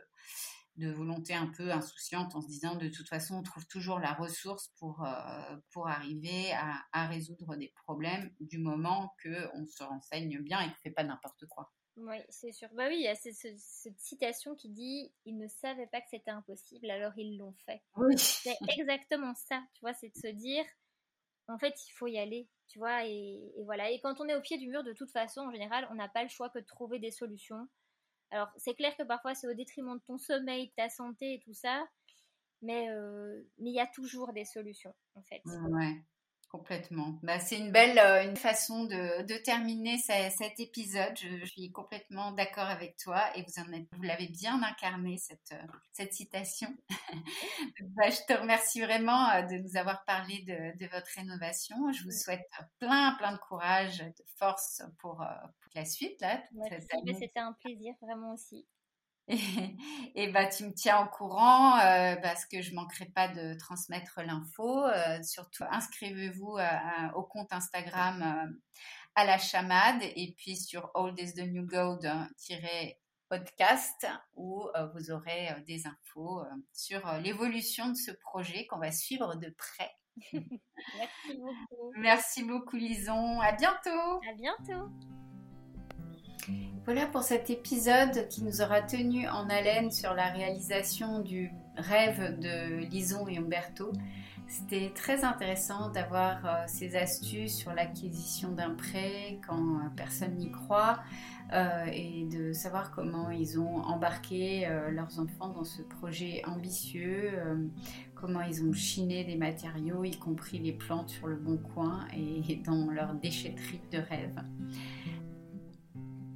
[0.77, 4.13] de volonté un peu insouciante en se disant de toute façon on trouve toujours la
[4.13, 10.41] ressource pour, euh, pour arriver à, à, résoudre des problèmes du moment qu'on se renseigne
[10.41, 11.71] bien et qu'on ne fait pas n'importe quoi.
[11.97, 12.69] Oui, c'est sûr.
[12.73, 16.09] Bah oui, il y a cette, cette, citation qui dit ils ne savaient pas que
[16.11, 17.83] c'était impossible, alors ils l'ont fait.
[17.97, 18.19] Oui.
[18.19, 20.65] C'est exactement ça, tu vois, c'est de se dire
[21.49, 23.91] en fait, il faut y aller, tu vois, et, et, voilà.
[23.91, 26.09] Et quand on est au pied du mur, de toute façon, en général, on n'a
[26.09, 27.69] pas le choix que de trouver des solutions.
[28.35, 31.41] Alors, c'est clair que parfois c'est au détriment de ton sommeil, de ta santé et
[31.45, 31.87] tout ça,
[32.63, 35.41] mais euh, il y a toujours des solutions en fait.
[36.55, 37.19] Complètement.
[37.25, 41.13] Bah, c'est une belle euh, une façon de, de terminer cet épisode.
[41.17, 45.51] Je, suis complètement d'accord avec toi et vous en êtes, vous l'avez bien incarné cette,
[45.51, 46.69] euh, cette citation.
[47.97, 51.91] bah, je te remercie vraiment euh, de nous avoir parlé de, de, votre rénovation.
[51.91, 52.49] Je vous souhaite
[52.79, 56.41] plein plein de courage, de force pour, pour la suite là.
[57.19, 58.65] C'était un plaisir vraiment aussi.
[60.15, 64.21] Et, bah, tu me tiens au courant euh, parce que je manquerai pas de transmettre
[64.23, 64.85] l'info.
[64.85, 68.55] Euh, surtout, inscrivez-vous euh, au compte Instagram
[69.15, 72.11] à la chamade et puis sur Old is the New Gold
[73.31, 74.07] podcast
[74.37, 79.91] où vous aurez des infos sur l'évolution de ce projet qu'on va suivre de près.
[80.33, 81.93] Merci beaucoup.
[81.97, 83.41] Merci beaucoup Lison.
[83.41, 84.21] À bientôt.
[84.29, 84.91] À bientôt.
[86.85, 92.39] Voilà pour cet épisode qui nous aura tenu en haleine sur la réalisation du rêve
[92.39, 93.93] de Lison et Umberto.
[94.47, 100.51] C'était très intéressant d'avoir euh, ces astuces sur l'acquisition d'un prêt quand euh, personne n'y
[100.51, 101.01] croit
[101.53, 107.33] euh, et de savoir comment ils ont embarqué leurs enfants dans ce projet ambitieux,
[108.15, 112.57] comment ils ont chiné des matériaux, y compris les plantes sur le bon coin et
[112.57, 114.41] dans leur déchetterie de rêve.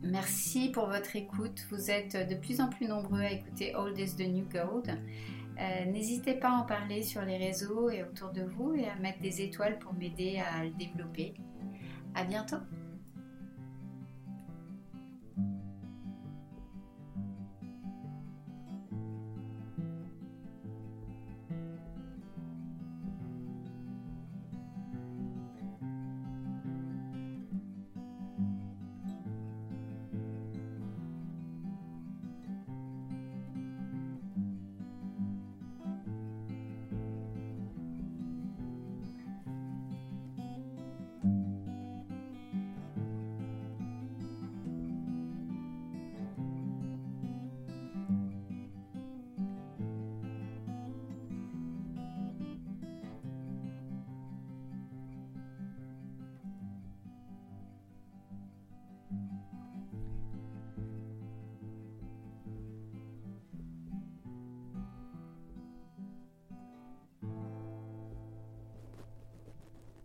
[0.02, 1.66] Merci pour votre écoute.
[1.70, 4.96] Vous êtes de plus en plus nombreux à écouter Old is the New Gold.
[5.60, 8.94] Euh, n'hésitez pas à en parler sur les réseaux et autour de vous et à
[8.96, 11.34] mettre des étoiles pour m'aider à le développer.
[12.14, 12.58] À bientôt!